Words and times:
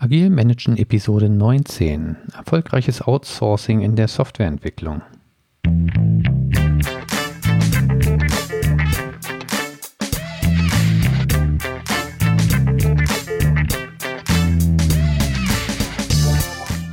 Agil 0.00 0.30
Managen 0.30 0.76
Episode 0.76 1.28
19. 1.28 2.16
Erfolgreiches 2.32 3.02
Outsourcing 3.02 3.80
in 3.80 3.96
der 3.96 4.06
Softwareentwicklung. 4.06 5.02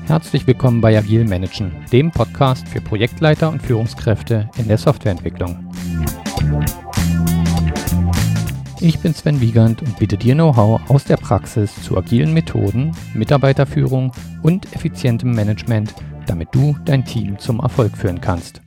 Herzlich 0.08 0.48
willkommen 0.48 0.82
bei 0.82 0.98
Agil 0.98 1.26
Managen, 1.26 1.86
dem 1.92 2.10
Podcast 2.10 2.68
für 2.68 2.82
Projektleiter 2.82 3.50
und 3.52 3.62
Führungskräfte 3.62 4.50
in 4.58 4.68
der 4.68 4.80
Softwareentwicklung. 4.80 5.75
Ich 8.88 9.00
bin 9.00 9.16
Sven 9.16 9.42
Wiegand 9.42 9.82
und 9.82 9.98
biete 9.98 10.16
dir 10.16 10.36
Know-how 10.36 10.80
aus 10.92 11.06
der 11.06 11.18
Praxis 11.18 11.74
zu 11.82 11.98
agilen 11.98 12.32
Methoden, 12.36 12.92
Mitarbeiterführung 13.16 14.12
und 14.44 14.76
effizientem 14.76 15.32
Management, 15.32 15.96
damit 16.28 16.50
du 16.54 16.76
dein 16.86 17.04
Team 17.04 17.40
zum 17.40 17.62
Erfolg 17.62 17.98
führen 17.98 18.22
kannst. 18.22 18.62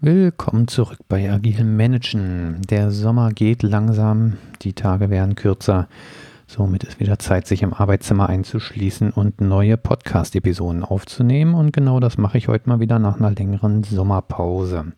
Willkommen 0.00 0.66
zurück 0.66 0.98
bei 1.08 1.30
Agilem 1.30 1.76
Managen. 1.76 2.60
Der 2.68 2.90
Sommer 2.90 3.30
geht 3.30 3.62
langsam, 3.62 4.38
die 4.62 4.72
Tage 4.72 5.10
werden 5.10 5.36
kürzer. 5.36 5.86
Somit 6.56 6.84
ist 6.84 7.00
wieder 7.00 7.18
Zeit, 7.18 7.48
sich 7.48 7.62
im 7.62 7.74
Arbeitszimmer 7.74 8.28
einzuschließen 8.28 9.10
und 9.10 9.40
neue 9.40 9.76
Podcast-Episoden 9.76 10.84
aufzunehmen. 10.84 11.52
Und 11.52 11.72
genau 11.72 11.98
das 11.98 12.16
mache 12.16 12.38
ich 12.38 12.46
heute 12.46 12.68
mal 12.68 12.78
wieder 12.78 13.00
nach 13.00 13.18
einer 13.18 13.32
längeren 13.32 13.82
Sommerpause. 13.82 14.92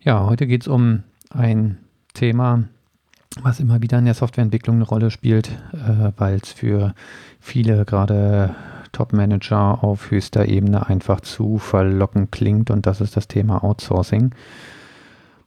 Ja, 0.00 0.24
heute 0.24 0.46
geht 0.46 0.62
es 0.62 0.68
um 0.68 1.02
ein 1.28 1.76
Thema, 2.14 2.64
was 3.42 3.60
immer 3.60 3.82
wieder 3.82 3.98
in 3.98 4.06
der 4.06 4.14
Softwareentwicklung 4.14 4.76
eine 4.76 4.86
Rolle 4.86 5.10
spielt, 5.10 5.50
äh, 5.74 6.12
weil 6.16 6.36
es 6.42 6.52
für 6.52 6.94
viele 7.38 7.84
gerade 7.84 8.54
Top-Manager 8.92 9.84
auf 9.84 10.10
höchster 10.10 10.46
Ebene 10.48 10.86
einfach 10.86 11.20
zu 11.20 11.58
verlockend 11.58 12.32
klingt 12.32 12.70
und 12.70 12.86
das 12.86 13.02
ist 13.02 13.14
das 13.18 13.28
Thema 13.28 13.62
Outsourcing. 13.62 14.34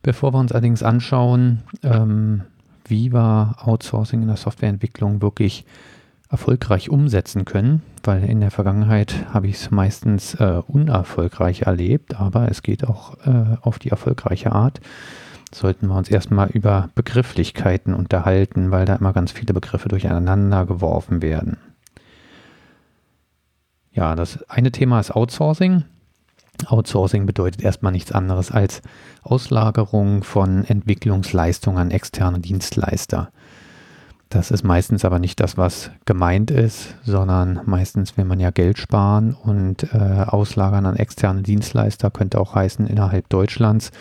Bevor 0.03 0.36
wir 0.36 0.39
uns 0.39 0.52
allerdings 0.52 0.84
anschauen, 0.84 1.64
ähm, 1.81 2.44
wie 2.89 3.13
wir 3.13 3.55
Outsourcing 3.59 4.21
in 4.21 4.27
der 4.27 4.38
Softwareentwicklung 4.38 5.21
wirklich 5.21 5.66
erfolgreich 6.30 6.89
umsetzen 6.89 7.45
können, 7.45 7.81
weil 8.03 8.23
in 8.25 8.41
der 8.41 8.52
Vergangenheit 8.52 9.33
habe 9.33 9.47
ich 9.47 9.55
es 9.55 9.71
meistens 9.71 10.33
äh, 10.35 10.61
unerfolgreich 10.67 11.61
erlebt, 11.63 12.19
aber 12.19 12.49
es 12.49 12.63
geht 12.63 12.85
auch 12.85 13.17
äh, 13.25 13.57
auf 13.61 13.79
die 13.79 13.89
erfolgreiche 13.89 14.52
Art. 14.52 14.81
Sollten 15.53 15.88
wir 15.88 15.95
uns 15.95 16.09
erstmal 16.09 16.49
über 16.49 16.89
Begrifflichkeiten 16.95 17.94
unterhalten, 17.94 18.71
weil 18.71 18.85
da 18.85 18.95
immer 18.95 19.13
ganz 19.13 19.31
viele 19.31 19.53
Begriffe 19.53 19.88
durcheinander 19.88 20.66
geworfen 20.66 21.22
werden. 21.22 21.57
Ja, 23.94 24.16
das 24.16 24.44
eine 24.49 24.72
Thema 24.72 24.99
ist 24.99 25.11
Outsourcing. 25.11 25.85
Outsourcing 26.66 27.25
bedeutet 27.25 27.61
erstmal 27.61 27.91
nichts 27.91 28.11
anderes 28.11 28.52
als 28.52 28.81
Auslagerung 29.22 30.23
von 30.23 30.63
Entwicklungsleistungen 30.63 31.80
an 31.80 31.91
externe 31.91 32.39
Dienstleister. 32.39 33.31
Das 34.30 34.52
ist 34.52 34.63
meistens 34.63 35.05
aber 35.05 35.19
nicht 35.19 35.39
das, 35.39 35.58
was 35.58 35.91
gemeint 36.05 36.52
ist, 36.52 36.95
sondern 37.03 37.61
meistens 37.66 38.17
will 38.17 38.25
man 38.25 38.41
ja 38.41 38.52
Geld 38.52 38.78
sparen 38.78 39.33
und 39.33 39.94
äh, 39.94 40.25
auslagern 40.28 40.85
an 40.85 40.97
externe 40.97 41.44
Dienstleister 41.44 42.11
könnte 42.11 42.39
auch 42.39 42.53
heißen 42.53 42.88
innerhalb 42.88 43.30
Deutschlands. 43.30 43.91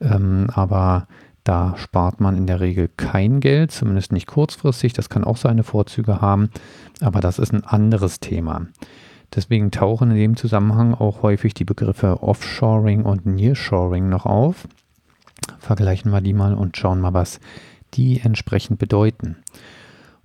Ähm, 0.00 0.48
aber 0.52 1.06
da 1.44 1.74
spart 1.76 2.20
man 2.20 2.36
in 2.36 2.46
der 2.46 2.60
Regel 2.60 2.88
kein 2.96 3.40
Geld, 3.40 3.70
zumindest 3.70 4.12
nicht 4.12 4.26
kurzfristig. 4.26 4.92
Das 4.92 5.08
kann 5.08 5.24
auch 5.24 5.36
seine 5.36 5.62
Vorzüge 5.62 6.20
haben, 6.20 6.50
aber 7.00 7.20
das 7.20 7.38
ist 7.38 7.52
ein 7.52 7.64
anderes 7.64 8.18
Thema. 8.18 8.66
Deswegen 9.34 9.70
tauchen 9.70 10.10
in 10.10 10.16
dem 10.16 10.36
Zusammenhang 10.36 10.94
auch 10.94 11.22
häufig 11.22 11.54
die 11.54 11.64
Begriffe 11.64 12.22
Offshoring 12.22 13.04
und 13.04 13.26
Nearshoring 13.26 14.08
noch 14.08 14.26
auf. 14.26 14.66
Vergleichen 15.58 16.10
wir 16.10 16.20
die 16.20 16.32
mal 16.32 16.54
und 16.54 16.76
schauen 16.76 17.00
mal, 17.00 17.14
was 17.14 17.40
die 17.94 18.20
entsprechend 18.20 18.78
bedeuten. 18.78 19.36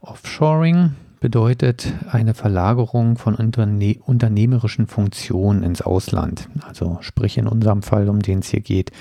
Offshoring 0.02 0.96
bedeutet 1.20 1.94
eine 2.12 2.34
Verlagerung 2.34 3.18
von 3.18 3.36
unterne 3.36 3.96
unternehmerischen 4.06 4.88
Funktionen 4.88 5.64
ins 5.64 5.82
Ausland. 5.82 6.50
Also 6.68 6.98
sprich 7.02 7.38
in 7.38 7.48
unserem 7.48 7.82
Fall, 7.82 8.10
um 8.10 8.22
den 8.22 8.40
es 8.40 8.50
hier 8.50 8.62
geht, 8.62 8.92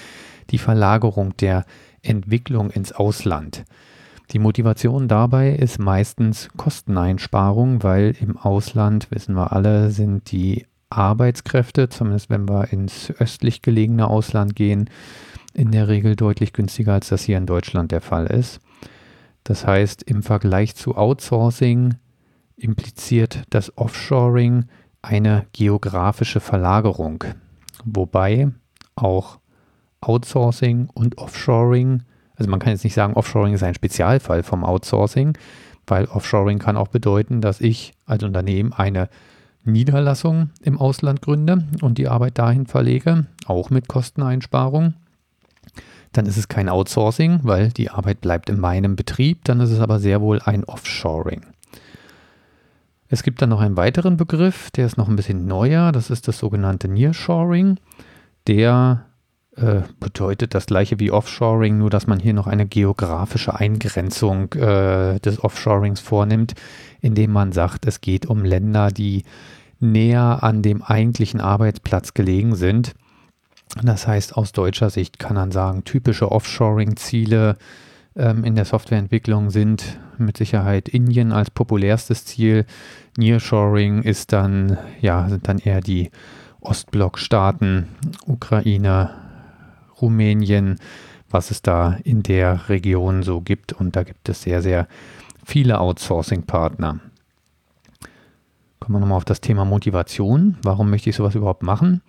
die 0.51 0.59
Verlagerung 0.59 1.37
der 1.39 1.65
Entwicklung 2.03 2.71
ins 2.71 2.93
Ausland. 2.93 3.65
Die 4.31 4.39
Motivation 4.39 5.07
dabei 5.07 5.51
ist 5.51 5.79
meistens 5.79 6.49
Kosteneinsparung, 6.57 7.83
weil 7.83 8.17
im 8.21 8.37
Ausland, 8.37 9.11
wissen 9.11 9.35
wir 9.35 9.53
alle, 9.53 9.91
sind 9.91 10.33
die 10.33 10.67
Arbeitskräfte, 10.89 11.89
zumindest 11.89 12.31
wenn 12.31 12.49
wir 12.49 12.73
ins 12.73 13.11
östlich 13.19 13.63
gelegene 13.63 14.09
Ausland 14.09 14.57
gehen, 14.57 14.89
in 15.53 15.71
der 15.71 15.89
Regel 15.89 16.17
deutlich 16.17 16.53
günstiger, 16.53 16.95
als 16.95 17.09
das 17.09 17.23
hier 17.23 17.39
in 17.39 17.47
Deutschland 17.47 17.93
der 17.93 18.01
Fall 18.01 18.27
ist. 18.27 18.61
Das 19.45 19.67
heißt, 19.67 20.03
im 20.05 20.23
Vergleich 20.23 20.75
zu 20.75 20.97
Outsourcing 20.97 21.95
impliziert 22.57 23.43
das 23.51 23.77
Offshoring 23.77 24.67
eine 25.03 25.47
geografische 25.53 26.41
Verlagerung, 26.41 27.25
wobei 27.85 28.51
auch 28.97 29.39
Outsourcing 30.01 30.89
und 30.95 31.19
Offshoring 31.19 32.03
also 32.37 32.51
man 32.51 32.61
kann 32.61 32.73
jetzt 32.73 32.85
nicht 32.85 32.95
sagen, 32.95 33.15
Offshoring 33.15 33.55
ist 33.55 33.63
ein 33.63 33.75
Spezialfall 33.75 34.43
vom 34.43 34.65
Outsourcing, 34.65 35.37
weil 35.87 36.07
Offshoring 36.07 36.59
kann 36.59 36.77
auch 36.77 36.89
bedeuten, 36.89 37.41
dass 37.41 37.61
ich 37.61 37.93
als 38.07 38.23
Unternehmen 38.23 38.73
eine 38.73 39.09
Niederlassung 39.65 40.51
im 40.63 40.79
Ausland 40.79 41.23
gründe 41.23 41.65
und 41.81 41.99
die 41.99 42.09
Arbeit 42.09 42.39
dahin 42.39 42.67
verlege, 42.67 43.27
auch 43.47 43.71
mit 43.71 43.89
Kosteneinsparung. 43.89 44.95
Dann 46.13 46.27
ist 46.27 46.37
es 46.37 46.49
kein 46.49 46.69
Outsourcing, 46.69 47.41
weil 47.43 47.71
die 47.71 47.91
Arbeit 47.91 48.21
bleibt 48.21 48.49
in 48.49 48.61
meinem 48.61 48.95
Betrieb. 48.95 49.45
Dann 49.45 49.61
ist 49.61 49.71
es 49.71 49.81
aber 49.81 49.99
sehr 49.99 50.21
wohl 50.21 50.41
ein 50.41 50.65
Offshoring. 50.65 51.43
Es 53.09 53.23
gibt 53.23 53.43
dann 53.43 53.51
noch 53.51 53.61
einen 53.61 53.77
weiteren 53.77 54.17
Begriff, 54.17 54.71
der 54.71 54.87
ist 54.87 54.97
noch 54.97 55.09
ein 55.09 55.17
bisschen 55.17 55.47
neuer. 55.47 55.93
Das 55.93 56.11
ist 56.11 56.29
das 56.29 56.39
sogenannte 56.39 56.89
Nearshoring. 56.89 57.79
Der 58.47 59.07
äh, 59.57 59.83
bedeutet 60.01 60.55
das 60.55 60.67
gleiche 60.67 60.99
wie 60.99 61.11
Offshoring, 61.11 61.79
nur 61.79 61.91
dass 61.91 62.07
man 62.07 62.19
hier 62.19 62.35
noch 62.35 62.47
eine 62.47 62.67
geografische 62.67 63.55
Eingrenzung 63.55 64.53
äh, 64.55 65.21
des 65.21 65.43
Offshorings 65.43 66.01
vornimmt, 66.01 66.55
indem 67.01 67.33
man 67.33 67.53
sagt, 67.53 67.87
es 67.87 68.01
geht 68.01 68.27
um 68.27 68.45
Länder, 68.45 68.89
die 68.89 69.25
näher 69.79 70.39
an 70.43 70.63
dem 70.63 70.83
eigentlichen 70.83 71.41
Arbeitsplatz 71.41 72.15
gelegen 72.15 72.55
sind. 72.57 72.95
Das 73.83 74.07
heißt, 74.07 74.37
aus 74.37 74.53
deutscher 74.53 74.91
Sicht 74.91 75.19
kann 75.19 75.37
man 75.37 75.53
sagen, 75.53 75.85
typische 75.85 76.33
Offshoring-Ziele 76.33 77.57
ähm, 78.17 78.45
in 78.45 78.55
der 78.55 78.65
Softwareentwicklung 78.65 79.51
sind 79.51 79.99
mit 80.19 80.37
Sicherheit 80.37 80.89
Indien 80.89 81.33
als 81.33 81.51
populärstes 81.51 82.25
Ziel. 82.25 82.67
Nearshoring 83.17 84.03
ist 84.03 84.33
dann, 84.33 84.79
ja, 85.01 85.29
sind 85.29 85.49
dann 85.49 85.59
eher 85.59 85.81
die 85.81 86.11
Ostblockstaaten, 86.61 87.89
Ukraine, 88.27 89.11
Rumänien, 90.05 90.79
was 91.31 91.51
es 91.51 91.63
da 91.63 91.97
in 92.05 92.23
der 92.23 92.69
Region 92.69 93.23
so 93.23 93.41
gibt. 93.41 93.73
Und 93.73 93.97
da 93.97 94.03
gibt 94.03 94.29
es 94.29 94.43
sehr, 94.43 94.61
sehr 94.61 94.87
viele 95.45 95.81
Outsourcing-Partner. 95.81 97.01
Kommen 98.81 98.97
wir 98.97 99.01
nochmal 99.01 99.17
auf 99.17 99.25
das 99.25 99.41
Thema 99.41 99.65
Motivation. 99.65 100.59
Warum 100.63 100.91
möchte 100.91 101.09
ich 101.09 101.17
sowas 101.17 101.35
überhaupt 101.35 101.63
machen? 101.63 102.03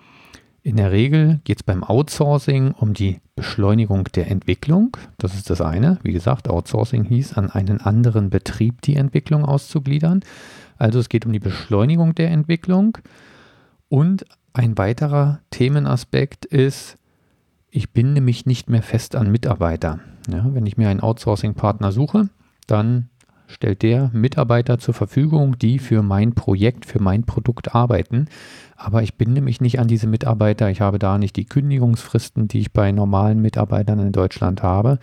In 0.62 0.76
der 0.76 0.92
Regel 0.92 1.40
geht 1.46 1.60
es 1.60 1.64
beim 1.64 1.84
Outsourcing 1.84 2.72
um 2.72 2.94
die 2.94 3.22
Beschleunigung 3.36 4.06
der 4.16 4.30
Entwicklung. 4.30 4.98
Das 5.18 5.36
ist 5.36 5.50
das 5.50 5.62
eine. 5.62 6.00
Wie 6.03 6.12
gesagt, 6.12 6.50
Outsourcing 6.50 7.06
hieß, 7.06 7.38
an 7.38 7.50
einen 7.50 7.80
anderen 7.80 8.30
Betrieb 8.30 8.82
die 8.82 8.96
Entwicklung 8.96 9.46
auszugliedern. 9.46 10.22
Also 10.78 11.00
es 11.00 11.08
geht 11.08 11.26
um 11.26 11.32
die 11.32 11.40
Beschleunigung 11.40 12.14
der 12.16 12.32
Entwicklung. 12.32 12.98
Und 13.88 14.26
ein 14.53 14.78
weiterer 14.78 15.40
Themenaspekt 15.52 16.46
ist 16.46 16.98
ich 17.76 17.92
binde 17.92 18.22
mich 18.22 18.46
nicht 18.46 18.70
mehr 18.70 18.82
fest 18.82 19.16
an 19.18 19.32
Mitarbeiter. 19.32 20.00
Ja, 20.32 20.46
wenn 20.54 20.66
ich 20.66 20.78
mir 20.78 20.88
einen 20.88 21.02
Outsourcing-Partner 21.02 21.92
suche, 21.92 22.30
dann 22.68 23.10
stellt 23.48 23.84
der 23.84 24.10
Mitarbeiter 24.14 24.80
zur 24.80 24.94
Verfügung, 24.94 25.60
die 25.60 25.78
für 25.78 26.02
mein 26.02 26.34
Projekt, 26.34 26.86
für 26.86 27.02
mein 27.02 27.26
Produkt 27.26 27.76
arbeiten. 27.76 28.28
Aber 28.78 29.04
ich 29.04 29.16
binde 29.16 29.42
mich 29.42 29.60
nicht 29.60 29.80
an 29.80 29.90
diese 29.90 30.08
Mitarbeiter. 30.08 30.70
Ich 30.70 30.80
habe 30.80 31.00
da 31.00 31.18
nicht 31.18 31.36
die 31.36 31.46
Kündigungsfristen, 31.46 32.48
die 32.48 32.60
ich 32.60 32.72
bei 32.72 32.94
normalen 32.94 33.42
Mitarbeitern 33.42 34.00
in 34.00 34.14
Deutschland 34.14 34.64
habe. 34.64 34.98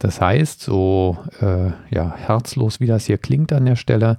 Das 0.00 0.20
heißt, 0.20 0.60
so 0.60 1.18
äh, 1.40 1.70
ja, 1.90 2.14
herzlos 2.16 2.80
wie 2.80 2.86
das 2.86 3.06
hier 3.06 3.18
klingt 3.18 3.52
an 3.52 3.64
der 3.64 3.76
Stelle, 3.76 4.18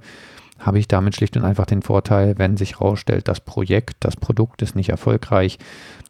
habe 0.64 0.78
ich 0.78 0.88
damit 0.88 1.14
schlicht 1.14 1.36
und 1.36 1.44
einfach 1.44 1.66
den 1.66 1.82
Vorteil, 1.82 2.38
wenn 2.38 2.56
sich 2.56 2.80
herausstellt, 2.80 3.28
das 3.28 3.40
Projekt, 3.40 3.96
das 4.00 4.16
Produkt 4.16 4.62
ist 4.62 4.74
nicht 4.74 4.88
erfolgreich, 4.88 5.58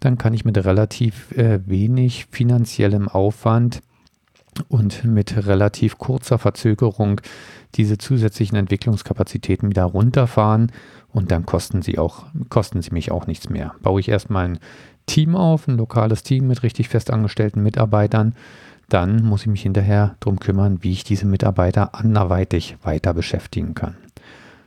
dann 0.00 0.16
kann 0.16 0.32
ich 0.32 0.44
mit 0.44 0.56
relativ 0.64 1.32
äh, 1.32 1.60
wenig 1.66 2.26
finanziellem 2.30 3.08
Aufwand 3.08 3.82
und 4.68 5.04
mit 5.04 5.46
relativ 5.46 5.98
kurzer 5.98 6.38
Verzögerung 6.38 7.20
diese 7.74 7.98
zusätzlichen 7.98 8.56
Entwicklungskapazitäten 8.56 9.68
wieder 9.68 9.84
runterfahren 9.84 10.70
und 11.12 11.32
dann 11.32 11.46
kosten 11.46 11.82
sie 11.82 11.98
auch, 11.98 12.26
kosten 12.48 12.80
sie 12.80 12.92
mich 12.92 13.10
auch 13.10 13.26
nichts 13.26 13.48
mehr. 13.48 13.74
Baue 13.82 13.98
ich 14.00 14.08
erstmal 14.08 14.46
ein 14.46 14.58
Team 15.06 15.34
auf, 15.34 15.66
ein 15.66 15.76
lokales 15.76 16.22
Team 16.22 16.46
mit 16.46 16.62
richtig 16.62 16.88
festangestellten 16.88 17.62
Mitarbeitern, 17.62 18.34
dann 18.88 19.24
muss 19.24 19.42
ich 19.42 19.48
mich 19.48 19.62
hinterher 19.62 20.14
darum 20.20 20.38
kümmern, 20.38 20.78
wie 20.82 20.92
ich 20.92 21.04
diese 21.04 21.26
Mitarbeiter 21.26 21.94
anderweitig 21.94 22.76
weiter 22.82 23.14
beschäftigen 23.14 23.74
kann. 23.74 23.96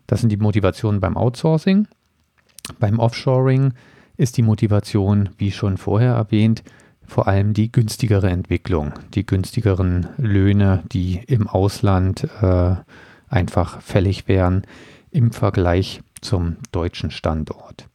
Das 0.08 0.22
sind 0.22 0.30
die 0.30 0.38
Motivationen 0.38 1.02
beim 1.02 1.18
Outsourcing. 1.18 1.88
Beim 2.80 3.00
Offshoring 3.00 3.74
ist 4.18 4.38
die 4.38 4.42
Motivation, 4.42 5.30
wie 5.38 5.52
schon 5.52 5.78
vorher 5.78 6.14
erwähnt, 6.14 6.64
vor 7.06 7.28
allem 7.28 7.54
die 7.54 7.72
günstigere 7.72 8.30
Entwicklung, 8.30 8.94
die 9.14 9.26
günstigeren 9.26 10.08
Löhne, 10.18 10.84
die 10.92 11.22
im 11.28 11.48
Ausland 11.48 12.28
äh, 12.42 12.76
einfach 13.30 13.82
fällig 13.82 14.28
wären 14.28 14.64
im 15.12 15.32
Vergleich 15.32 16.02
zum 16.22 16.58
deutschen 16.72 17.12
Standort. 17.12 17.88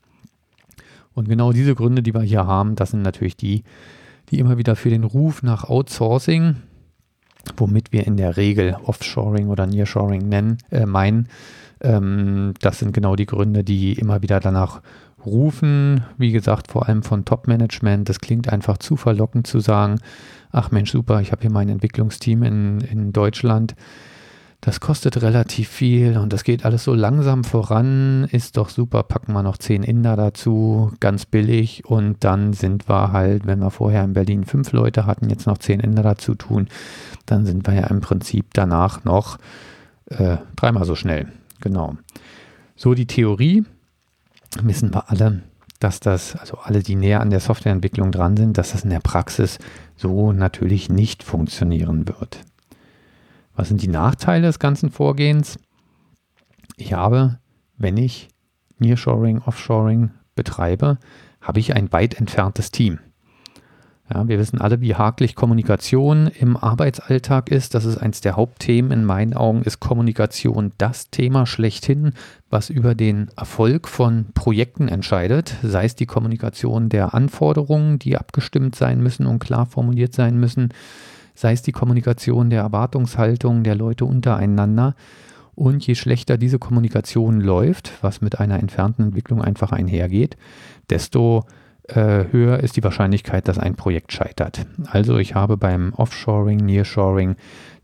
Und 1.14 1.28
genau 1.28 1.52
diese 1.52 1.74
Gründe, 1.74 2.02
die 2.02 2.14
wir 2.14 2.22
hier 2.22 2.46
haben, 2.46 2.74
das 2.74 2.92
sind 2.92 3.02
natürlich 3.02 3.36
die, 3.36 3.64
die 4.30 4.38
immer 4.38 4.56
wieder 4.56 4.76
für 4.76 4.88
den 4.88 5.04
Ruf 5.04 5.42
nach 5.42 5.64
Outsourcing, 5.64 6.56
womit 7.56 7.92
wir 7.92 8.06
in 8.06 8.16
der 8.16 8.38
Regel 8.38 8.76
Offshoring 8.84 9.48
oder 9.48 9.66
Nearshoring 9.66 10.26
nennen, 10.28 10.58
äh, 10.70 10.86
meinen, 10.86 11.28
ähm, 11.82 12.54
das 12.60 12.78
sind 12.78 12.92
genau 12.92 13.16
die 13.16 13.26
Gründe, 13.26 13.64
die 13.64 13.92
immer 13.94 14.22
wieder 14.22 14.40
danach 14.40 14.80
rufen. 15.24 16.04
Wie 16.18 16.32
gesagt, 16.32 16.70
vor 16.70 16.88
allem 16.88 17.02
von 17.02 17.24
Top-Management. 17.24 18.08
Das 18.08 18.20
klingt 18.20 18.52
einfach 18.52 18.78
zu 18.78 18.96
verlockend 18.96 19.46
zu 19.46 19.60
sagen, 19.60 20.00
ach 20.50 20.70
Mensch, 20.70 20.90
super, 20.90 21.20
ich 21.20 21.32
habe 21.32 21.42
hier 21.42 21.50
mein 21.50 21.68
Entwicklungsteam 21.68 22.42
in, 22.42 22.80
in 22.80 23.12
Deutschland 23.12 23.74
das 24.62 24.78
kostet 24.78 25.20
relativ 25.22 25.68
viel 25.68 26.16
und 26.16 26.32
das 26.32 26.44
geht 26.44 26.64
alles 26.64 26.84
so 26.84 26.94
langsam 26.94 27.42
voran, 27.42 28.28
ist 28.30 28.56
doch 28.56 28.68
super, 28.68 29.02
packen 29.02 29.32
wir 29.32 29.42
noch 29.42 29.58
10 29.58 29.82
Inder 29.82 30.14
dazu, 30.14 30.92
ganz 31.00 31.26
billig 31.26 31.84
und 31.84 32.22
dann 32.22 32.52
sind 32.52 32.88
wir 32.88 33.10
halt, 33.10 33.44
wenn 33.44 33.58
wir 33.58 33.72
vorher 33.72 34.04
in 34.04 34.12
Berlin 34.12 34.44
fünf 34.44 34.70
Leute 34.70 35.04
hatten, 35.04 35.28
jetzt 35.28 35.48
noch 35.48 35.58
10 35.58 35.80
Inder 35.80 36.04
dazu 36.04 36.36
tun, 36.36 36.68
dann 37.26 37.44
sind 37.44 37.66
wir 37.66 37.74
ja 37.74 37.88
im 37.88 38.00
Prinzip 38.00 38.54
danach 38.54 39.02
noch 39.02 39.38
äh, 40.06 40.36
dreimal 40.54 40.84
so 40.84 40.94
schnell. 40.94 41.26
Genau. 41.62 41.96
So 42.76 42.92
die 42.92 43.06
Theorie, 43.06 43.64
wissen 44.62 44.92
wir 44.92 45.08
alle, 45.10 45.42
dass 45.78 46.00
das, 46.00 46.36
also 46.36 46.58
alle, 46.58 46.82
die 46.82 46.96
näher 46.96 47.20
an 47.20 47.30
der 47.30 47.40
Softwareentwicklung 47.40 48.12
dran 48.12 48.36
sind, 48.36 48.58
dass 48.58 48.72
das 48.72 48.84
in 48.84 48.90
der 48.90 49.00
Praxis 49.00 49.58
so 49.96 50.32
natürlich 50.32 50.90
nicht 50.90 51.22
funktionieren 51.22 52.06
wird. 52.06 52.40
Was 53.54 53.68
sind 53.68 53.80
die 53.80 53.88
Nachteile 53.88 54.46
des 54.46 54.58
ganzen 54.58 54.90
Vorgehens? 54.90 55.58
Ich 56.76 56.92
habe, 56.92 57.38
wenn 57.78 57.96
ich 57.96 58.28
Nearshoring, 58.78 59.38
Offshoring 59.38 60.10
betreibe, 60.34 60.98
habe 61.40 61.60
ich 61.60 61.74
ein 61.74 61.92
weit 61.92 62.14
entferntes 62.14 62.70
Team. 62.70 62.98
Ja, 64.12 64.28
wir 64.28 64.38
wissen 64.38 64.60
alle, 64.60 64.82
wie 64.82 64.94
haklich 64.94 65.34
Kommunikation 65.34 66.26
im 66.26 66.58
Arbeitsalltag 66.58 67.50
ist. 67.50 67.74
Das 67.74 67.86
ist 67.86 67.96
eines 67.96 68.20
der 68.20 68.36
Hauptthemen. 68.36 68.92
In 68.92 69.04
meinen 69.06 69.32
Augen 69.32 69.62
ist 69.62 69.80
Kommunikation 69.80 70.72
das 70.76 71.08
Thema 71.08 71.46
schlechthin, 71.46 72.12
was 72.50 72.68
über 72.68 72.94
den 72.94 73.30
Erfolg 73.36 73.88
von 73.88 74.26
Projekten 74.34 74.88
entscheidet. 74.88 75.56
Sei 75.62 75.86
es 75.86 75.94
die 75.94 76.04
Kommunikation 76.04 76.90
der 76.90 77.14
Anforderungen, 77.14 77.98
die 77.98 78.18
abgestimmt 78.18 78.74
sein 78.74 79.02
müssen 79.02 79.24
und 79.24 79.38
klar 79.38 79.64
formuliert 79.64 80.12
sein 80.12 80.38
müssen, 80.38 80.74
sei 81.34 81.52
es 81.52 81.62
die 81.62 81.72
Kommunikation 81.72 82.50
der 82.50 82.60
Erwartungshaltung 82.60 83.62
der 83.64 83.76
Leute 83.76 84.04
untereinander. 84.04 84.94
Und 85.54 85.86
je 85.86 85.94
schlechter 85.94 86.36
diese 86.36 86.58
Kommunikation 86.58 87.40
läuft, 87.40 87.92
was 88.02 88.20
mit 88.20 88.40
einer 88.40 88.58
entfernten 88.58 89.06
Entwicklung 89.06 89.40
einfach 89.40 89.72
einhergeht, 89.72 90.36
desto 90.90 91.46
höher 91.88 92.60
ist 92.60 92.76
die 92.76 92.84
Wahrscheinlichkeit, 92.84 93.48
dass 93.48 93.58
ein 93.58 93.74
Projekt 93.74 94.12
scheitert. 94.12 94.66
Also 94.86 95.18
ich 95.18 95.34
habe 95.34 95.56
beim 95.56 95.92
Offshoring, 95.94 96.58
Nearshoring 96.58 97.36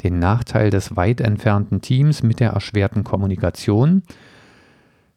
den 0.02 0.18
Nachteil 0.18 0.70
des 0.70 0.96
weit 0.96 1.20
entfernten 1.20 1.80
Teams 1.80 2.22
mit 2.22 2.40
der 2.40 2.50
erschwerten 2.50 3.02
Kommunikation. 3.02 4.02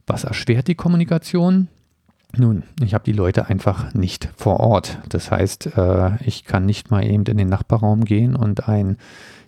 Was 0.07 0.24
erschwert 0.24 0.68
die 0.68 0.75
Kommunikation? 0.75 1.68
Nun, 2.38 2.63
ich 2.81 2.94
habe 2.94 3.04
die 3.04 3.12
Leute 3.12 3.48
einfach 3.48 3.94
nicht 3.94 4.30
vor 4.36 4.60
Ort. 4.62 5.00
Das 5.10 5.31
heißt, 5.31 5.77
äh, 5.77 6.12
ich 6.25 6.45
kann 6.45 6.66
nicht 6.66 6.89
mal 6.89 7.06
eben 7.06 7.25
in 7.25 7.38
den 7.38 7.50
Nachbarraum 7.50 8.06
gehen 8.06 8.36
und 8.36 8.68
ein 8.68 8.98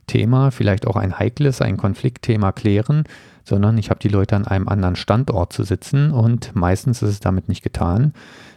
Thema, 0.06 0.52
vielleicht 0.52 0.86
auch 0.86 0.98
ein 0.98 1.18
heikles, 1.18 1.62
ein 1.62 1.78
Konfliktthema 1.78 2.52
klären, 2.52 3.06
sondern 3.46 3.78
ich 3.78 3.90
habe 3.90 4.00
die 4.00 4.10
Leute 4.10 4.36
an 4.36 4.46
einem 4.46 4.68
anderen 4.68 4.98
Standort 4.98 5.54
zu 5.54 5.64
sitzen 5.64 6.12
und 6.12 6.56
meistens 6.56 7.02
ist 7.02 7.10
es 7.10 7.20
damit 7.22 7.48
nicht 7.48 7.64
getan, 7.64 8.14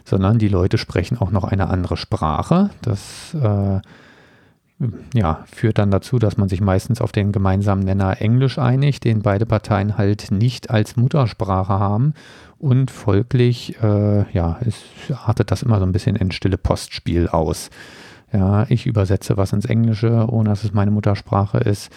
sondern 0.07 0.39
die 0.39 0.47
Leute 0.47 0.77
sprechen 0.77 1.17
auch 1.17 1.31
noch 1.31 1.43
eine 1.43 1.67
andere 1.67 1.97
Sprache. 1.97 2.69
Das 2.81 3.35
äh, 3.35 3.81
ja, 5.13 5.43
führt 5.53 5.79
dann 5.79 5.91
dazu, 5.91 6.17
dass 6.17 6.37
man 6.37 6.47
sich 6.47 6.61
meistens 6.61 7.01
auf 7.01 7.11
den 7.11 7.33
gemeinsamen 7.33 7.83
Nenner 7.83 8.21
Englisch 8.21 8.57
einigt, 8.57 9.03
den 9.03 9.21
beide 9.21 9.45
Parteien 9.45 9.97
halt 9.97 10.31
nicht 10.31 10.69
als 10.69 10.95
Muttersprache 10.95 11.73
haben 11.73 12.13
und 12.57 12.89
folglich, 12.89 13.81
äh, 13.83 14.31
ja, 14.31 14.57
es 14.65 14.81
artet 15.25 15.51
das 15.51 15.63
immer 15.63 15.79
so 15.79 15.85
ein 15.85 15.91
bisschen 15.91 16.15
in 16.15 16.31
stille 16.31 16.57
Postspiel 16.57 17.27
aus. 17.27 17.69
Ja, 18.31 18.65
ich 18.69 18.85
übersetze 18.85 19.35
was 19.35 19.51
ins 19.51 19.65
Englische, 19.65 20.27
ohne 20.29 20.49
dass 20.49 20.63
es 20.63 20.73
meine 20.73 20.91
Muttersprache 20.91 21.57
ist. 21.57 21.91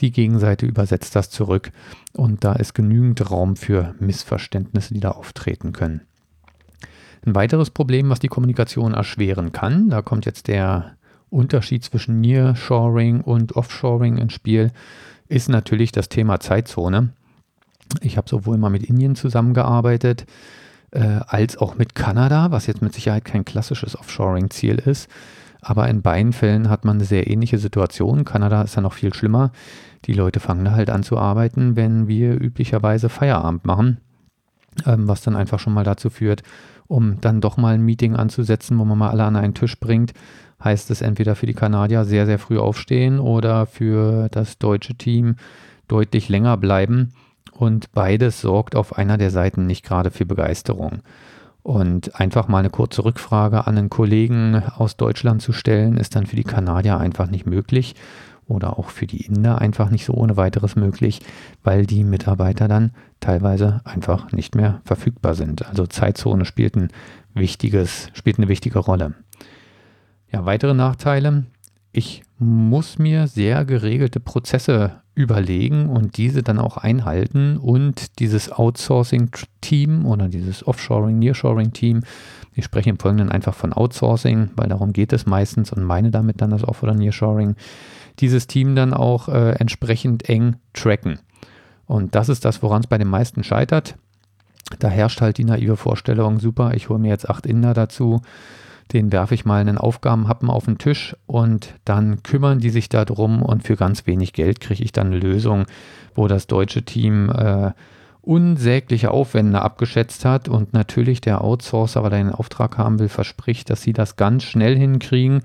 Die 0.00 0.10
Gegenseite 0.10 0.66
übersetzt 0.66 1.14
das 1.14 1.30
zurück 1.30 1.70
und 2.12 2.42
da 2.42 2.54
ist 2.54 2.74
genügend 2.74 3.30
Raum 3.30 3.54
für 3.54 3.94
Missverständnisse, 4.00 4.94
die 4.94 5.00
da 5.00 5.12
auftreten 5.12 5.72
können. 5.72 6.02
Ein 7.24 7.34
weiteres 7.34 7.70
Problem, 7.70 8.10
was 8.10 8.18
die 8.18 8.28
Kommunikation 8.28 8.94
erschweren 8.94 9.52
kann, 9.52 9.90
da 9.90 10.02
kommt 10.02 10.26
jetzt 10.26 10.48
der 10.48 10.96
Unterschied 11.30 11.84
zwischen 11.84 12.20
Nearshoring 12.20 13.20
und 13.20 13.56
Offshoring 13.56 14.18
ins 14.18 14.32
Spiel 14.32 14.70
ist 15.28 15.48
natürlich 15.48 15.92
das 15.92 16.08
Thema 16.08 16.40
Zeitzone. 16.40 17.10
Ich 18.00 18.16
habe 18.16 18.28
sowohl 18.28 18.58
mal 18.58 18.70
mit 18.70 18.82
Indien 18.82 19.16
zusammengearbeitet, 19.16 20.26
äh, 20.90 21.20
als 21.26 21.56
auch 21.56 21.76
mit 21.76 21.94
Kanada, 21.94 22.50
was 22.50 22.66
jetzt 22.66 22.82
mit 22.82 22.94
Sicherheit 22.94 23.24
kein 23.24 23.44
klassisches 23.44 23.98
Offshoring-Ziel 23.98 24.76
ist. 24.78 25.08
Aber 25.62 25.88
in 25.88 26.02
beiden 26.02 26.32
Fällen 26.32 26.68
hat 26.68 26.84
man 26.84 26.96
eine 26.96 27.04
sehr 27.04 27.30
ähnliche 27.30 27.58
Situation. 27.58 28.24
Kanada 28.24 28.62
ist 28.62 28.74
ja 28.74 28.82
noch 28.82 28.92
viel 28.92 29.14
schlimmer. 29.14 29.52
Die 30.04 30.12
Leute 30.12 30.40
fangen 30.40 30.64
da 30.64 30.72
halt 30.72 30.90
an 30.90 31.02
zu 31.02 31.16
arbeiten, 31.16 31.76
wenn 31.76 32.08
wir 32.08 32.34
üblicherweise 32.38 33.08
Feierabend 33.08 33.64
machen, 33.64 33.98
ähm, 34.84 35.08
was 35.08 35.22
dann 35.22 35.36
einfach 35.36 35.60
schon 35.60 35.72
mal 35.72 35.84
dazu 35.84 36.10
führt, 36.10 36.42
um 36.86 37.20
dann 37.20 37.40
doch 37.40 37.56
mal 37.56 37.74
ein 37.74 37.82
Meeting 37.82 38.16
anzusetzen, 38.16 38.78
wo 38.78 38.84
man 38.84 38.98
mal 38.98 39.10
alle 39.10 39.24
an 39.24 39.36
einen 39.36 39.54
Tisch 39.54 39.78
bringt, 39.78 40.12
heißt 40.62 40.90
es 40.90 41.02
entweder 41.02 41.34
für 41.34 41.46
die 41.46 41.54
Kanadier 41.54 42.04
sehr, 42.04 42.26
sehr 42.26 42.38
früh 42.38 42.58
aufstehen 42.58 43.18
oder 43.18 43.66
für 43.66 44.28
das 44.30 44.58
deutsche 44.58 44.94
Team 44.94 45.36
deutlich 45.88 46.28
länger 46.28 46.56
bleiben. 46.56 47.12
Und 47.52 47.92
beides 47.92 48.40
sorgt 48.40 48.76
auf 48.76 48.96
einer 48.96 49.18
der 49.18 49.30
Seiten 49.30 49.66
nicht 49.66 49.84
gerade 49.84 50.10
für 50.10 50.24
Begeisterung. 50.24 51.00
Und 51.62 52.18
einfach 52.18 52.48
mal 52.48 52.58
eine 52.58 52.70
kurze 52.70 53.04
Rückfrage 53.04 53.66
an 53.66 53.78
einen 53.78 53.90
Kollegen 53.90 54.62
aus 54.76 54.96
Deutschland 54.96 55.42
zu 55.42 55.52
stellen, 55.52 55.96
ist 55.96 56.16
dann 56.16 56.26
für 56.26 56.34
die 56.34 56.44
Kanadier 56.44 56.98
einfach 56.98 57.30
nicht 57.30 57.46
möglich 57.46 57.94
oder 58.46 58.78
auch 58.78 58.90
für 58.90 59.06
die 59.06 59.24
Inder 59.24 59.60
einfach 59.60 59.90
nicht 59.90 60.04
so 60.04 60.14
ohne 60.14 60.36
weiteres 60.36 60.76
möglich, 60.76 61.20
weil 61.62 61.86
die 61.86 62.04
Mitarbeiter 62.04 62.68
dann 62.68 62.92
teilweise 63.20 63.80
einfach 63.84 64.32
nicht 64.32 64.54
mehr 64.54 64.80
verfügbar 64.84 65.34
sind. 65.34 65.66
Also 65.66 65.86
Zeitzone 65.86 66.44
spielt 66.44 66.76
ein 66.76 66.88
wichtiges, 67.34 68.08
spielt 68.12 68.38
eine 68.38 68.48
wichtige 68.48 68.78
Rolle. 68.78 69.14
Ja, 70.30 70.44
weitere 70.44 70.74
Nachteile. 70.74 71.44
Ich 71.92 72.22
muss 72.38 72.98
mir 72.98 73.26
sehr 73.26 73.64
geregelte 73.64 74.18
Prozesse 74.18 75.02
überlegen 75.14 75.90
und 75.90 76.16
diese 76.16 76.42
dann 76.42 76.58
auch 76.58 76.78
einhalten 76.78 77.58
und 77.58 78.18
dieses 78.18 78.50
Outsourcing-Team 78.50 80.06
oder 80.06 80.28
dieses 80.28 80.66
Offshoring, 80.66 81.18
Nearshoring-Team, 81.18 82.00
ich 82.54 82.64
spreche 82.64 82.90
im 82.90 82.98
Folgenden 82.98 83.30
einfach 83.30 83.54
von 83.54 83.72
Outsourcing, 83.72 84.50
weil 84.56 84.68
darum 84.68 84.92
geht 84.92 85.12
es 85.12 85.26
meistens 85.26 85.72
und 85.72 85.84
meine 85.84 86.10
damit 86.10 86.40
dann 86.40 86.50
das 86.50 86.66
Off- 86.66 86.82
oder 86.82 86.94
Nearshoring, 86.94 87.56
dieses 88.18 88.46
Team 88.46 88.74
dann 88.74 88.94
auch 88.94 89.28
äh, 89.28 89.52
entsprechend 89.52 90.28
eng 90.28 90.56
tracken. 90.72 91.18
Und 91.86 92.14
das 92.14 92.28
ist 92.28 92.44
das, 92.44 92.62
woran 92.62 92.80
es 92.80 92.86
bei 92.86 92.98
den 92.98 93.08
meisten 93.08 93.44
scheitert. 93.44 93.96
Da 94.78 94.88
herrscht 94.88 95.20
halt 95.20 95.38
die 95.38 95.44
naive 95.44 95.76
Vorstellung, 95.76 96.40
super, 96.40 96.72
ich 96.74 96.88
hole 96.88 96.98
mir 96.98 97.08
jetzt 97.08 97.28
acht 97.28 97.46
Inder 97.46 97.74
dazu, 97.74 98.22
den 98.92 99.12
werfe 99.12 99.34
ich 99.34 99.44
mal 99.44 99.60
einen 99.60 99.78
Aufgabenhappen 99.78 100.50
auf 100.50 100.66
den 100.66 100.78
Tisch 100.78 101.16
und 101.26 101.74
dann 101.84 102.22
kümmern 102.22 102.58
die 102.58 102.70
sich 102.70 102.88
darum 102.88 103.42
und 103.42 103.64
für 103.64 103.76
ganz 103.76 104.06
wenig 104.06 104.32
Geld 104.32 104.60
kriege 104.60 104.82
ich 104.82 104.92
dann 104.92 105.08
eine 105.08 105.18
Lösung, 105.18 105.66
wo 106.14 106.28
das 106.28 106.46
deutsche 106.46 106.82
Team 106.84 107.30
äh, 107.30 107.72
unsägliche 108.20 109.10
Aufwände 109.10 109.62
abgeschätzt 109.62 110.24
hat 110.24 110.48
und 110.48 110.72
natürlich 110.72 111.20
der 111.20 111.42
Outsourcer, 111.42 112.02
weil 112.02 112.12
er 112.12 112.18
einen 112.18 112.32
Auftrag 112.32 112.78
haben 112.78 112.98
will, 112.98 113.08
verspricht, 113.08 113.70
dass 113.70 113.82
sie 113.82 113.92
das 113.92 114.16
ganz 114.16 114.44
schnell 114.44 114.76
hinkriegen 114.76 115.42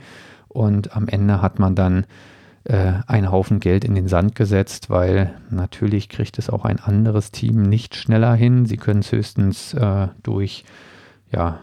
und 0.47 0.95
am 0.95 1.07
Ende 1.07 1.41
hat 1.41 1.59
man 1.59 1.75
dann 1.75 2.05
äh, 2.67 2.93
einen 3.07 3.31
Haufen 3.31 3.59
Geld 3.59 3.85
in 3.85 3.95
den 3.95 4.07
Sand 4.07 4.35
gesetzt, 4.35 4.89
weil 4.89 5.33
natürlich 5.49 6.09
kriegt 6.09 6.37
es 6.37 6.49
auch 6.49 6.65
ein 6.65 6.79
anderes 6.79 7.31
Team 7.31 7.61
nicht 7.63 7.95
schneller 7.95 8.35
hin. 8.35 8.65
Sie 8.65 8.77
können 8.77 8.99
es 8.99 9.11
höchstens 9.11 9.73
äh, 9.73 10.09
durch 10.21 10.65
ja, 11.31 11.59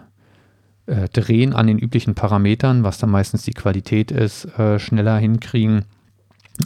äh, 0.87 1.09
Drehen 1.11 1.53
an 1.53 1.67
den 1.67 1.79
üblichen 1.79 2.15
Parametern, 2.15 2.85
was 2.85 2.99
dann 2.99 3.11
meistens 3.11 3.43
die 3.43 3.53
Qualität 3.53 4.11
ist, 4.11 4.47
äh, 4.59 4.79
schneller 4.79 5.19
hinkriegen. 5.19 5.85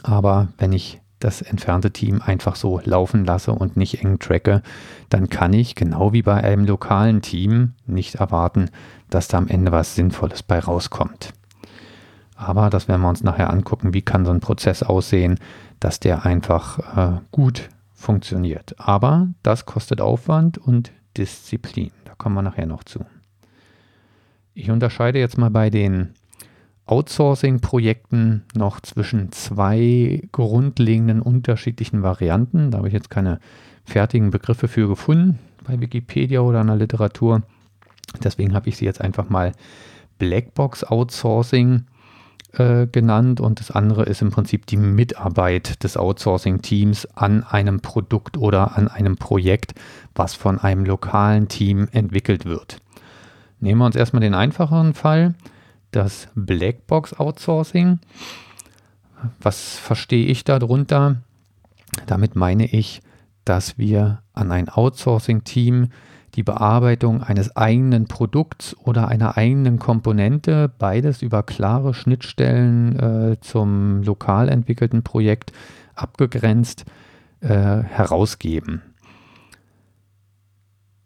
Aber 0.04 0.48
wenn 0.58 0.72
ich 0.72 1.00
das 1.18 1.42
entfernte 1.42 1.90
Team 1.90 2.22
einfach 2.24 2.54
so 2.54 2.80
laufen 2.84 3.24
lasse 3.24 3.52
und 3.52 3.76
nicht 3.76 4.04
eng 4.04 4.20
tracke, 4.20 4.62
dann 5.08 5.28
kann 5.28 5.52
ich, 5.52 5.74
genau 5.74 6.12
wie 6.12 6.22
bei 6.22 6.44
einem 6.44 6.64
lokalen 6.64 7.22
Team, 7.22 7.72
nicht 7.86 8.16
erwarten, 8.16 8.70
dass 9.10 9.26
da 9.26 9.38
am 9.38 9.48
Ende 9.48 9.72
was 9.72 9.96
Sinnvolles 9.96 10.44
bei 10.44 10.60
rauskommt. 10.60 11.32
Aber 12.40 12.70
das 12.70 12.86
werden 12.86 13.02
wir 13.02 13.08
uns 13.08 13.24
nachher 13.24 13.50
angucken, 13.50 13.94
wie 13.94 14.02
kann 14.02 14.24
so 14.24 14.30
ein 14.30 14.38
Prozess 14.38 14.84
aussehen, 14.84 15.40
dass 15.80 15.98
der 15.98 16.24
einfach 16.24 17.16
äh, 17.16 17.20
gut 17.32 17.68
funktioniert. 17.92 18.76
Aber 18.78 19.26
das 19.42 19.66
kostet 19.66 20.00
Aufwand 20.00 20.56
und 20.56 20.92
Disziplin. 21.16 21.90
Da 22.04 22.14
kommen 22.14 22.36
wir 22.36 22.42
nachher 22.42 22.66
noch 22.66 22.84
zu. 22.84 23.04
Ich 24.54 24.70
unterscheide 24.70 25.18
jetzt 25.18 25.36
mal 25.36 25.50
bei 25.50 25.68
den 25.68 26.14
Outsourcing-Projekten 26.86 28.44
noch 28.54 28.80
zwischen 28.82 29.32
zwei 29.32 30.22
grundlegenden 30.30 31.20
unterschiedlichen 31.20 32.04
Varianten. 32.04 32.70
Da 32.70 32.78
habe 32.78 32.86
ich 32.86 32.94
jetzt 32.94 33.10
keine 33.10 33.40
fertigen 33.84 34.30
Begriffe 34.30 34.68
für 34.68 34.86
gefunden 34.86 35.40
bei 35.66 35.80
Wikipedia 35.80 36.40
oder 36.40 36.60
in 36.60 36.68
der 36.68 36.76
Literatur. 36.76 37.42
Deswegen 38.22 38.54
habe 38.54 38.68
ich 38.68 38.76
sie 38.76 38.84
jetzt 38.84 39.00
einfach 39.00 39.28
mal 39.28 39.52
Blackbox 40.20 40.84
Outsourcing 40.84 41.84
äh, 42.52 42.86
genannt 42.86 43.40
und 43.40 43.60
das 43.60 43.70
andere 43.70 44.04
ist 44.04 44.22
im 44.22 44.30
Prinzip 44.30 44.66
die 44.66 44.76
Mitarbeit 44.76 45.82
des 45.84 45.96
Outsourcing-Teams 45.96 47.06
an 47.14 47.44
einem 47.44 47.80
Produkt 47.80 48.36
oder 48.36 48.76
an 48.76 48.88
einem 48.88 49.16
Projekt, 49.16 49.74
was 50.14 50.34
von 50.34 50.58
einem 50.58 50.84
lokalen 50.84 51.48
Team 51.48 51.88
entwickelt 51.92 52.46
wird. 52.46 52.78
Nehmen 53.60 53.80
wir 53.80 53.86
uns 53.86 53.96
erstmal 53.96 54.20
den 54.20 54.34
einfacheren 54.34 54.94
Fall 54.94 55.34
das 55.90 56.28
Blackbox 56.34 57.14
Outsourcing. 57.14 57.98
Was 59.40 59.78
verstehe 59.78 60.26
ich 60.26 60.44
darunter? 60.44 61.16
Damit 62.06 62.36
meine 62.36 62.66
ich, 62.66 63.02
dass 63.44 63.78
wir 63.78 64.22
an 64.32 64.52
ein 64.52 64.68
Outsourcing-Team 64.68 65.88
die 66.38 66.44
Bearbeitung 66.44 67.20
eines 67.20 67.56
eigenen 67.56 68.06
Produkts 68.06 68.76
oder 68.84 69.08
einer 69.08 69.36
eigenen 69.36 69.80
Komponente, 69.80 70.70
beides 70.78 71.20
über 71.20 71.42
klare 71.42 71.94
Schnittstellen 71.94 72.96
äh, 72.96 73.40
zum 73.40 74.04
lokal 74.04 74.48
entwickelten 74.48 75.02
Projekt 75.02 75.50
abgegrenzt, 75.96 76.84
äh, 77.40 77.48
herausgeben. 77.48 78.82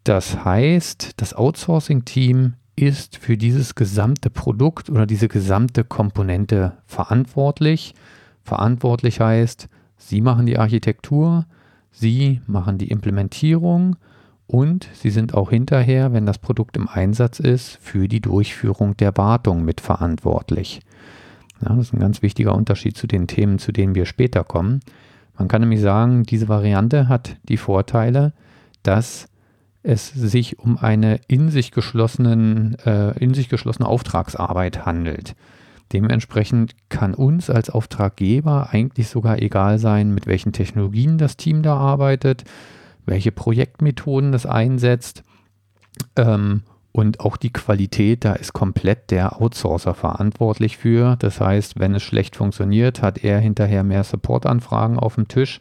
Das 0.05 0.45
heißt, 0.45 1.13
das 1.17 1.33
Outsourcing-Team 1.33 2.53
ist 2.77 3.17
für 3.17 3.39
dieses 3.39 3.75
gesamte 3.75 4.29
Produkt 4.29 4.91
oder 4.91 5.07
diese 5.07 5.29
gesamte 5.29 5.83
Komponente 5.83 6.77
verantwortlich. 6.85 7.95
Verantwortlich 8.43 9.21
heißt, 9.21 9.71
Sie 9.97 10.21
machen 10.21 10.45
die 10.45 10.59
Architektur, 10.59 11.47
Sie 11.91 12.43
machen 12.47 12.77
die 12.77 12.89
Implementierung 12.89 13.97
und 14.53 14.87
Sie 14.93 15.09
sind 15.09 15.33
auch 15.33 15.49
hinterher, 15.49 16.13
wenn 16.13 16.27
das 16.27 16.37
Produkt 16.37 16.77
im 16.77 16.87
Einsatz 16.87 17.41
ist, 17.41 17.79
für 17.81 18.07
die 18.07 18.21
Durchführung 18.21 18.95
der 18.99 19.17
Wartung 19.17 19.65
mitverantwortlich. 19.65 20.81
Ja, 21.63 21.71
das 21.71 21.87
ist 21.87 21.95
ein 21.95 22.01
ganz 22.01 22.21
wichtiger 22.21 22.55
Unterschied 22.55 22.95
zu 22.95 23.07
den 23.07 23.27
Themen, 23.27 23.59
zu 23.59 23.73
denen 23.73 23.95
wir 23.95 24.05
später 24.05 24.45
kommen. 24.45 24.81
Man 25.39 25.49
kann 25.49 25.63
nämlich 25.63 25.81
sagen, 25.81 26.25
diese 26.25 26.49
Variante 26.49 27.09
hat 27.09 27.37
die 27.45 27.57
Vorteile, 27.57 28.35
dass 28.83 29.27
es 29.83 30.09
sich 30.09 30.59
um 30.59 30.77
eine 30.77 31.19
in 31.29 31.49
sich, 31.49 31.71
geschlossenen, 31.71 32.77
äh, 32.85 33.19
in 33.19 33.33
sich 33.33 33.49
geschlossene 33.49 33.89
Auftragsarbeit 33.89 34.85
handelt. 34.85 35.35
Dementsprechend 35.95 36.75
kann 36.91 37.15
uns 37.15 37.49
als 37.49 37.71
Auftraggeber 37.71 38.69
eigentlich 38.71 39.09
sogar 39.09 39.41
egal 39.41 39.79
sein, 39.79 40.13
mit 40.13 40.27
welchen 40.27 40.53
Technologien 40.53 41.17
das 41.17 41.39
Team 41.39 41.63
da 41.63 41.75
arbeitet, 41.75 42.45
welche 43.07 43.33
Projektmethoden 43.33 44.33
das 44.33 44.47
einsetzt 44.47 45.23
ähm, 46.17 46.63
und 46.93 47.21
auch 47.21 47.37
die 47.37 47.53
Qualität, 47.53 48.25
da 48.25 48.35
ist 48.35 48.53
komplett 48.53 49.11
der 49.11 49.41
Outsourcer 49.41 49.95
verantwortlich 49.95 50.77
für. 50.77 51.17
Das 51.17 51.41
heißt, 51.41 51.79
wenn 51.79 51.95
es 51.95 52.03
schlecht 52.03 52.37
funktioniert, 52.37 53.01
hat 53.01 53.25
er 53.25 53.41
hinterher 53.41 53.83
mehr 53.83 54.05
Supportanfragen 54.05 54.99
auf 54.99 55.15
dem 55.15 55.29
Tisch 55.29 55.59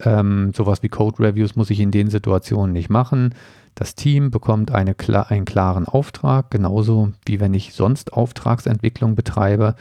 ähm, 0.00 0.52
sowas 0.54 0.82
wie 0.82 0.88
Code 0.88 1.22
Reviews 1.22 1.56
muss 1.56 1.70
ich 1.70 1.80
in 1.80 1.90
den 1.90 2.10
Situationen 2.10 2.72
nicht 2.72 2.90
machen. 2.90 3.34
Das 3.74 3.94
Team 3.94 4.30
bekommt 4.30 4.70
eine, 4.70 4.94
einen 5.28 5.44
klaren 5.44 5.86
Auftrag, 5.86 6.50
genauso 6.50 7.12
wie 7.26 7.40
wenn 7.40 7.54
ich 7.54 7.74
sonst 7.74 8.12
Auftragsentwicklung 8.12 9.14
betreibe. 9.14 9.74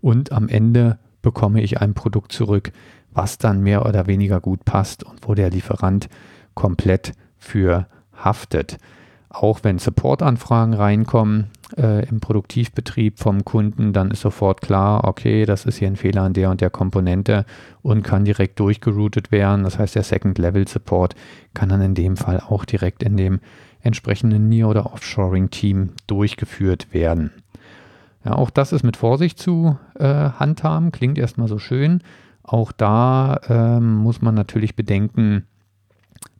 Und 0.00 0.32
am 0.32 0.48
Ende 0.48 0.98
bekomme 1.22 1.62
ich 1.62 1.80
ein 1.80 1.94
Produkt 1.94 2.32
zurück, 2.32 2.72
was 3.14 3.38
dann 3.38 3.62
mehr 3.62 3.86
oder 3.86 4.06
weniger 4.06 4.40
gut 4.40 4.64
passt 4.64 5.04
und 5.04 5.26
wo 5.26 5.34
der 5.34 5.50
Lieferant 5.50 6.08
komplett 6.54 7.12
für 7.38 7.86
haftet. 8.12 8.78
Auch 9.28 9.60
wenn 9.62 9.78
Supportanfragen 9.78 10.74
reinkommen 10.74 11.50
äh, 11.76 12.08
im 12.08 12.20
Produktivbetrieb 12.20 13.18
vom 13.18 13.44
Kunden, 13.44 13.92
dann 13.92 14.12
ist 14.12 14.20
sofort 14.20 14.60
klar, 14.60 15.04
okay, 15.04 15.44
das 15.44 15.64
ist 15.64 15.78
hier 15.78 15.88
ein 15.88 15.96
Fehler 15.96 16.22
an 16.22 16.34
der 16.34 16.50
und 16.50 16.60
der 16.60 16.70
Komponente 16.70 17.44
und 17.82 18.04
kann 18.04 18.24
direkt 18.24 18.60
durchgeroutet 18.60 19.32
werden. 19.32 19.64
Das 19.64 19.78
heißt, 19.78 19.96
der 19.96 20.04
Second-Level-Support 20.04 21.16
kann 21.52 21.68
dann 21.68 21.80
in 21.80 21.94
dem 21.94 22.16
Fall 22.16 22.40
auch 22.40 22.64
direkt 22.64 23.02
in 23.02 23.16
dem 23.16 23.40
entsprechenden 23.82 24.48
Near- 24.48 24.68
oder 24.68 24.92
Offshoring-Team 24.92 25.90
durchgeführt 26.06 26.94
werden. 26.94 27.32
Ja, 28.24 28.36
auch 28.36 28.50
das 28.50 28.72
ist 28.72 28.84
mit 28.84 28.96
Vorsicht 28.96 29.38
zu 29.38 29.76
äh, 29.96 30.04
handhaben, 30.04 30.92
klingt 30.92 31.18
erstmal 31.18 31.48
so 31.48 31.58
schön. 31.58 32.02
Auch 32.44 32.70
da 32.70 33.40
ähm, 33.48 33.96
muss 33.96 34.22
man 34.22 34.34
natürlich 34.34 34.76
bedenken, 34.76 35.46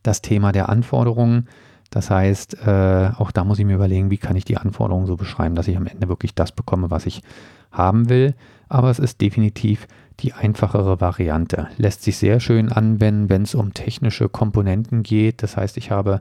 das 0.05 0.23
Thema 0.23 0.53
der 0.53 0.69
Anforderungen 0.69 1.49
das 1.95 2.11
heißt, 2.11 2.67
äh, 2.67 3.11
auch 3.17 3.31
da 3.31 3.45
muss 3.45 3.61
ich 3.61 3.65
mir 3.65 3.77
überlegen, 3.77 4.11
wie 4.11 4.19
kann 4.19 4.35
ich 4.35 4.45
die 4.45 4.57
Anforderungen 4.57 5.07
so 5.07 5.17
beschreiben, 5.17 5.55
dass 5.55 5.69
ich 5.69 5.77
am 5.77 5.87
Ende 5.87 6.09
wirklich 6.09 6.35
das 6.35 6.51
bekomme, 6.51 6.91
was 6.91 7.07
ich 7.07 7.23
haben 7.71 8.09
will. 8.09 8.35
Aber 8.69 8.91
es 8.91 8.99
ist 8.99 9.21
definitiv 9.21 9.87
die 10.19 10.33
einfachere 10.33 11.01
Variante. 11.01 11.69
Lässt 11.77 12.03
sich 12.03 12.17
sehr 12.17 12.41
schön 12.41 12.73
anwenden, 12.73 13.29
wenn 13.29 13.43
es 13.43 13.55
um 13.55 13.75
technische 13.75 14.29
Komponenten 14.29 15.05
geht. 15.05 15.45
Das 15.45 15.57
heißt, 15.57 15.77
ich 15.77 15.93
habe 15.93 16.21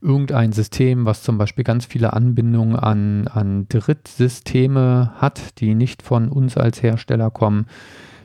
irgendein 0.00 0.52
System, 0.52 1.04
was 1.04 1.24
zum 1.24 1.36
Beispiel 1.36 1.64
ganz 1.64 1.84
viele 1.84 2.12
Anbindungen 2.12 2.76
an, 2.76 3.26
an 3.26 3.66
Drittsysteme 3.68 5.14
hat, 5.16 5.58
die 5.58 5.74
nicht 5.74 6.02
von 6.02 6.28
uns 6.28 6.56
als 6.56 6.80
Hersteller 6.80 7.32
kommen 7.32 7.66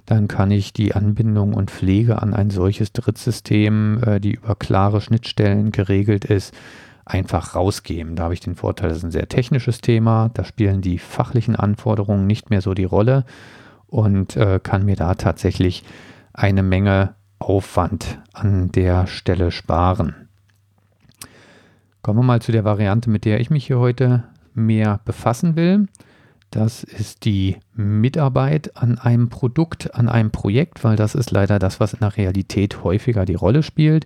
dann 0.05 0.27
kann 0.27 0.51
ich 0.51 0.73
die 0.73 0.95
Anbindung 0.95 1.53
und 1.53 1.71
Pflege 1.71 2.21
an 2.21 2.33
ein 2.33 2.49
solches 2.49 2.91
Drittsystem, 2.93 4.03
äh, 4.03 4.19
die 4.19 4.33
über 4.33 4.55
klare 4.55 5.01
Schnittstellen 5.01 5.71
geregelt 5.71 6.25
ist, 6.25 6.53
einfach 7.05 7.55
rausgeben. 7.55 8.15
Da 8.15 8.23
habe 8.23 8.33
ich 8.33 8.39
den 8.39 8.55
Vorteil, 8.55 8.89
das 8.89 8.99
ist 8.99 9.03
ein 9.03 9.11
sehr 9.11 9.29
technisches 9.29 9.81
Thema, 9.81 10.29
da 10.33 10.43
spielen 10.43 10.81
die 10.81 10.97
fachlichen 10.97 11.55
Anforderungen 11.55 12.27
nicht 12.27 12.49
mehr 12.49 12.61
so 12.61 12.73
die 12.73 12.83
Rolle 12.83 13.25
und 13.87 14.35
äh, 14.35 14.59
kann 14.61 14.85
mir 14.85 14.95
da 14.95 15.15
tatsächlich 15.15 15.83
eine 16.33 16.63
Menge 16.63 17.15
Aufwand 17.39 18.19
an 18.31 18.71
der 18.71 19.07
Stelle 19.07 19.51
sparen. 19.51 20.29
Kommen 22.01 22.19
wir 22.19 22.23
mal 22.23 22.41
zu 22.41 22.51
der 22.51 22.63
Variante, 22.63 23.09
mit 23.09 23.25
der 23.25 23.39
ich 23.39 23.49
mich 23.49 23.67
hier 23.67 23.79
heute 23.79 24.23
mehr 24.53 24.99
befassen 25.05 25.55
will. 25.55 25.87
Das 26.53 26.83
ist 26.83 27.25
die 27.25 27.57
Mitarbeit 27.73 28.77
an 28.77 28.99
einem 28.99 29.29
Produkt, 29.29 29.95
an 29.95 30.07
einem 30.07 30.29
Projekt, 30.29 30.83
weil 30.83 30.95
das 30.95 31.15
ist 31.15 31.31
leider 31.31 31.57
das, 31.57 31.79
was 31.79 31.93
in 31.93 32.01
der 32.01 32.15
Realität 32.15 32.83
häufiger 32.83 33.25
die 33.25 33.33
Rolle 33.33 33.63
spielt. 33.63 34.05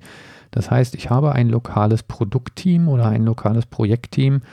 Das 0.51 0.71
heißt, 0.71 0.95
ich 0.95 1.09
habe 1.09 1.33
ein 1.33 1.49
lokales 1.49 2.03
Produktteam 2.03 2.87
oder 2.87 3.07
ein 3.07 3.25
lokales 3.25 3.65
Projektteam 3.65 4.43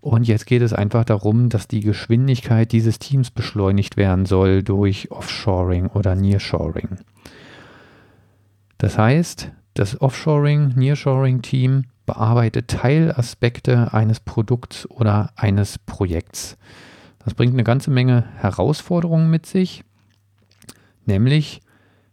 und 0.00 0.26
jetzt 0.26 0.46
geht 0.46 0.62
es 0.62 0.72
einfach 0.72 1.04
darum, 1.04 1.50
dass 1.50 1.68
die 1.68 1.80
Geschwindigkeit 1.80 2.72
dieses 2.72 2.98
Teams 2.98 3.30
beschleunigt 3.30 3.98
werden 3.98 4.24
soll 4.24 4.62
durch 4.62 5.10
Offshoring 5.10 5.88
oder 5.88 6.14
Nearshoring. 6.14 7.00
Das 8.78 8.96
heißt, 8.96 9.50
das 9.74 10.00
Offshoring, 10.00 10.72
Nearshoring-Team 10.74 11.84
bearbeitet 12.06 12.68
Teilaspekte 12.68 13.92
eines 13.92 14.20
Produkts 14.20 14.88
oder 14.88 15.32
eines 15.36 15.78
Projekts. 15.78 16.56
Das 17.24 17.34
bringt 17.34 17.52
eine 17.52 17.64
ganze 17.64 17.90
Menge 17.90 18.24
Herausforderungen 18.36 19.30
mit 19.30 19.46
sich, 19.46 19.84
nämlich 21.06 21.60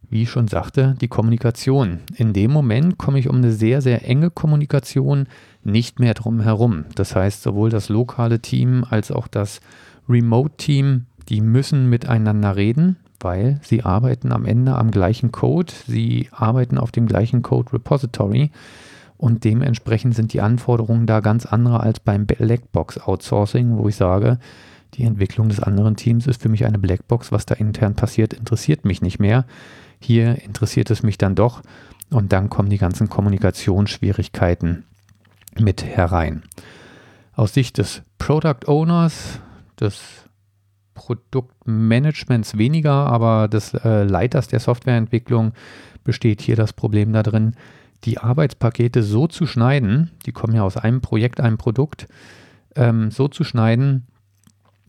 wie 0.09 0.23
ich 0.23 0.29
schon 0.29 0.47
sagte, 0.47 0.95
die 0.99 1.07
Kommunikation. 1.07 1.99
In 2.15 2.33
dem 2.33 2.51
Moment 2.51 2.97
komme 2.97 3.19
ich 3.19 3.29
um 3.29 3.37
eine 3.37 3.51
sehr, 3.51 3.81
sehr 3.81 4.07
enge 4.07 4.31
Kommunikation 4.31 5.27
nicht 5.63 5.99
mehr 5.99 6.15
drum 6.15 6.41
herum. 6.41 6.85
Das 6.95 7.15
heißt, 7.15 7.43
sowohl 7.43 7.69
das 7.69 7.89
lokale 7.89 8.39
Team 8.39 8.85
als 8.89 9.11
auch 9.11 9.27
das 9.27 9.61
Remote-Team, 10.07 11.05
die 11.29 11.41
müssen 11.41 11.89
miteinander 11.89 12.55
reden, 12.55 12.97
weil 13.19 13.59
sie 13.61 13.83
arbeiten 13.83 14.31
am 14.31 14.45
Ende 14.45 14.75
am 14.75 14.89
gleichen 14.89 15.31
Code, 15.31 15.71
sie 15.85 16.29
arbeiten 16.31 16.79
auf 16.79 16.91
dem 16.91 17.05
gleichen 17.05 17.43
Code 17.43 17.73
Repository 17.73 18.49
und 19.17 19.43
dementsprechend 19.43 20.15
sind 20.15 20.33
die 20.33 20.41
Anforderungen 20.41 21.05
da 21.05 21.19
ganz 21.19 21.45
andere 21.45 21.81
als 21.81 21.99
beim 21.99 22.25
Blackbox 22.25 22.99
Outsourcing, 22.99 23.77
wo 23.77 23.89
ich 23.89 23.95
sage, 23.95 24.39
die 24.95 25.03
Entwicklung 25.03 25.49
des 25.49 25.59
anderen 25.59 25.95
Teams 25.95 26.27
ist 26.27 26.41
für 26.41 26.49
mich 26.49 26.65
eine 26.65 26.79
Blackbox, 26.79 27.31
was 27.31 27.45
da 27.45 27.55
intern 27.55 27.95
passiert, 27.95 28.33
interessiert 28.33 28.85
mich 28.85 29.01
nicht 29.01 29.19
mehr. 29.19 29.45
Hier 29.99 30.41
interessiert 30.43 30.89
es 30.89 31.03
mich 31.03 31.17
dann 31.17 31.35
doch 31.35 31.61
und 32.09 32.33
dann 32.33 32.49
kommen 32.49 32.69
die 32.69 32.77
ganzen 32.77 33.09
Kommunikationsschwierigkeiten 33.09 34.85
mit 35.59 35.83
herein. 35.83 36.43
Aus 37.33 37.53
Sicht 37.53 37.77
des 37.77 38.01
Product 38.17 38.67
Owners, 38.67 39.39
des 39.79 40.01
Produktmanagements 40.93 42.57
weniger, 42.57 42.91
aber 42.91 43.47
des 43.47 43.73
äh, 43.73 44.03
Leiters 44.03 44.47
der 44.47 44.59
Softwareentwicklung 44.59 45.53
besteht 46.03 46.41
hier 46.41 46.55
das 46.55 46.73
Problem 46.73 47.13
da 47.13 47.23
drin, 47.23 47.55
die 48.03 48.17
Arbeitspakete 48.17 49.03
so 49.03 49.27
zu 49.27 49.45
schneiden, 49.45 50.11
die 50.25 50.31
kommen 50.31 50.55
ja 50.55 50.63
aus 50.63 50.77
einem 50.77 51.01
Projekt, 51.01 51.39
einem 51.39 51.57
Produkt, 51.57 52.07
ähm, 52.75 53.11
so 53.11 53.27
zu 53.27 53.43
schneiden, 53.43 54.07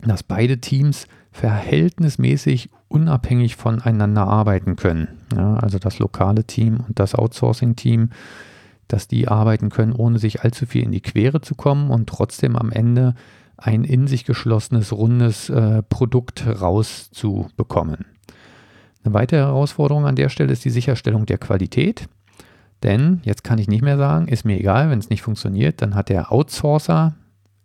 dass 0.09 0.23
beide 0.23 0.59
Teams 0.59 1.07
verhältnismäßig 1.31 2.69
unabhängig 2.87 3.55
voneinander 3.55 4.27
arbeiten 4.27 4.75
können. 4.75 5.07
Ja, 5.35 5.55
also 5.55 5.79
das 5.79 5.99
lokale 5.99 6.43
Team 6.43 6.83
und 6.87 6.99
das 6.99 7.15
Outsourcing-Team, 7.15 8.09
dass 8.87 9.07
die 9.07 9.27
arbeiten 9.27 9.69
können, 9.69 9.93
ohne 9.93 10.19
sich 10.19 10.41
allzu 10.41 10.65
viel 10.65 10.83
in 10.83 10.91
die 10.91 11.01
Quere 11.01 11.41
zu 11.41 11.55
kommen 11.55 11.89
und 11.89 12.09
trotzdem 12.09 12.55
am 12.55 12.71
Ende 12.71 13.15
ein 13.55 13.83
in 13.83 14.07
sich 14.07 14.25
geschlossenes, 14.25 14.91
rundes 14.91 15.49
äh, 15.49 15.83
Produkt 15.83 16.45
rauszubekommen. 16.45 18.05
Eine 19.03 19.13
weitere 19.13 19.39
Herausforderung 19.39 20.05
an 20.05 20.15
der 20.15 20.29
Stelle 20.29 20.51
ist 20.51 20.65
die 20.65 20.69
Sicherstellung 20.69 21.25
der 21.25 21.37
Qualität. 21.37 22.07
Denn 22.83 23.21
jetzt 23.23 23.43
kann 23.43 23.59
ich 23.59 23.67
nicht 23.67 23.83
mehr 23.83 23.97
sagen, 23.97 24.27
ist 24.27 24.43
mir 24.43 24.59
egal, 24.59 24.89
wenn 24.89 24.99
es 24.99 25.09
nicht 25.09 25.21
funktioniert, 25.21 25.81
dann 25.81 25.93
hat 25.93 26.09
der 26.09 26.31
Outsourcer 26.31 27.13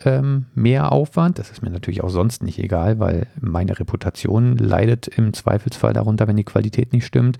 ähm, 0.04 0.46
mehr 0.54 0.92
Aufwand. 0.92 1.38
Das 1.38 1.50
ist 1.50 1.62
mir 1.62 1.70
natürlich 1.70 2.02
auch 2.02 2.10
sonst 2.10 2.42
nicht 2.42 2.58
egal, 2.58 2.98
weil 2.98 3.26
meine 3.40 3.78
Reputation 3.78 4.56
leidet 4.56 5.08
im 5.08 5.32
Zweifelsfall 5.32 5.92
darunter, 5.92 6.28
wenn 6.28 6.36
die 6.36 6.44
Qualität 6.44 6.92
nicht 6.92 7.06
stimmt. 7.06 7.38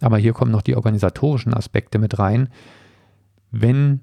Aber 0.00 0.18
hier 0.18 0.32
kommen 0.32 0.50
noch 0.50 0.62
die 0.62 0.76
organisatorischen 0.76 1.54
Aspekte 1.54 1.98
mit 1.98 2.18
rein. 2.18 2.48
Wenn 3.50 4.00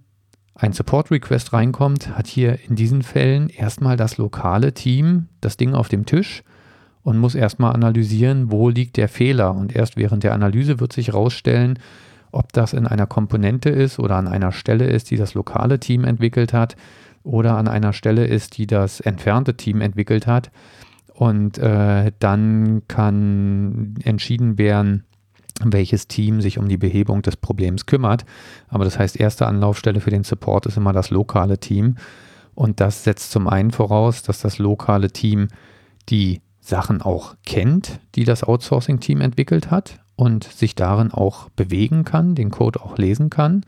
ein 0.55 0.73
Support-Request 0.73 1.53
reinkommt, 1.53 2.15
hat 2.15 2.27
hier 2.27 2.59
in 2.67 2.75
diesen 2.75 3.01
Fällen 3.01 3.49
erstmal 3.49 3.97
das 3.97 4.17
lokale 4.17 4.73
Team 4.73 5.27
das 5.41 5.57
Ding 5.57 5.73
auf 5.73 5.89
dem 5.89 6.05
Tisch 6.05 6.43
und 7.03 7.17
muss 7.17 7.35
erstmal 7.35 7.73
analysieren, 7.73 8.51
wo 8.51 8.69
liegt 8.69 8.97
der 8.97 9.09
Fehler. 9.09 9.55
Und 9.55 9.75
erst 9.75 9.97
während 9.97 10.23
der 10.23 10.33
Analyse 10.33 10.79
wird 10.79 10.93
sich 10.93 11.07
herausstellen, 11.07 11.79
ob 12.31 12.53
das 12.53 12.73
in 12.73 12.87
einer 12.87 13.07
Komponente 13.07 13.69
ist 13.69 13.99
oder 13.99 14.15
an 14.15 14.27
einer 14.27 14.51
Stelle 14.51 14.85
ist, 14.85 15.09
die 15.09 15.17
das 15.17 15.33
lokale 15.33 15.79
Team 15.79 16.03
entwickelt 16.05 16.53
hat 16.53 16.75
oder 17.23 17.57
an 17.57 17.67
einer 17.67 17.93
Stelle 17.93 18.25
ist, 18.25 18.57
die 18.57 18.67
das 18.67 18.99
entfernte 18.99 19.55
Team 19.55 19.81
entwickelt 19.81 20.27
hat. 20.27 20.51
Und 21.13 21.57
äh, 21.57 22.11
dann 22.19 22.81
kann 22.87 23.95
entschieden 24.03 24.57
werden, 24.57 25.03
welches 25.63 26.07
Team 26.07 26.41
sich 26.41 26.57
um 26.57 26.67
die 26.67 26.77
Behebung 26.77 27.21
des 27.21 27.37
Problems 27.37 27.85
kümmert. 27.85 28.25
Aber 28.69 28.85
das 28.85 28.97
heißt, 28.97 29.19
erste 29.19 29.45
Anlaufstelle 29.45 29.99
für 29.99 30.09
den 30.09 30.23
Support 30.23 30.65
ist 30.65 30.77
immer 30.77 30.93
das 30.93 31.09
lokale 31.09 31.59
Team. 31.59 31.97
Und 32.55 32.79
das 32.79 33.03
setzt 33.03 33.31
zum 33.31 33.47
einen 33.47 33.71
voraus, 33.71 34.23
dass 34.23 34.41
das 34.41 34.57
lokale 34.57 35.11
Team 35.11 35.47
die 36.09 36.41
Sachen 36.59 37.01
auch 37.01 37.35
kennt, 37.45 37.99
die 38.15 38.23
das 38.23 38.43
Outsourcing-Team 38.43 39.21
entwickelt 39.21 39.71
hat 39.71 39.99
und 40.15 40.43
sich 40.43 40.75
darin 40.75 41.11
auch 41.11 41.49
bewegen 41.49 42.03
kann, 42.03 42.35
den 42.35 42.51
Code 42.51 42.81
auch 42.81 42.97
lesen 42.97 43.29
kann. 43.29 43.65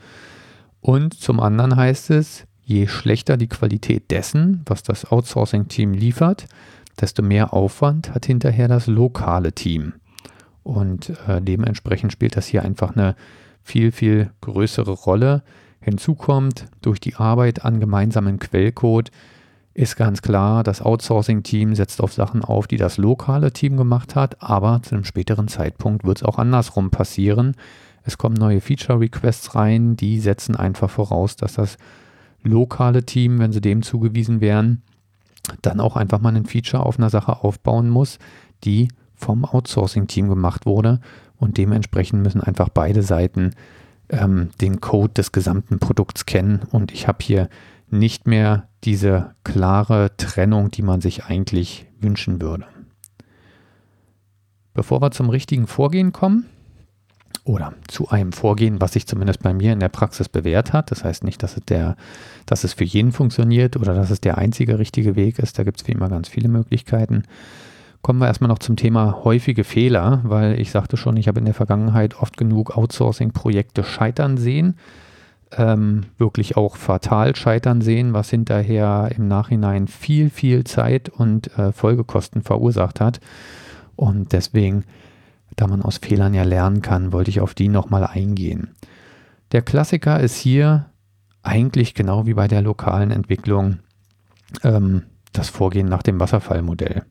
Und 0.81 1.13
zum 1.13 1.39
anderen 1.39 1.75
heißt 1.75 2.11
es, 2.11 2.45
je 2.65 2.87
schlechter 2.87 3.37
die 3.37 3.47
Qualität 3.47 4.11
dessen, 4.11 4.61
was 4.65 4.83
das 4.83 5.11
Outsourcing-Team 5.11 5.93
liefert, 5.93 6.45
desto 6.99 7.21
mehr 7.21 7.53
Aufwand 7.53 8.13
hat 8.13 8.25
hinterher 8.25 8.67
das 8.67 8.87
lokale 8.87 9.53
Team. 9.53 9.93
Und 10.63 11.09
äh, 11.27 11.41
dementsprechend 11.41 12.11
spielt 12.11 12.37
das 12.37 12.47
hier 12.47 12.63
einfach 12.63 12.95
eine 12.95 13.15
viel, 13.61 13.91
viel 13.91 14.31
größere 14.41 14.91
Rolle. 14.91 15.43
Hinzu 15.81 16.15
kommt, 16.15 16.67
durch 16.81 16.99
die 16.99 17.15
Arbeit 17.15 17.65
an 17.65 17.79
gemeinsamen 17.79 18.39
Quellcode 18.39 19.11
ist 19.73 19.95
ganz 19.95 20.21
klar, 20.21 20.63
das 20.63 20.81
Outsourcing-Team 20.81 21.75
setzt 21.75 21.99
auf 21.99 22.13
Sachen 22.13 22.43
auf, 22.43 22.67
die 22.67 22.77
das 22.77 22.97
lokale 22.97 23.51
Team 23.51 23.75
gemacht 23.75 24.15
hat, 24.15 24.41
aber 24.41 24.81
zu 24.83 24.93
einem 24.93 25.03
späteren 25.03 25.47
Zeitpunkt 25.47 26.05
wird 26.05 26.19
es 26.19 26.23
auch 26.23 26.37
andersrum 26.37 26.91
passieren. 26.91 27.55
Es 28.03 28.17
kommen 28.17 28.35
neue 28.35 28.61
Feature-Requests 28.61 29.55
rein, 29.55 29.97
die 29.97 30.19
setzen 30.19 30.55
einfach 30.55 30.89
voraus, 30.89 31.35
dass 31.35 31.53
das 31.53 31.77
lokale 32.43 33.05
Team, 33.05 33.39
wenn 33.39 33.51
sie 33.51 33.61
dem 33.61 33.81
zugewiesen 33.81 34.41
wären, 34.41 34.81
dann 35.61 35.79
auch 35.79 35.95
einfach 35.95 36.21
mal 36.21 36.35
ein 36.35 36.45
Feature 36.45 36.85
auf 36.85 36.97
einer 36.97 37.09
Sache 37.09 37.43
aufbauen 37.43 37.89
muss, 37.89 38.19
die 38.63 38.87
vom 39.15 39.45
Outsourcing-Team 39.45 40.29
gemacht 40.29 40.65
wurde. 40.65 40.99
Und 41.37 41.57
dementsprechend 41.57 42.23
müssen 42.23 42.41
einfach 42.41 42.69
beide 42.69 43.03
Seiten 43.03 43.51
ähm, 44.09 44.49
den 44.61 44.79
Code 44.81 45.13
des 45.13 45.31
gesamten 45.31 45.79
Produkts 45.79 46.25
kennen. 46.25 46.61
Und 46.71 46.91
ich 46.91 47.07
habe 47.07 47.19
hier 47.21 47.49
nicht 47.89 48.27
mehr 48.27 48.67
diese 48.83 49.35
klare 49.43 50.15
Trennung, 50.17 50.71
die 50.71 50.81
man 50.81 51.01
sich 51.01 51.25
eigentlich 51.25 51.85
wünschen 51.99 52.41
würde. 52.41 52.65
Bevor 54.73 55.01
wir 55.01 55.11
zum 55.11 55.29
richtigen 55.29 55.67
Vorgehen 55.67 56.11
kommen, 56.11 56.45
oder 57.45 57.73
zu 57.87 58.07
einem 58.09 58.31
Vorgehen, 58.31 58.79
was 58.79 58.93
sich 58.93 59.05
zumindest 59.05 59.43
bei 59.43 59.53
mir 59.53 59.73
in 59.73 59.79
der 59.79 59.89
Praxis 59.89 60.29
bewährt 60.29 60.71
hat. 60.71 60.91
Das 60.91 61.03
heißt 61.03 61.23
nicht, 61.23 61.43
dass 61.43 61.57
es, 61.57 61.65
der, 61.65 61.97
dass 62.45 62.63
es 62.63 62.73
für 62.73 62.85
jeden 62.85 63.11
funktioniert 63.11 63.75
oder 63.75 63.93
dass 63.93 64.11
es 64.11 64.21
der 64.21 64.37
einzige 64.37 64.79
richtige 64.79 65.15
Weg 65.15 65.39
ist. 65.39 65.59
Da 65.59 65.63
gibt 65.63 65.81
es 65.81 65.87
wie 65.87 65.91
immer 65.91 66.09
ganz 66.09 66.29
viele 66.29 66.47
Möglichkeiten. 66.47 67.23
Kommen 68.01 68.19
wir 68.19 68.27
erstmal 68.27 68.49
noch 68.49 68.59
zum 68.59 68.75
Thema 68.75 69.23
häufige 69.23 69.63
Fehler, 69.63 70.21
weil 70.23 70.59
ich 70.59 70.71
sagte 70.71 70.97
schon, 70.97 71.17
ich 71.17 71.27
habe 71.27 71.39
in 71.39 71.45
der 71.45 71.53
Vergangenheit 71.53 72.19
oft 72.21 72.37
genug 72.37 72.77
Outsourcing-Projekte 72.77 73.83
scheitern 73.83 74.37
sehen. 74.37 74.75
Ähm, 75.55 76.05
wirklich 76.17 76.57
auch 76.57 76.77
fatal 76.77 77.35
scheitern 77.35 77.81
sehen, 77.81 78.13
was 78.13 78.29
hinterher 78.29 79.09
im 79.15 79.27
Nachhinein 79.27 79.87
viel, 79.87 80.29
viel 80.29 80.63
Zeit 80.63 81.09
und 81.09 81.57
äh, 81.57 81.71
Folgekosten 81.71 82.41
verursacht 82.41 82.99
hat. 82.99 83.19
Und 83.95 84.33
deswegen 84.33 84.85
da 85.55 85.67
man 85.67 85.81
aus 85.81 85.97
Fehlern 85.97 86.33
ja 86.33 86.43
lernen 86.43 86.81
kann, 86.81 87.11
wollte 87.11 87.29
ich 87.29 87.41
auf 87.41 87.53
die 87.53 87.69
nochmal 87.69 88.05
eingehen. 88.05 88.75
Der 89.51 89.61
Klassiker 89.61 90.19
ist 90.19 90.35
hier 90.35 90.87
eigentlich 91.43 91.93
genau 91.93 92.25
wie 92.25 92.33
bei 92.33 92.47
der 92.47 92.61
lokalen 92.61 93.11
Entwicklung 93.11 93.79
ähm, 94.63 95.03
das 95.31 95.49
Vorgehen 95.49 95.87
nach 95.87 96.03
dem 96.03 96.19
Wasserfallmodell. 96.19 97.03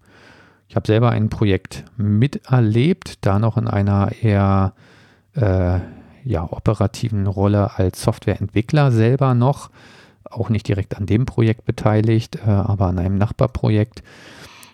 Ich 0.68 0.76
habe 0.76 0.86
selber 0.86 1.10
ein 1.10 1.28
Projekt 1.28 1.84
miterlebt, 1.96 3.26
da 3.26 3.38
noch 3.38 3.58
in 3.58 3.68
einer 3.68 4.10
eher 4.22 4.72
äh, 5.34 5.80
ja, 6.24 6.50
operativen 6.50 7.26
Rolle 7.26 7.76
als 7.76 8.02
Softwareentwickler 8.02 8.90
selber 8.90 9.34
noch, 9.34 9.70
auch 10.24 10.48
nicht 10.48 10.66
direkt 10.68 10.96
an 10.96 11.06
dem 11.06 11.26
Projekt 11.26 11.64
beteiligt, 11.64 12.36
äh, 12.36 12.50
aber 12.50 12.86
an 12.86 12.98
einem 12.98 13.18
Nachbarprojekt. 13.18 14.02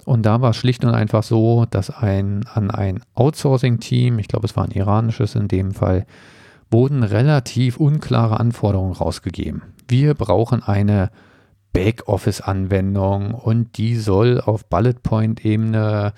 Und 0.09 0.23
da 0.25 0.41
war 0.41 0.51
es 0.51 0.57
schlicht 0.57 0.87
und 0.87 0.95
einfach 0.95 1.23
so, 1.23 1.67
dass 1.69 1.91
ein, 1.91 2.47
an 2.55 2.71
ein 2.71 3.03
Outsourcing-Team, 3.15 4.19
ich 4.19 4.27
glaube 4.27 4.47
es 4.47 4.57
war 4.57 4.65
ein 4.65 4.71
iranisches 4.71 5.35
in 5.35 5.49
dem 5.49 5.73
Fall, 5.73 6.07
wurden 6.71 7.03
relativ 7.03 7.77
unklare 7.77 8.41
Anforderungen 8.41 8.95
rausgegeben. 8.95 9.65
Wir 9.87 10.15
brauchen 10.15 10.63
eine 10.63 11.11
Backoffice-Anwendung 11.75 13.35
und 13.35 13.77
die 13.77 13.97
soll 13.97 14.41
auf 14.41 14.65
Bullet 14.65 14.95
Point-Ebene 15.03 16.15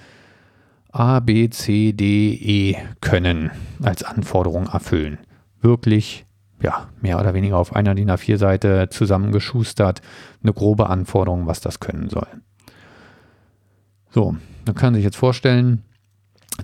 A, 0.93 1.19
B, 1.19 1.51
C, 1.51 1.93
D, 1.93 2.33
E 2.35 2.77
können 3.01 3.51
als 3.83 4.05
Anforderung 4.05 4.69
erfüllen. 4.69 5.19
Wirklich, 5.63 6.27
ja, 6.63 6.87
mehr 7.01 7.19
oder 7.19 7.35
weniger 7.35 7.59
auf 7.59 7.75
einer 7.75 7.97
DIN 7.97 8.13
A4-Seite 8.13 8.89
zusammengeschustert, 8.91 10.01
eine 10.45 10.53
grobe 10.53 10.89
Anforderung, 10.89 11.49
was 11.49 11.61
das 11.61 11.81
können 11.81 12.09
soll. 12.09 12.29
So, 14.11 14.37
man 14.67 14.75
kann 14.75 14.95
sich 14.95 15.05
jetzt 15.05 15.17
vorstellen, 15.17 15.83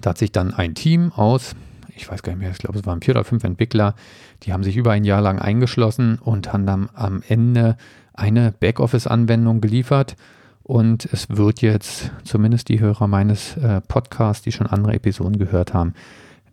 da 0.00 0.11
hat 0.11 0.18
sich 0.18 0.32
dann 0.32 0.52
ein 0.52 0.74
Team 0.74 1.12
aus, 1.12 1.54
ich 1.94 2.11
weiß 2.11 2.22
gar 2.22 2.32
nicht 2.32 2.40
mehr, 2.40 2.50
ich 2.50 2.59
glaube, 2.59 2.78
es 2.78 2.87
waren 2.87 3.00
vier 3.00 3.14
oder 3.14 3.24
fünf 3.24 3.44
Entwickler, 3.44 3.94
die 4.42 4.52
haben 4.52 4.64
sich 4.64 4.76
über 4.76 4.92
ein 4.92 5.04
Jahr 5.04 5.20
lang 5.20 5.38
eingeschlossen 5.38 6.18
und 6.18 6.52
haben 6.52 6.66
dann 6.66 6.90
am 6.94 7.22
Ende 7.26 7.76
eine 8.12 8.52
Backoffice-Anwendung 8.52 9.61
geliefert. 9.61 10.16
Und 10.62 11.04
es 11.04 11.28
wird 11.30 11.62
jetzt, 11.62 12.11
zumindest 12.24 12.68
die 12.68 12.80
Hörer 12.80 13.06
meines 13.06 13.56
äh, 13.56 13.80
Podcasts, 13.82 14.42
die 14.42 14.50
schon 14.50 14.66
andere 14.66 14.94
Episoden 14.94 15.38
gehört 15.38 15.72
haben, 15.72 15.94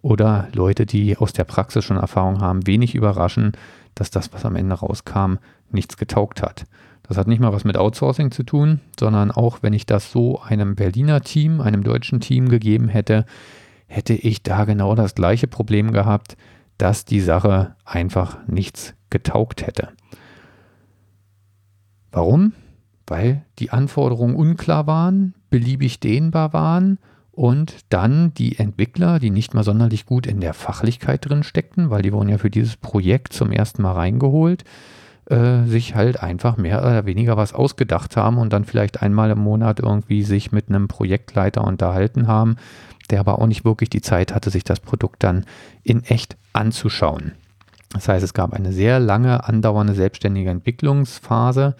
oder 0.03 0.49
Leute, 0.53 0.85
die 0.85 1.17
aus 1.17 1.33
der 1.33 1.45
Praxis 1.45 1.85
schon 1.85 1.97
Erfahrung 1.97 2.41
haben, 2.41 2.67
wenig 2.67 2.93
überraschen, 2.93 3.53
dass 3.95 4.11
das, 4.11 4.31
was 4.33 4.45
am 4.45 4.55
Ende 4.55 4.75
rauskam, 4.75 5.37
nichts 5.71 5.97
getaugt 5.97 6.43
hat. 6.43 6.65
Das 7.07 7.17
hat 7.17 7.27
nicht 7.27 7.39
mal 7.39 7.51
was 7.51 7.65
mit 7.65 7.77
Outsourcing 7.77 8.31
zu 8.31 8.43
tun, 8.43 8.79
sondern 8.97 9.29
auch 9.29 9.59
wenn 9.61 9.73
ich 9.73 9.85
das 9.85 10.11
so 10.11 10.41
einem 10.41 10.75
Berliner 10.75 11.21
Team, 11.21 11.59
einem 11.59 11.83
deutschen 11.83 12.21
Team 12.21 12.49
gegeben 12.49 12.87
hätte, 12.87 13.25
hätte 13.87 14.13
ich 14.13 14.41
da 14.41 14.65
genau 14.65 14.95
das 14.95 15.13
gleiche 15.13 15.47
Problem 15.47 15.91
gehabt, 15.91 16.37
dass 16.77 17.05
die 17.05 17.19
Sache 17.19 17.75
einfach 17.85 18.37
nichts 18.47 18.95
getaugt 19.09 19.67
hätte. 19.67 19.89
Warum? 22.11 22.53
Weil 23.05 23.45
die 23.59 23.71
Anforderungen 23.71 24.35
unklar 24.35 24.87
waren, 24.87 25.35
beliebig 25.49 25.99
dehnbar 25.99 26.53
waren 26.53 26.99
und 27.31 27.77
dann 27.89 28.33
die 28.35 28.57
Entwickler, 28.59 29.19
die 29.19 29.29
nicht 29.29 29.53
mal 29.53 29.63
sonderlich 29.63 30.05
gut 30.05 30.25
in 30.25 30.39
der 30.39 30.53
Fachlichkeit 30.53 31.27
drin 31.27 31.43
steckten, 31.43 31.89
weil 31.89 32.01
die 32.01 32.13
wurden 32.13 32.29
ja 32.29 32.37
für 32.37 32.51
dieses 32.51 32.77
Projekt 32.77 33.33
zum 33.33 33.51
ersten 33.51 33.81
Mal 33.81 33.93
reingeholt, 33.93 34.63
äh, 35.29 35.63
sich 35.65 35.95
halt 35.95 36.21
einfach 36.21 36.57
mehr 36.57 36.79
oder 36.79 37.05
weniger 37.05 37.37
was 37.37 37.53
ausgedacht 37.53 38.17
haben 38.17 38.37
und 38.37 38.51
dann 38.51 38.65
vielleicht 38.65 39.01
einmal 39.01 39.31
im 39.31 39.39
Monat 39.39 39.79
irgendwie 39.79 40.23
sich 40.23 40.51
mit 40.51 40.69
einem 40.69 40.87
Projektleiter 40.87 41.63
unterhalten 41.63 42.27
haben, 42.27 42.57
der 43.09 43.21
aber 43.21 43.39
auch 43.39 43.47
nicht 43.47 43.63
wirklich 43.63 43.89
die 43.89 44.01
Zeit 44.01 44.33
hatte, 44.33 44.49
sich 44.49 44.63
das 44.63 44.79
Produkt 44.79 45.23
dann 45.23 45.45
in 45.83 46.03
echt 46.03 46.37
anzuschauen. 46.51 47.33
Das 47.93 48.07
heißt, 48.07 48.23
es 48.23 48.33
gab 48.33 48.53
eine 48.53 48.73
sehr 48.73 48.99
lange 48.99 49.43
andauernde 49.47 49.93
selbstständige 49.93 50.49
Entwicklungsphase. 50.49 51.75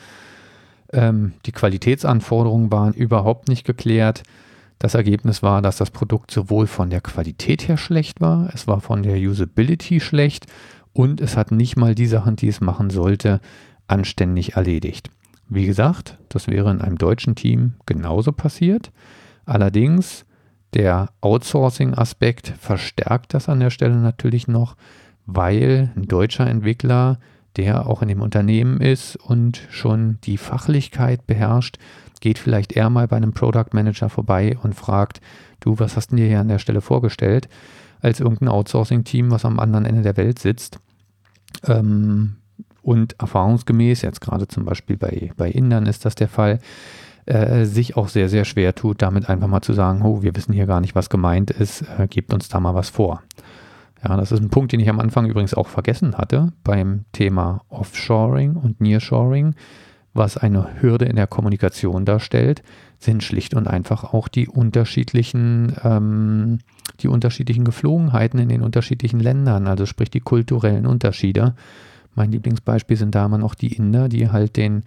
Ähm, 0.91 1.33
die 1.45 1.51
Qualitätsanforderungen 1.51 2.71
waren 2.71 2.93
überhaupt 2.93 3.49
nicht 3.49 3.65
geklärt. 3.65 4.23
Das 4.79 4.93
Ergebnis 4.93 5.41
war, 5.41 5.61
dass 5.61 5.77
das 5.77 5.91
Produkt 5.91 6.29
sowohl 6.31 6.67
von 6.67 6.89
der 6.89 7.01
Qualität 7.01 7.67
her 7.67 7.77
schlecht 7.77 8.21
war, 8.21 8.49
es 8.53 8.67
war 8.67 8.81
von 8.81 9.01
der 9.01 9.17
Usability 9.17 9.99
schlecht 9.99 10.45
und 10.93 11.21
es 11.21 11.35
hat 11.35 11.51
nicht 11.51 11.75
mal 11.75 11.95
die 11.95 12.07
Sachen, 12.07 12.35
die 12.35 12.47
es 12.47 12.61
machen 12.61 12.89
sollte, 12.89 13.41
anständig 13.87 14.53
erledigt. 14.53 15.09
Wie 15.49 15.65
gesagt, 15.65 16.17
das 16.29 16.47
wäre 16.47 16.71
in 16.71 16.81
einem 16.81 16.97
deutschen 16.97 17.35
Team 17.35 17.73
genauso 17.85 18.31
passiert. 18.31 18.91
Allerdings 19.45 20.25
der 20.73 21.09
Outsourcing-Aspekt 21.21 22.53
verstärkt 22.59 23.33
das 23.33 23.49
an 23.49 23.59
der 23.59 23.69
Stelle 23.69 23.95
natürlich 23.95 24.47
noch, 24.47 24.75
weil 25.25 25.91
ein 25.95 26.07
deutscher 26.07 26.47
Entwickler, 26.47 27.19
der 27.55 27.87
auch 27.87 28.01
in 28.01 28.07
dem 28.07 28.21
Unternehmen 28.21 28.81
ist 28.81 29.15
und 29.15 29.61
schon 29.69 30.17
die 30.23 30.37
Fachlichkeit 30.37 31.27
beherrscht, 31.27 31.77
geht 32.19 32.39
vielleicht 32.39 32.73
eher 32.73 32.89
mal 32.89 33.07
bei 33.07 33.17
einem 33.17 33.33
Product 33.33 33.73
Manager 33.73 34.09
vorbei 34.09 34.57
und 34.63 34.73
fragt, 34.73 35.21
du, 35.59 35.77
was 35.77 35.95
hast 35.95 36.11
du 36.11 36.15
dir 36.15 36.27
hier 36.27 36.39
an 36.39 36.47
der 36.47 36.59
Stelle 36.59 36.81
vorgestellt, 36.81 37.49
als 38.03 38.19
irgendein 38.19 38.49
Outsourcing-Team, 38.49 39.31
was 39.31 39.45
am 39.45 39.59
anderen 39.59 39.85
Ende 39.85 40.03
der 40.03 40.17
Welt 40.17 40.37
sitzt. 40.37 40.79
Ähm, 41.65 42.35
und 42.81 43.19
erfahrungsgemäß, 43.19 44.01
jetzt 44.01 44.19
gerade 44.19 44.47
zum 44.47 44.65
Beispiel 44.65 44.97
bei, 44.97 45.31
bei 45.37 45.49
Indern 45.49 45.85
ist 45.85 46.05
das 46.05 46.15
der 46.15 46.27
Fall, 46.27 46.59
äh, 47.25 47.63
sich 47.63 47.95
auch 47.95 48.09
sehr, 48.09 48.27
sehr 48.27 48.43
schwer 48.43 48.75
tut, 48.75 49.01
damit 49.01 49.29
einfach 49.29 49.47
mal 49.47 49.61
zu 49.61 49.71
sagen, 49.71 50.01
oh, 50.01 50.21
wir 50.21 50.35
wissen 50.35 50.51
hier 50.51 50.65
gar 50.65 50.81
nicht, 50.81 50.93
was 50.93 51.09
gemeint 51.09 51.49
ist, 51.49 51.83
äh, 51.97 52.07
gebt 52.07 52.33
uns 52.33 52.49
da 52.49 52.59
mal 52.59 52.75
was 52.75 52.89
vor. 52.89 53.23
Ja, 54.03 54.17
das 54.17 54.33
ist 54.33 54.41
ein 54.41 54.49
Punkt, 54.49 54.73
den 54.73 54.81
ich 54.81 54.89
am 54.89 54.99
Anfang 54.99 55.25
übrigens 55.25 55.53
auch 55.53 55.69
vergessen 55.69 56.17
hatte 56.17 56.51
beim 56.65 57.05
Thema 57.13 57.61
Offshoring 57.69 58.57
und 58.57 58.81
Nearshoring. 58.81 59.55
Was 60.13 60.37
eine 60.37 60.81
Hürde 60.81 61.05
in 61.05 61.15
der 61.15 61.27
Kommunikation 61.27 62.05
darstellt, 62.05 62.61
sind 62.99 63.23
schlicht 63.23 63.55
und 63.55 63.67
einfach 63.67 64.13
auch 64.13 64.27
die 64.27 64.47
unterschiedlichen, 64.47 65.75
ähm, 65.83 66.59
die 66.99 67.07
unterschiedlichen 67.07 67.65
Geflogenheiten 67.65 68.39
in 68.39 68.49
den 68.49 68.61
unterschiedlichen 68.61 69.19
Ländern, 69.19 69.67
also 69.67 69.85
sprich 69.85 70.11
die 70.11 70.19
kulturellen 70.19 70.85
Unterschiede. 70.85 71.55
Mein 72.15 72.31
Lieblingsbeispiel 72.31 72.97
sind 72.97 73.15
da 73.15 73.25
immer 73.25 73.39
noch 73.39 73.55
die 73.55 73.73
Inder, 73.73 74.07
die 74.07 74.29
halt 74.29 74.55
den 74.55 74.83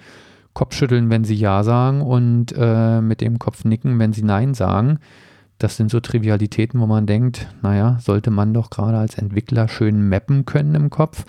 Kopf 0.55 0.75
schütteln, 0.75 1.11
wenn 1.11 1.25
sie 1.25 1.35
Ja 1.35 1.65
sagen 1.65 2.01
und 2.01 2.55
äh, 2.57 3.01
mit 3.01 3.21
dem 3.21 3.39
Kopf 3.39 3.65
nicken, 3.65 3.99
wenn 3.99 4.12
sie 4.12 4.23
Nein 4.23 4.55
sagen. 4.55 5.01
Das 5.59 5.77
sind 5.77 5.91
so 5.91 6.01
Trivialitäten, 6.01 6.81
wo 6.81 6.87
man 6.87 7.07
denkt, 7.07 7.49
naja, 7.62 7.99
sollte 8.01 8.31
man 8.31 8.55
doch 8.55 8.71
gerade 8.71 8.99
als 8.99 9.17
Entwickler 9.17 9.69
schön 9.69 10.09
mappen 10.09 10.45
können 10.45 10.75
im 10.75 10.91
Kopf. 10.91 11.25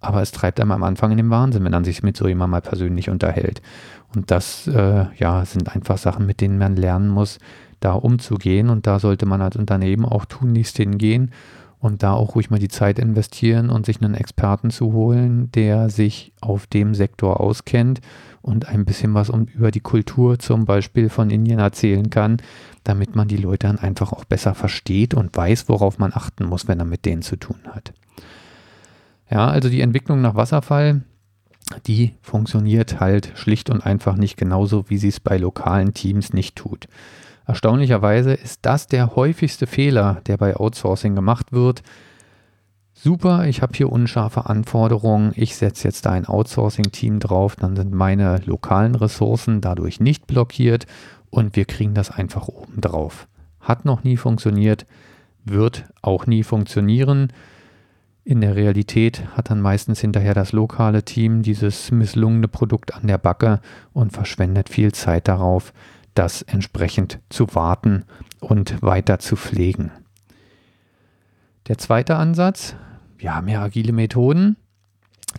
Aber 0.00 0.22
es 0.22 0.32
treibt 0.32 0.60
einem 0.60 0.72
am 0.72 0.82
Anfang 0.82 1.10
in 1.10 1.18
den 1.18 1.30
Wahnsinn, 1.30 1.64
wenn 1.64 1.72
man 1.72 1.84
sich 1.84 2.02
mit 2.02 2.16
so 2.16 2.26
jemandem 2.26 2.52
mal 2.52 2.60
persönlich 2.62 3.10
unterhält. 3.10 3.60
Und 4.14 4.30
das 4.30 4.66
äh, 4.66 5.06
ja, 5.16 5.44
sind 5.44 5.74
einfach 5.74 5.98
Sachen, 5.98 6.26
mit 6.26 6.40
denen 6.40 6.58
man 6.58 6.76
lernen 6.76 7.08
muss, 7.08 7.38
da 7.80 7.92
umzugehen. 7.92 8.70
Und 8.70 8.86
da 8.86 8.98
sollte 8.98 9.26
man 9.26 9.42
als 9.42 9.56
Unternehmen 9.56 10.04
auch 10.04 10.24
tunlichst 10.24 10.76
hingehen 10.78 11.30
und 11.80 12.02
da 12.02 12.12
auch 12.12 12.34
ruhig 12.34 12.50
mal 12.50 12.58
die 12.58 12.68
Zeit 12.68 12.98
investieren 12.98 13.70
und 13.70 13.86
sich 13.86 14.02
einen 14.02 14.14
Experten 14.14 14.70
zu 14.70 14.92
holen, 14.92 15.50
der 15.52 15.88
sich 15.88 16.32
auf 16.40 16.66
dem 16.66 16.94
Sektor 16.94 17.40
auskennt 17.40 18.00
und 18.42 18.68
ein 18.68 18.84
bisschen 18.84 19.14
was 19.14 19.30
um, 19.30 19.46
über 19.46 19.70
die 19.70 19.80
Kultur 19.80 20.38
zum 20.38 20.66
Beispiel 20.66 21.08
von 21.08 21.30
Indien 21.30 21.58
erzählen 21.58 22.10
kann, 22.10 22.38
damit 22.84 23.16
man 23.16 23.28
die 23.28 23.36
Leute 23.38 23.66
dann 23.66 23.78
einfach 23.78 24.12
auch 24.12 24.24
besser 24.24 24.54
versteht 24.54 25.14
und 25.14 25.36
weiß, 25.36 25.68
worauf 25.68 25.98
man 25.98 26.12
achten 26.14 26.44
muss, 26.44 26.68
wenn 26.68 26.78
er 26.78 26.84
mit 26.84 27.04
denen 27.04 27.22
zu 27.22 27.36
tun 27.36 27.58
hat. 27.68 27.92
Ja, 29.30 29.48
also 29.48 29.68
die 29.68 29.80
Entwicklung 29.80 30.20
nach 30.20 30.34
Wasserfall, 30.34 31.02
die 31.86 32.14
funktioniert 32.20 32.98
halt 33.00 33.32
schlicht 33.36 33.70
und 33.70 33.86
einfach 33.86 34.16
nicht 34.16 34.36
genauso, 34.36 34.90
wie 34.90 34.98
sie 34.98 35.08
es 35.08 35.20
bei 35.20 35.36
lokalen 35.36 35.94
Teams 35.94 36.32
nicht 36.32 36.56
tut. 36.56 36.88
Erstaunlicherweise 37.46 38.32
ist 38.32 38.60
das 38.62 38.86
der 38.86 39.14
häufigste 39.16 39.66
Fehler, 39.66 40.20
der 40.26 40.36
bei 40.36 40.56
Outsourcing 40.56 41.14
gemacht 41.14 41.52
wird, 41.52 41.82
super, 42.92 43.46
ich 43.46 43.62
habe 43.62 43.72
hier 43.74 43.90
unscharfe 43.90 44.46
Anforderungen, 44.46 45.32
ich 45.34 45.56
setze 45.56 45.88
jetzt 45.88 46.06
da 46.06 46.10
ein 46.10 46.26
Outsourcing-Team 46.26 47.18
drauf, 47.18 47.56
dann 47.56 47.76
sind 47.76 47.92
meine 47.92 48.40
lokalen 48.44 48.94
Ressourcen 48.94 49.60
dadurch 49.60 50.00
nicht 50.00 50.26
blockiert 50.26 50.86
und 51.30 51.56
wir 51.56 51.64
kriegen 51.64 51.94
das 51.94 52.10
einfach 52.10 52.48
oben 52.48 52.80
drauf. 52.80 53.26
Hat 53.60 53.84
noch 53.84 54.04
nie 54.04 54.16
funktioniert, 54.16 54.86
wird 55.44 55.84
auch 56.02 56.26
nie 56.26 56.42
funktionieren. 56.42 57.32
In 58.24 58.40
der 58.42 58.54
Realität 58.54 59.24
hat 59.32 59.50
dann 59.50 59.60
meistens 59.60 60.00
hinterher 60.00 60.34
das 60.34 60.52
lokale 60.52 61.04
Team 61.04 61.42
dieses 61.42 61.90
misslungene 61.90 62.48
Produkt 62.48 62.94
an 62.94 63.06
der 63.06 63.18
Backe 63.18 63.60
und 63.92 64.12
verschwendet 64.12 64.68
viel 64.68 64.92
Zeit 64.92 65.26
darauf, 65.26 65.72
das 66.14 66.42
entsprechend 66.42 67.18
zu 67.30 67.54
warten 67.54 68.04
und 68.40 68.82
weiter 68.82 69.18
zu 69.18 69.36
pflegen. 69.36 69.90
Der 71.68 71.78
zweite 71.78 72.16
Ansatz, 72.16 72.74
wir 73.16 73.34
haben 73.34 73.48
ja 73.48 73.62
agile 73.62 73.92
Methoden, 73.92 74.56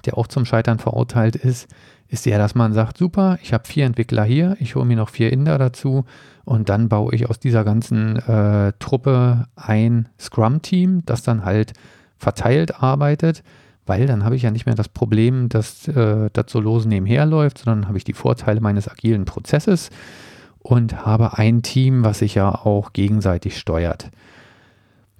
der 0.06 0.18
auch 0.18 0.28
zum 0.28 0.46
Scheitern 0.46 0.80
verurteilt 0.80 1.36
ist, 1.36 1.68
ist 2.08 2.26
ja, 2.26 2.38
dass 2.38 2.56
man 2.56 2.74
sagt, 2.74 2.98
super, 2.98 3.38
ich 3.42 3.54
habe 3.54 3.68
vier 3.68 3.86
Entwickler 3.86 4.24
hier, 4.24 4.58
ich 4.60 4.76
hole 4.76 4.86
mir 4.86 4.98
noch 4.98 5.10
vier 5.10 5.32
Inder 5.32 5.58
dazu 5.58 6.06
und 6.44 6.70
dann 6.70 6.90
baue 6.90 7.14
ich 7.16 7.30
aus 7.30 7.40
dieser 7.40 7.64
ganzen 7.64 8.18
äh, 8.18 8.74
Truppe 8.80 9.48
ein 9.56 10.10
Scrum-Team, 10.20 11.04
das 11.06 11.24
dann 11.24 11.46
halt 11.46 11.74
verteilt 12.22 12.82
arbeitet, 12.82 13.44
weil 13.86 14.06
dann 14.06 14.24
habe 14.24 14.36
ich 14.36 14.44
ja 14.44 14.52
nicht 14.52 14.68
mehr 14.68 14.76
das 14.76 14.90
Problem, 14.90 15.50
dass 15.50 15.88
äh, 15.88 16.30
das 16.32 16.46
so 16.50 16.60
lose 16.60 16.88
nebenher 16.88 17.26
läuft, 17.26 17.58
sondern 17.58 17.88
habe 17.88 17.98
ich 17.98 18.04
die 18.04 18.14
Vorteile 18.14 18.62
meines 18.62 18.88
agilen 18.88 19.26
Prozesses 19.26 19.90
und 20.60 21.06
habe 21.06 21.38
ein 21.40 21.64
Team, 21.64 22.04
was 22.04 22.20
sich 22.20 22.36
ja 22.36 22.54
auch 22.54 22.94
gegenseitig 22.94 23.58
steuert. 23.58 24.12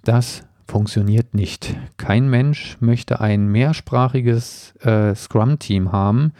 Das 0.04 0.44
funktioniert 0.68 1.34
nicht. 1.34 1.74
Kein 1.96 2.30
Mensch 2.30 2.76
möchte 2.80 3.20
ein 3.20 3.48
mehrsprachiges 3.48 4.74
äh, 4.80 5.14
Scrum-Team 5.14 5.90
haben, 5.90 6.32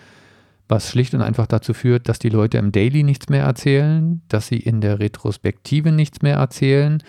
was 0.68 0.88
schlicht 0.88 1.12
und 1.14 1.22
einfach 1.22 1.48
dazu 1.48 1.74
führt, 1.74 2.08
dass 2.08 2.20
die 2.20 2.30
Leute 2.30 2.58
im 2.58 2.70
Daily 2.70 3.02
nichts 3.02 3.28
mehr 3.28 3.44
erzählen, 3.44 4.22
dass 4.28 4.46
sie 4.46 4.58
in 4.58 4.80
der 4.80 5.00
Retrospektive 5.00 5.90
nichts 5.90 6.22
mehr 6.22 6.36
erzählen, 6.36 7.02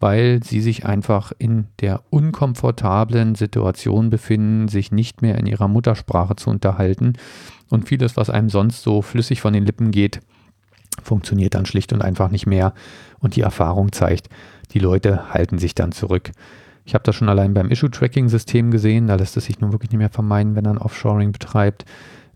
weil 0.00 0.42
sie 0.42 0.60
sich 0.60 0.86
einfach 0.86 1.32
in 1.38 1.66
der 1.80 2.02
unkomfortablen 2.10 3.34
Situation 3.34 4.08
befinden, 4.10 4.68
sich 4.68 4.90
nicht 4.90 5.20
mehr 5.22 5.36
in 5.38 5.46
ihrer 5.46 5.68
Muttersprache 5.68 6.36
zu 6.36 6.50
unterhalten. 6.50 7.12
Und 7.68 7.86
vieles, 7.86 8.16
was 8.16 8.30
einem 8.30 8.48
sonst 8.48 8.82
so 8.82 9.02
flüssig 9.02 9.42
von 9.42 9.52
den 9.52 9.66
Lippen 9.66 9.90
geht, 9.90 10.20
funktioniert 11.02 11.54
dann 11.54 11.66
schlicht 11.66 11.92
und 11.92 12.02
einfach 12.02 12.30
nicht 12.30 12.46
mehr. 12.46 12.72
Und 13.20 13.36
die 13.36 13.42
Erfahrung 13.42 13.92
zeigt, 13.92 14.30
die 14.72 14.78
Leute 14.78 15.32
halten 15.32 15.58
sich 15.58 15.74
dann 15.74 15.92
zurück. 15.92 16.32
Ich 16.84 16.94
habe 16.94 17.04
das 17.04 17.14
schon 17.14 17.28
allein 17.28 17.54
beim 17.54 17.70
Issue-Tracking-System 17.70 18.70
gesehen, 18.70 19.06
da 19.06 19.16
lässt 19.16 19.36
es 19.36 19.44
sich 19.44 19.60
nun 19.60 19.72
wirklich 19.72 19.90
nicht 19.90 19.98
mehr 19.98 20.08
vermeiden, 20.08 20.56
wenn 20.56 20.64
man 20.64 20.78
Offshoring 20.78 21.32
betreibt, 21.32 21.84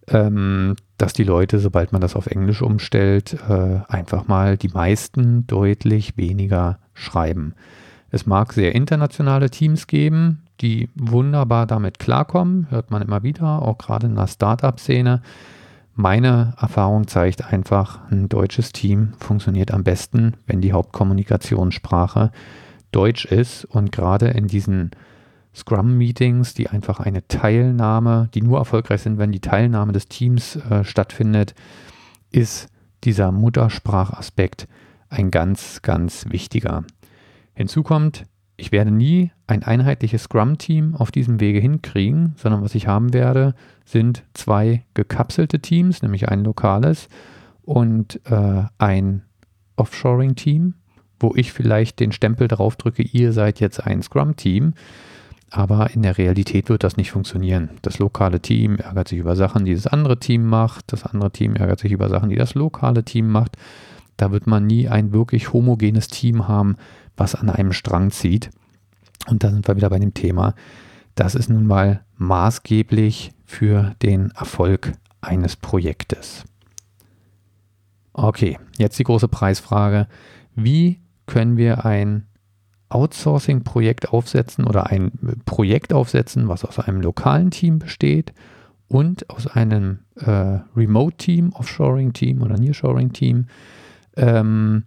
ähm, 0.08 0.76
dass 1.04 1.12
die 1.12 1.24
Leute, 1.24 1.58
sobald 1.58 1.92
man 1.92 2.00
das 2.00 2.16
auf 2.16 2.28
Englisch 2.28 2.62
umstellt, 2.62 3.36
äh, 3.46 3.80
einfach 3.88 4.26
mal 4.26 4.56
die 4.56 4.70
meisten 4.70 5.46
deutlich 5.46 6.16
weniger 6.16 6.78
schreiben. 6.94 7.52
Es 8.10 8.24
mag 8.24 8.54
sehr 8.54 8.74
internationale 8.74 9.50
Teams 9.50 9.86
geben, 9.86 10.44
die 10.62 10.88
wunderbar 10.94 11.66
damit 11.66 11.98
klarkommen, 11.98 12.68
hört 12.70 12.90
man 12.90 13.02
immer 13.02 13.22
wieder, 13.22 13.60
auch 13.60 13.76
gerade 13.76 14.06
in 14.06 14.14
der 14.14 14.28
Startup-Szene. 14.28 15.20
Meine 15.94 16.54
Erfahrung 16.58 17.06
zeigt 17.06 17.52
einfach, 17.52 18.00
ein 18.10 18.30
deutsches 18.30 18.72
Team 18.72 19.12
funktioniert 19.18 19.72
am 19.72 19.84
besten, 19.84 20.38
wenn 20.46 20.62
die 20.62 20.72
Hauptkommunikationssprache 20.72 22.30
Deutsch 22.92 23.26
ist 23.26 23.66
und 23.66 23.92
gerade 23.92 24.28
in 24.28 24.46
diesen 24.46 24.92
Scrum-Meetings, 25.54 26.54
die 26.54 26.68
einfach 26.68 27.00
eine 27.00 27.26
Teilnahme, 27.28 28.28
die 28.34 28.42
nur 28.42 28.58
erfolgreich 28.58 29.02
sind, 29.02 29.18
wenn 29.18 29.32
die 29.32 29.40
Teilnahme 29.40 29.92
des 29.92 30.08
Teams 30.08 30.56
äh, 30.56 30.84
stattfindet, 30.84 31.54
ist 32.30 32.68
dieser 33.04 33.32
Muttersprachaspekt 33.32 34.66
ein 35.08 35.30
ganz, 35.30 35.82
ganz 35.82 36.26
wichtiger. 36.30 36.84
Hinzu 37.54 37.82
kommt, 37.82 38.24
ich 38.56 38.72
werde 38.72 38.90
nie 38.90 39.30
ein 39.46 39.62
einheitliches 39.62 40.24
Scrum-Team 40.24 40.94
auf 40.94 41.10
diesem 41.10 41.40
Wege 41.40 41.58
hinkriegen, 41.60 42.34
sondern 42.36 42.62
was 42.62 42.74
ich 42.74 42.86
haben 42.86 43.12
werde, 43.12 43.54
sind 43.84 44.24
zwei 44.34 44.84
gekapselte 44.94 45.60
Teams, 45.60 46.02
nämlich 46.02 46.28
ein 46.28 46.44
lokales 46.44 47.08
und 47.62 48.20
äh, 48.26 48.64
ein 48.78 49.22
Offshoring-Team, 49.76 50.74
wo 51.18 51.32
ich 51.34 51.52
vielleicht 51.52 52.00
den 52.00 52.12
Stempel 52.12 52.48
drauf 52.48 52.76
drücke, 52.76 53.02
ihr 53.02 53.32
seid 53.32 53.60
jetzt 53.60 53.84
ein 53.84 54.02
Scrum-Team. 54.02 54.74
Aber 55.56 55.90
in 55.94 56.02
der 56.02 56.18
Realität 56.18 56.68
wird 56.68 56.82
das 56.82 56.96
nicht 56.96 57.12
funktionieren. 57.12 57.70
Das 57.82 58.00
lokale 58.00 58.40
Team 58.40 58.74
ärgert 58.74 59.06
sich 59.06 59.20
über 59.20 59.36
Sachen, 59.36 59.64
die 59.64 59.72
das 59.72 59.86
andere 59.86 60.18
Team 60.18 60.44
macht. 60.46 60.92
Das 60.92 61.04
andere 61.04 61.30
Team 61.30 61.54
ärgert 61.54 61.78
sich 61.78 61.92
über 61.92 62.08
Sachen, 62.08 62.28
die 62.28 62.34
das 62.34 62.56
lokale 62.56 63.04
Team 63.04 63.30
macht. 63.30 63.56
Da 64.16 64.32
wird 64.32 64.48
man 64.48 64.66
nie 64.66 64.88
ein 64.88 65.12
wirklich 65.12 65.52
homogenes 65.52 66.08
Team 66.08 66.48
haben, 66.48 66.74
was 67.16 67.36
an 67.36 67.50
einem 67.50 67.72
Strang 67.72 68.10
zieht. 68.10 68.50
Und 69.28 69.44
da 69.44 69.50
sind 69.52 69.68
wir 69.68 69.76
wieder 69.76 69.90
bei 69.90 70.00
dem 70.00 70.12
Thema. 70.12 70.56
Das 71.14 71.36
ist 71.36 71.48
nun 71.48 71.68
mal 71.68 72.04
maßgeblich 72.16 73.30
für 73.44 73.94
den 74.02 74.32
Erfolg 74.32 74.90
eines 75.20 75.54
Projektes. 75.54 76.42
Okay, 78.12 78.58
jetzt 78.76 78.98
die 78.98 79.04
große 79.04 79.28
Preisfrage. 79.28 80.08
Wie 80.56 80.98
können 81.26 81.56
wir 81.56 81.84
ein 81.84 82.26
Outsourcing-Projekt 82.94 84.10
aufsetzen 84.10 84.64
oder 84.64 84.86
ein 84.86 85.12
Projekt 85.44 85.92
aufsetzen, 85.92 86.48
was 86.48 86.64
aus 86.64 86.78
einem 86.78 87.00
lokalen 87.00 87.50
Team 87.50 87.78
besteht 87.78 88.32
und 88.88 89.28
aus 89.30 89.46
einem 89.46 90.00
äh, 90.16 90.60
Remote-Team, 90.76 91.52
Offshoring-Team 91.52 92.42
oder 92.42 92.58
Nearshoring-Team, 92.58 93.46
ähm, 94.16 94.84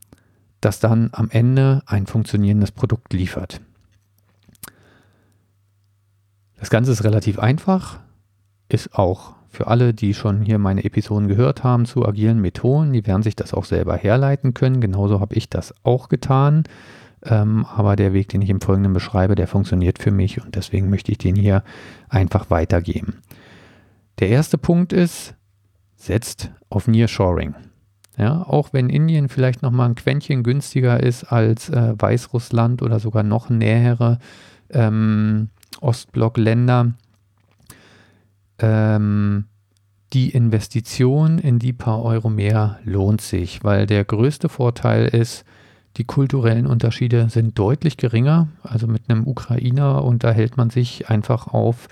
das 0.62 0.80
dann 0.80 1.10
am 1.12 1.30
Ende 1.30 1.84
ein 1.86 2.08
funktionierendes 2.08 2.72
Produkt 2.72 3.14
liefert. 3.14 3.62
Das 6.60 6.70
Ganze 6.70 6.92
ist 6.92 7.04
relativ 7.04 7.38
einfach, 7.38 8.00
ist 8.70 8.96
auch 8.96 9.36
für 9.50 9.68
alle, 9.68 9.94
die 9.94 10.14
schon 10.14 10.42
hier 10.42 10.60
meine 10.60 10.84
Episoden 10.84 11.28
gehört 11.28 11.64
haben 11.64 11.86
zu 11.86 12.06
agilen 12.06 12.40
Methoden, 12.42 12.94
die 12.94 13.06
werden 13.06 13.24
sich 13.24 13.36
das 13.36 13.54
auch 13.54 13.66
selber 13.66 13.96
herleiten 13.96 14.54
können. 14.54 14.82
Genauso 14.82 15.20
habe 15.20 15.36
ich 15.36 15.50
das 15.50 15.74
auch 15.84 16.10
getan. 16.10 16.64
Ähm, 17.30 17.66
aber 17.66 17.96
der 17.96 18.14
Weg, 18.14 18.30
den 18.30 18.42
ich 18.42 18.50
im 18.50 18.62
Folgenden 18.62 18.94
beschreibe, 18.94 19.36
der 19.36 19.48
funktioniert 19.48 20.00
für 20.00 20.12
mich 20.12 20.44
und 20.44 20.56
deswegen 20.56 20.90
möchte 20.90 21.12
ich 21.12 21.18
den 21.18 21.36
hier 21.36 21.64
einfach 22.10 22.50
weitergeben. 22.50 23.20
Der 24.20 24.30
erste 24.30 24.58
Punkt 24.58 24.94
ist, 24.94 25.36
setzt 25.96 26.52
auf 26.70 26.88
Nearshoring. 26.88 27.56
Ja, 28.18 28.44
auch 28.44 28.74
wenn 28.74 28.90
Indien 28.90 29.30
vielleicht 29.30 29.62
noch 29.62 29.72
mal 29.72 29.86
ein 29.86 29.96
Quäntchen 29.96 30.42
günstiger 30.42 31.02
ist 31.02 31.26
als 31.26 31.70
äh, 31.70 31.94
Weißrussland 31.98 32.82
oder 32.82 33.00
sogar 33.00 33.22
noch 33.24 33.50
nähere 33.50 34.18
ähm, 34.70 35.50
Ostblockländer, 35.82 36.94
ähm, 38.60 39.46
die 40.14 40.30
Investition 40.30 41.38
in 41.38 41.60
die 41.60 41.74
paar 41.74 42.02
Euro 42.02 42.30
mehr 42.30 42.80
lohnt 42.84 43.22
sich, 43.22 43.64
weil 43.64 43.86
der 43.86 44.06
größte 44.06 44.50
Vorteil 44.50 45.06
ist, 45.08 45.44
die 45.98 46.06
kulturellen 46.06 46.68
Unterschiede 46.68 47.30
sind 47.30 47.58
deutlich 47.58 47.98
geringer. 47.98 48.48
Also 48.64 48.88
mit 48.88 49.10
einem 49.10 49.26
Ukrainer 49.28 50.04
unterhält 50.04 50.58
man 50.58 50.70
sich 50.70 51.10
einfach 51.10 51.48
auf 51.48 51.88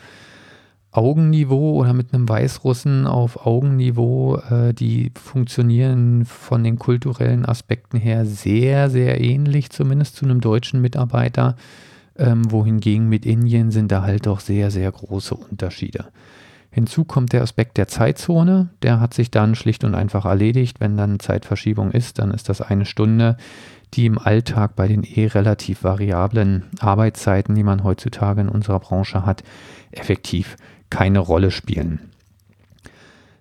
Augenniveau 0.91 1.73
oder 1.73 1.93
mit 1.93 2.13
einem 2.13 2.29
Weißrussen 2.29 3.05
auf 3.05 3.45
Augenniveau, 3.45 4.37
äh, 4.37 4.73
die 4.73 5.11
funktionieren 5.15 6.23
von 6.23 6.63
den 6.63 6.79
kulturellen 6.79 7.45
Aspekten 7.45 7.97
her 7.97 8.25
sehr, 8.25 8.89
sehr 8.89 9.19
ähnlich, 9.19 9.71
zumindest 9.71 10.15
zu 10.15 10.25
einem 10.25 10.39
deutschen 10.39 10.81
Mitarbeiter. 10.81 11.57
Ähm, 12.17 12.49
wohingegen 12.49 13.09
mit 13.09 13.25
Indien 13.25 13.71
sind 13.71 13.91
da 13.91 14.03
halt 14.03 14.25
doch 14.25 14.39
sehr, 14.39 14.71
sehr 14.71 14.89
große 14.89 15.35
Unterschiede. 15.35 16.05
Hinzu 16.75 17.03
kommt 17.05 17.33
der 17.33 17.41
Aspekt 17.41 17.77
der 17.77 17.87
Zeitzone. 17.87 18.69
Der 18.81 18.99
hat 19.01 19.13
sich 19.13 19.31
dann 19.31 19.55
schlicht 19.55 19.83
und 19.83 19.95
einfach 19.95 20.25
erledigt. 20.25 20.79
Wenn 20.79 20.97
dann 20.97 21.19
Zeitverschiebung 21.19 21.91
ist, 21.91 22.19
dann 22.19 22.31
ist 22.31 22.47
das 22.47 22.61
eine 22.61 22.85
Stunde, 22.85 23.37
die 23.93 24.05
im 24.05 24.17
Alltag 24.17 24.75
bei 24.75 24.87
den 24.87 25.03
eh 25.03 25.27
relativ 25.27 25.83
variablen 25.83 26.65
Arbeitszeiten, 26.79 27.55
die 27.55 27.63
man 27.63 27.83
heutzutage 27.83 28.41
in 28.41 28.49
unserer 28.49 28.79
Branche 28.79 29.25
hat, 29.25 29.43
effektiv 29.91 30.57
keine 30.89 31.19
Rolle 31.19 31.51
spielen. 31.51 31.99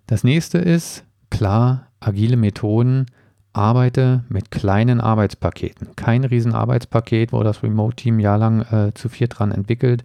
Das 0.06 0.24
nächste 0.24 0.58
ist, 0.58 1.04
klar, 1.30 1.88
agile 2.00 2.36
Methoden, 2.36 3.06
arbeite 3.52 4.24
mit 4.28 4.50
kleinen 4.50 5.00
Arbeitspaketen. 5.00 5.96
Kein 5.96 6.24
Riesenarbeitspaket, 6.24 7.32
wo 7.32 7.42
das 7.42 7.62
Remote-Team 7.62 8.18
jahrelang 8.18 8.62
äh, 8.62 8.94
zu 8.94 9.08
vier 9.08 9.28
dran 9.28 9.52
entwickelt, 9.52 10.02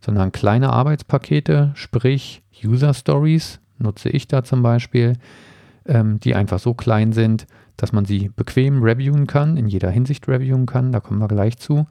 sondern 0.00 0.32
kleine 0.32 0.72
Arbeitspakete, 0.72 1.72
sprich 1.74 2.42
User 2.64 2.94
Stories, 2.94 3.60
nutze 3.78 4.08
ich 4.08 4.28
da 4.28 4.44
zum 4.44 4.62
Beispiel, 4.62 5.14
ähm, 5.86 6.20
die 6.20 6.34
einfach 6.34 6.60
so 6.60 6.74
klein 6.74 7.12
sind, 7.12 7.46
dass 7.82 7.92
man 7.92 8.04
sie 8.04 8.30
bequem 8.36 8.80
reviewen 8.84 9.26
kann, 9.26 9.56
in 9.56 9.66
jeder 9.66 9.90
Hinsicht 9.90 10.28
reviewen 10.28 10.66
kann, 10.66 10.92
da 10.92 11.00
kommen 11.00 11.18
wir 11.18 11.26
gleich 11.26 11.58
zu 11.58 11.88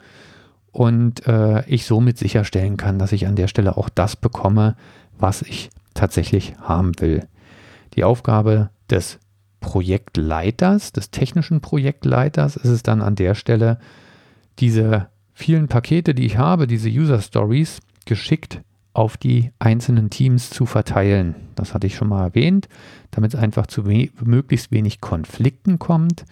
und 0.72 1.28
äh, 1.28 1.66
ich 1.68 1.86
somit 1.86 2.18
sicherstellen 2.18 2.78
kann, 2.78 2.98
dass 2.98 3.12
ich 3.12 3.28
an 3.28 3.36
der 3.36 3.50
Stelle 3.50 3.76
auch 3.76 3.90
das 3.90 4.16
bekomme, 4.16 4.78
was 5.20 5.42
ich 5.42 5.70
tatsächlich 5.94 6.54
haben 6.62 6.94
will. 7.02 7.28
Die 7.96 8.06
Aufgabe 8.06 8.70
des 8.90 9.20
Projektleiters, 9.60 10.94
des 10.94 11.12
technischen 11.12 11.60
Projektleiters, 11.60 12.56
ist 12.56 12.70
es 12.70 12.84
dann 12.84 13.02
an 13.02 13.16
der 13.16 13.36
Stelle, 13.36 13.78
diese 14.60 15.10
vielen 15.34 15.68
Pakete, 15.68 16.16
die 16.16 16.26
ich 16.26 16.38
habe, 16.38 16.68
diese 16.68 16.88
User 16.88 17.20
Stories, 17.20 17.82
geschickt 18.06 18.62
auf 18.94 19.18
die 19.18 19.52
einzelnen 19.60 20.10
Teams 20.10 20.50
zu 20.50 20.66
verteilen. 20.66 21.36
Das 21.56 21.74
hatte 21.74 21.88
ich 21.88 21.96
schon 21.96 22.10
mal 22.10 22.24
erwähnt, 22.24 22.68
damit 23.12 23.34
es 23.34 23.40
einfach 23.40 23.68
zu 23.68 23.86
we 23.86 24.10
möglichst 24.24 24.72
wenig 24.72 25.02
Konflikten 25.02 25.80
kommt, 25.80 26.26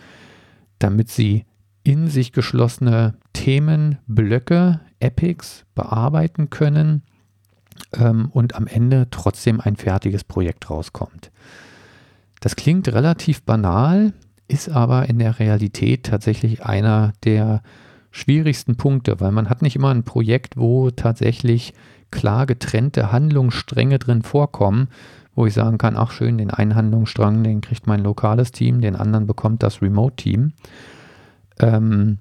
damit 0.77 1.09
sie 1.09 1.45
in 1.83 2.07
sich 2.07 2.33
geschlossene 2.33 3.15
Themenblöcke, 3.33 4.81
Epics 4.99 5.65
bearbeiten 5.75 6.49
können 6.49 7.03
ähm, 7.93 8.29
und 8.31 8.55
am 8.55 8.67
Ende 8.67 9.07
trotzdem 9.09 9.61
ein 9.61 9.77
fertiges 9.77 10.25
Projekt 10.25 10.69
rauskommt. 10.69 11.31
Das 12.41 12.55
klingt 12.55 12.87
relativ 12.89 13.43
banal, 13.43 14.13
ist 14.47 14.69
aber 14.69 15.07
in 15.07 15.19
der 15.19 15.39
Realität 15.39 16.05
tatsächlich 16.05 16.65
einer 16.65 17.13
der 17.23 17.61
schwierigsten 18.11 18.75
Punkte, 18.75 19.19
weil 19.19 19.31
man 19.31 19.49
hat 19.49 19.61
nicht 19.61 19.75
immer 19.75 19.89
ein 19.89 20.03
Projekt, 20.03 20.57
wo 20.57 20.89
tatsächlich 20.89 21.73
klar 22.11 22.45
getrennte 22.45 23.11
Handlungsstränge 23.11 23.99
drin 23.99 24.21
vorkommen, 24.21 24.89
wo 25.35 25.45
ich 25.45 25.53
sagen 25.53 25.77
kann, 25.77 25.95
ach 25.95 26.11
schön, 26.11 26.37
den 26.37 26.51
einen 26.51 26.75
Handlungsstrang, 26.75 27.43
den 27.43 27.61
kriegt 27.61 27.87
mein 27.87 28.03
lokales 28.03 28.51
Team, 28.51 28.81
den 28.81 28.95
anderen 28.95 29.27
bekommt 29.27 29.63
das 29.63 29.81
Remote-Team. 29.81 30.53
Ähm, 31.59 32.17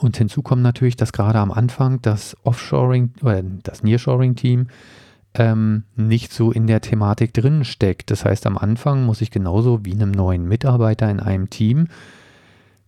und 0.00 0.16
hinzu 0.16 0.42
kommt 0.42 0.62
natürlich, 0.62 0.96
dass 0.96 1.12
gerade 1.12 1.38
am 1.38 1.50
Anfang 1.50 2.00
das 2.02 2.36
Offshoring 2.44 3.12
oder 3.22 3.42
das 3.42 3.82
Nearshoring-Team 3.82 4.68
ähm, 5.34 5.84
nicht 5.96 6.32
so 6.32 6.50
in 6.52 6.66
der 6.66 6.80
Thematik 6.80 7.32
drin 7.34 7.64
steckt. 7.64 8.10
Das 8.10 8.24
heißt, 8.24 8.46
am 8.46 8.58
Anfang 8.58 9.04
muss 9.04 9.20
ich 9.20 9.30
genauso 9.30 9.84
wie 9.84 9.92
einem 9.92 10.10
neuen 10.10 10.46
Mitarbeiter 10.46 11.10
in 11.10 11.20
einem 11.20 11.50
Team 11.50 11.88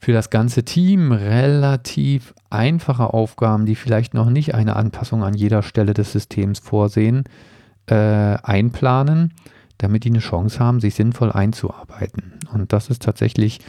für 0.01 0.13
das 0.13 0.31
ganze 0.31 0.65
Team 0.65 1.13
relativ 1.13 2.35
einfache 2.49 3.13
Aufgaben, 3.13 3.67
die 3.67 3.77
vielleicht 3.77 4.15
noch 4.15 4.31
nicht 4.31 4.55
eine 4.55 4.77
Anpassung 4.77 5.23
an 5.23 5.35
jeder 5.35 5.63
Stelle 5.63 5.93
des 5.93 6.13
Systems 6.13 6.59
vorsehen, 6.59 7.25
äh, 7.87 7.95
einplanen, 7.95 9.35
damit 9.77 10.05
die 10.05 10.11
eine 10.11 10.21
Chance 10.21 10.59
haben, 10.59 10.81
sich 10.81 10.95
sinnvoll 10.95 11.31
einzuarbeiten. 11.31 12.39
Und 12.53 12.73
das 12.73 12.89
ist 12.89 13.03
tatsächlich 13.03 13.61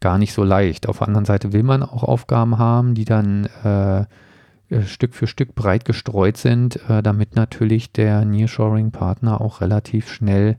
gar 0.00 0.18
nicht 0.18 0.32
so 0.32 0.42
leicht. 0.42 0.88
Auf 0.88 0.98
der 0.98 1.06
anderen 1.06 1.24
Seite 1.24 1.52
will 1.52 1.62
man 1.62 1.84
auch 1.84 2.02
Aufgaben 2.02 2.58
haben, 2.58 2.94
die 2.94 3.04
dann 3.04 3.46
äh, 3.64 4.06
Stück 4.84 5.14
für 5.14 5.28
Stück 5.28 5.54
breit 5.54 5.84
gestreut 5.84 6.36
sind, 6.36 6.80
äh, 6.90 7.00
damit 7.00 7.36
natürlich 7.36 7.92
der 7.92 8.24
Nearshoring-Partner 8.24 9.40
auch 9.40 9.60
relativ 9.60 10.12
schnell 10.12 10.56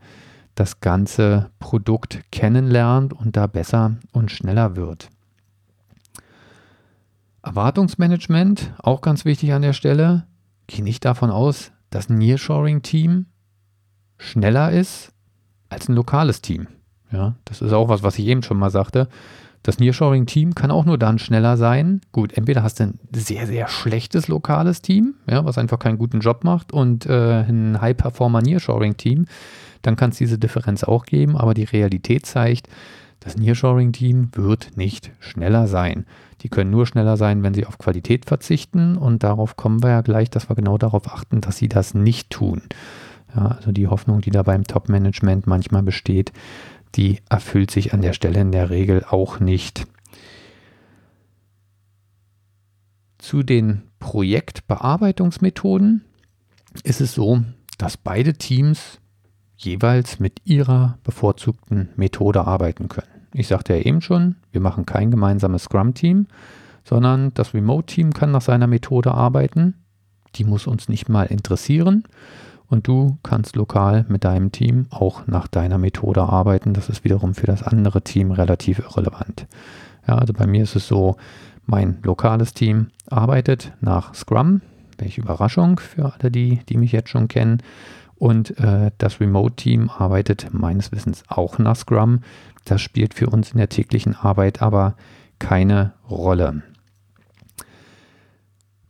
das 0.56 0.80
ganze 0.80 1.52
Produkt 1.60 2.22
kennenlernt 2.32 3.14
und 3.14 3.36
da 3.36 3.46
besser 3.48 3.98
und 4.14 4.32
schneller 4.32 4.76
wird. 4.78 5.10
Erwartungsmanagement, 7.48 8.74
auch 8.80 9.00
ganz 9.00 9.24
wichtig 9.24 9.54
an 9.54 9.62
der 9.62 9.72
Stelle, 9.72 10.28
gehe 10.68 10.84
nicht 10.84 11.06
davon 11.06 11.32
aus, 11.32 11.72
dass 11.90 12.10
ein 12.10 12.18
Nearshoring-Team 12.18 13.28
schneller 14.18 14.72
ist 14.72 15.14
als 15.70 15.88
ein 15.88 15.96
lokales 15.96 16.42
Team. 16.42 16.68
Ja, 17.10 17.36
das 17.46 17.62
ist 17.62 17.72
auch 17.72 17.88
was, 17.88 18.04
was 18.04 18.20
ich 18.20 18.26
eben 18.26 18.44
schon 18.44 18.60
mal 18.60 18.70
sagte. 18.70 19.08
Das 19.64 19.80
Nearshoring-Team 19.80 20.56
kann 20.56 20.72
auch 20.72 20.84
nur 20.84 20.98
dann 20.98 21.20
schneller 21.20 21.56
sein. 21.56 22.02
Gut, 22.12 22.34
entweder 22.34 22.64
hast 22.64 22.82
du 22.82 22.84
ein 22.84 23.00
sehr, 23.14 23.48
sehr 23.48 23.70
schlechtes 23.70 24.28
lokales 24.28 24.82
Team, 24.82 25.16
ja, 25.26 25.46
was 25.46 25.58
einfach 25.58 25.80
keinen 25.80 25.98
guten 25.98 26.20
Job 26.20 26.44
macht, 26.44 26.74
und 26.74 27.06
äh, 27.06 27.44
ein 27.44 27.80
High-Performer 27.80 28.42
Nearshoring-Team, 28.42 29.26
dann 29.84 29.96
kann 29.96 30.10
es 30.10 30.18
diese 30.18 30.38
Differenz 30.38 30.84
auch 30.84 31.06
geben, 31.06 31.38
aber 31.38 31.54
die 31.54 31.64
Realität 31.64 32.26
zeigt, 32.26 32.68
das 33.28 33.36
Nearshoring-Team 33.36 34.30
wird 34.36 34.78
nicht 34.78 35.12
schneller 35.20 35.68
sein. 35.68 36.06
Die 36.44 36.48
können 36.48 36.72
nur 36.72 36.88
schneller 36.88 37.18
sein, 37.18 37.44
wenn 37.44 37.54
sie 37.54 37.66
auf 37.66 37.78
Qualität 37.78 38.24
verzichten 38.24 38.96
und 38.96 39.22
darauf 39.22 39.58
kommen 39.58 39.84
wir 39.84 39.90
ja 39.90 40.00
gleich, 40.00 40.30
dass 40.30 40.50
wir 40.50 40.56
genau 40.56 40.78
darauf 40.78 41.12
achten, 41.12 41.42
dass 41.42 41.58
sie 41.58 41.68
das 41.68 41.94
nicht 41.94 42.30
tun. 42.30 42.62
Ja, 43.36 43.48
also 43.48 43.74
die 43.74 43.88
Hoffnung, 43.88 44.22
die 44.22 44.32
da 44.32 44.44
beim 44.44 44.64
Top-Management 44.64 45.46
manchmal 45.46 45.84
besteht, 45.84 46.32
die 46.96 47.20
erfüllt 47.30 47.70
sich 47.70 47.94
an 47.94 48.02
der 48.02 48.14
Stelle 48.14 48.40
in 48.40 48.54
der 48.54 48.70
Regel 48.70 49.04
auch 49.04 49.42
nicht. 49.42 49.86
Zu 53.18 53.44
den 53.44 53.82
Projektbearbeitungsmethoden 54.00 56.06
ist 56.84 57.02
es 57.02 57.14
so, 57.14 57.44
dass 57.78 57.98
beide 57.98 58.36
Teams 58.36 59.02
jeweils 59.58 60.22
mit 60.22 60.40
ihrer 60.46 60.98
bevorzugten 61.04 61.90
Methode 61.98 62.48
arbeiten 62.48 62.88
können. 62.88 63.17
Ich 63.34 63.48
sagte 63.48 63.76
ja 63.76 63.84
eben 63.84 64.02
schon, 64.02 64.36
wir 64.52 64.62
machen 64.62 64.86
kein 64.86 65.12
gemeinsames 65.12 65.64
Scrum-Team, 65.64 66.28
sondern 66.84 67.34
das 67.34 67.54
Remote-Team 67.54 68.14
kann 68.14 68.32
nach 68.32 68.42
seiner 68.42 68.68
Methode 68.68 69.14
arbeiten. 69.14 69.76
Die 70.36 70.44
muss 70.44 70.68
uns 70.68 70.90
nicht 70.90 71.10
mal 71.10 71.26
interessieren. 71.26 72.04
Und 72.70 72.88
du 72.88 73.18
kannst 73.24 73.56
lokal 73.56 74.06
mit 74.10 74.26
deinem 74.26 74.52
Team 74.52 74.88
auch 74.90 75.26
nach 75.26 75.48
deiner 75.48 75.78
Methode 75.78 76.24
arbeiten. 76.24 76.74
Das 76.74 76.90
ist 76.90 77.04
wiederum 77.04 77.34
für 77.34 77.48
das 77.48 77.64
andere 77.64 78.02
Team 78.02 78.32
relativ 78.32 78.80
irrelevant. 78.80 79.48
Ja, 80.08 80.18
also 80.18 80.34
bei 80.34 80.48
mir 80.48 80.64
ist 80.64 80.76
es 80.76 80.88
so, 80.88 81.16
mein 81.66 82.00
lokales 82.04 82.54
Team 82.54 82.88
arbeitet 83.10 83.74
nach 83.80 84.14
Scrum. 84.14 84.62
Welche 84.98 85.22
Überraschung 85.22 85.80
für 85.80 86.14
alle 86.14 86.32
die, 86.32 86.62
die 86.68 86.78
mich 86.78 86.92
jetzt 86.92 87.10
schon 87.10 87.28
kennen. 87.28 87.62
Und 88.16 88.58
äh, 88.60 88.92
das 88.98 89.20
Remote-Team 89.20 89.90
arbeitet 89.90 90.48
meines 90.52 90.92
Wissens 90.92 91.24
auch 91.28 91.60
nach 91.60 91.76
Scrum. 91.76 92.22
Das 92.68 92.82
spielt 92.82 93.14
für 93.14 93.30
uns 93.30 93.52
in 93.54 93.60
der 93.60 93.70
täglichen 93.70 94.14
Arbeit 94.14 94.62
aber 94.62 94.96
keine 95.40 95.94
Rolle. 96.10 96.64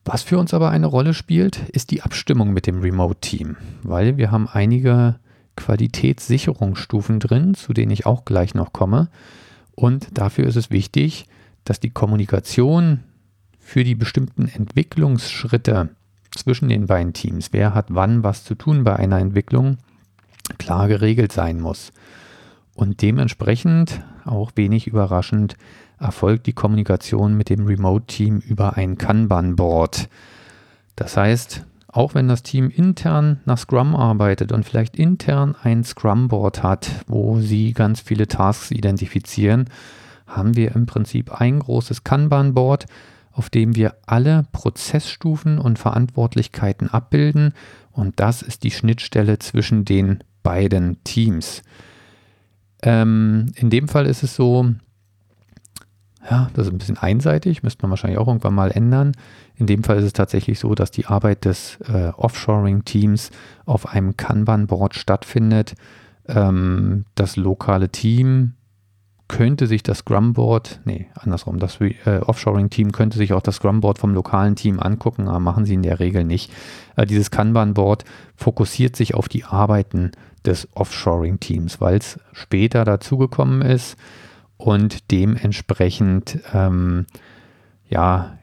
Was 0.03 0.23
für 0.23 0.39
uns 0.39 0.51
aber 0.53 0.71
eine 0.71 0.87
Rolle 0.87 1.13
spielt, 1.13 1.69
ist 1.69 1.91
die 1.91 2.01
Abstimmung 2.01 2.53
mit 2.53 2.65
dem 2.65 2.81
Remote-Team, 2.81 3.55
weil 3.83 4.17
wir 4.17 4.31
haben 4.31 4.47
einige 4.47 5.19
Qualitätssicherungsstufen 5.55 7.19
drin, 7.19 7.53
zu 7.53 7.71
denen 7.71 7.91
ich 7.91 8.07
auch 8.07 8.25
gleich 8.25 8.55
noch 8.55 8.73
komme. 8.73 9.09
Und 9.75 10.17
dafür 10.17 10.47
ist 10.47 10.55
es 10.55 10.71
wichtig, 10.71 11.27
dass 11.63 11.79
die 11.79 11.91
Kommunikation 11.91 13.03
für 13.59 13.83
die 13.83 13.95
bestimmten 13.95 14.47
Entwicklungsschritte 14.47 15.89
zwischen 16.31 16.69
den 16.69 16.87
beiden 16.87 17.13
Teams, 17.13 17.49
wer 17.51 17.75
hat 17.75 17.87
wann 17.89 18.23
was 18.23 18.43
zu 18.43 18.55
tun 18.55 18.83
bei 18.83 18.95
einer 18.95 19.19
Entwicklung, 19.19 19.77
klar 20.57 20.87
geregelt 20.87 21.31
sein 21.31 21.59
muss. 21.59 21.91
Und 22.77 23.01
dementsprechend, 23.01 24.01
auch 24.23 24.51
wenig 24.53 24.85
überraschend, 24.85 25.57
erfolgt 25.99 26.45
die 26.45 26.53
Kommunikation 26.53 27.35
mit 27.35 27.49
dem 27.49 27.65
Remote-Team 27.65 28.37
über 28.37 28.77
ein 28.77 28.99
Kanban-Board. 28.99 30.07
Das 30.95 31.17
heißt, 31.17 31.65
auch 31.87 32.13
wenn 32.13 32.27
das 32.27 32.43
Team 32.43 32.69
intern 32.69 33.41
nach 33.45 33.57
Scrum 33.57 33.95
arbeitet 33.95 34.51
und 34.51 34.63
vielleicht 34.63 34.95
intern 34.95 35.55
ein 35.63 35.83
Scrum-Board 35.83 36.61
hat, 36.61 36.91
wo 37.07 37.39
sie 37.39 37.73
ganz 37.73 37.99
viele 37.99 38.27
Tasks 38.27 38.69
identifizieren, 38.69 39.71
haben 40.27 40.55
wir 40.55 40.75
im 40.75 40.85
Prinzip 40.85 41.31
ein 41.41 41.57
großes 41.57 42.03
Kanban-Board, 42.03 42.85
auf 43.31 43.49
dem 43.49 43.75
wir 43.75 43.95
alle 44.05 44.45
Prozessstufen 44.51 45.57
und 45.57 45.79
Verantwortlichkeiten 45.79 46.91
abbilden. 46.91 47.53
Und 47.91 48.19
das 48.19 48.43
ist 48.43 48.61
die 48.61 48.71
Schnittstelle 48.71 49.39
zwischen 49.39 49.83
den 49.83 50.23
beiden 50.43 51.03
Teams. 51.03 51.63
Ähm, 52.83 53.47
in 53.55 53.69
dem 53.69 53.87
Fall 53.87 54.05
ist 54.05 54.23
es 54.23 54.35
so, 54.35 54.73
ja, 56.29 56.49
das 56.53 56.67
ist 56.67 56.73
ein 56.73 56.77
bisschen 56.77 56.97
einseitig, 56.97 57.63
müsste 57.63 57.83
man 57.83 57.91
wahrscheinlich 57.91 58.19
auch 58.19 58.27
irgendwann 58.27 58.53
mal 58.53 58.71
ändern. 58.71 59.13
In 59.55 59.65
dem 59.65 59.83
Fall 59.83 59.97
ist 59.97 60.03
es 60.03 60.13
tatsächlich 60.13 60.59
so, 60.59 60.75
dass 60.75 60.91
die 60.91 61.05
Arbeit 61.05 61.45
des 61.45 61.79
äh, 61.87 62.09
Offshoring-Teams 62.15 63.31
auf 63.65 63.87
einem 63.87 64.17
Kanban-Board 64.17 64.95
stattfindet. 64.95 65.75
Ähm, 66.27 67.05
das 67.15 67.37
lokale 67.37 67.89
Team 67.89 68.53
könnte 69.27 69.67
sich 69.67 69.83
das 69.83 69.99
Scrum-Board, 69.99 70.81
nee, 70.85 71.07
andersrum, 71.15 71.59
das 71.59 71.79
äh, 71.81 72.19
Offshoring-Team 72.19 72.91
könnte 72.91 73.17
sich 73.17 73.33
auch 73.33 73.41
das 73.41 73.55
Scrum-Board 73.55 73.99
vom 73.99 74.13
lokalen 74.13 74.55
Team 74.55 74.79
angucken, 74.79 75.27
aber 75.27 75.39
machen 75.39 75.65
sie 75.65 75.73
in 75.73 75.83
der 75.83 75.99
Regel 75.99 76.23
nicht. 76.23 76.51
Äh, 76.95 77.05
dieses 77.05 77.31
Kanban-Board 77.31 78.05
fokussiert 78.35 78.95
sich 78.95 79.15
auf 79.15 79.27
die 79.27 79.43
Arbeiten 79.43 80.11
des 80.47 80.67
Offshoring-Teams, 80.73 81.79
weil 81.81 81.97
es 81.97 82.19
später 82.33 82.86
dazugekommen 82.86 83.62
ist 83.62 83.97
und 84.57 85.12
dementsprechend 85.12 86.39
ähm, 86.53 87.05
ja 87.89 88.38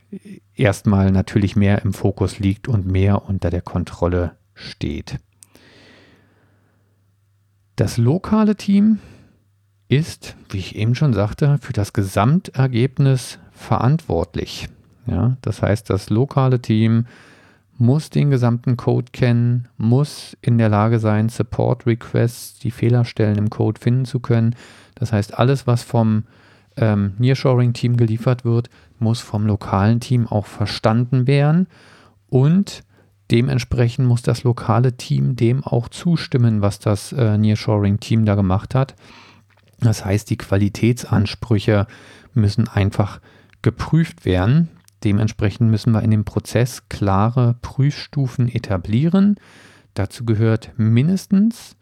erstmal 0.55 1.11
natürlich 1.11 1.57
mehr 1.57 1.83
im 1.83 1.93
Fokus 1.93 2.39
liegt 2.39 2.69
und 2.69 2.87
mehr 2.87 3.29
unter 3.29 3.51
der 3.51 3.63
Kontrolle 3.63 4.37
steht. 4.55 5.19
Das 7.77 7.99
lokale 7.99 8.55
Team 8.55 9.01
ist, 9.89 10.37
wie 10.51 10.59
ich 10.59 10.77
eben 10.77 10.95
schon 10.95 11.13
sagte, 11.13 11.59
für 11.61 11.73
das 11.73 11.93
Gesamtergebnis 11.93 13.39
verantwortlich. 13.51 14.69
Ja, 15.07 15.37
das 15.43 15.61
heißt, 15.61 15.91
das 15.91 16.09
lokale 16.09 16.61
Team 16.61 17.07
muss 17.77 18.11
den 18.11 18.31
gesamten 18.31 18.77
Code 18.77 19.11
kennen, 19.13 19.69
muss 19.77 20.37
in 20.41 20.59
der 20.59 20.69
Lage 20.69 20.99
sein, 20.99 21.29
Support 21.29 21.87
Requests, 21.87 22.59
die 22.59 22.71
Fehlerstellen 22.71 23.37
im 23.37 23.51
Code 23.51 23.81
finden 23.81 24.05
zu 24.05 24.21
können, 24.21 24.55
das 24.95 25.13
heißt, 25.13 25.39
alles, 25.39 25.67
was 25.67 25.83
vom 25.83 26.25
ähm, 26.77 27.15
Nearshoring-Team 27.19 27.97
geliefert 27.97 28.45
wird, 28.45 28.71
muss 28.99 29.21
vom 29.21 29.47
lokalen 29.47 30.01
Team 30.01 30.27
auch 30.27 30.47
verstanden 30.47 31.27
werden 31.27 31.67
und 32.29 32.85
dementsprechend 33.31 34.07
muss 34.07 34.23
das 34.23 34.45
lokale 34.45 34.97
Team 34.97 35.37
dem 35.37 35.65
auch 35.65 35.89
zustimmen, 35.89 36.63
was 36.63 36.79
das 36.79 37.13
äh, 37.13 37.39
Nearshoring-Team 37.39 38.25
da 38.25 38.35
gemacht 38.35 38.75
hat. 38.75 38.95
Das 39.81 40.05
heißt, 40.05 40.31
die 40.31 40.39
Qualitätsansprüche 40.39 41.87
müssen 42.33 42.69
einfach 42.69 43.21
geprüft 43.63 44.25
werden. 44.25 44.69
Dementsprechend 45.05 45.71
müssen 45.71 45.93
wir 45.93 46.03
in 46.03 46.11
dem 46.11 46.25
Prozess 46.25 46.89
klare 46.89 47.57
Prüfstufen 47.61 48.49
etablieren. 48.49 49.37
Dazu 49.93 50.25
gehört 50.25 50.73
mindestens 50.77 51.77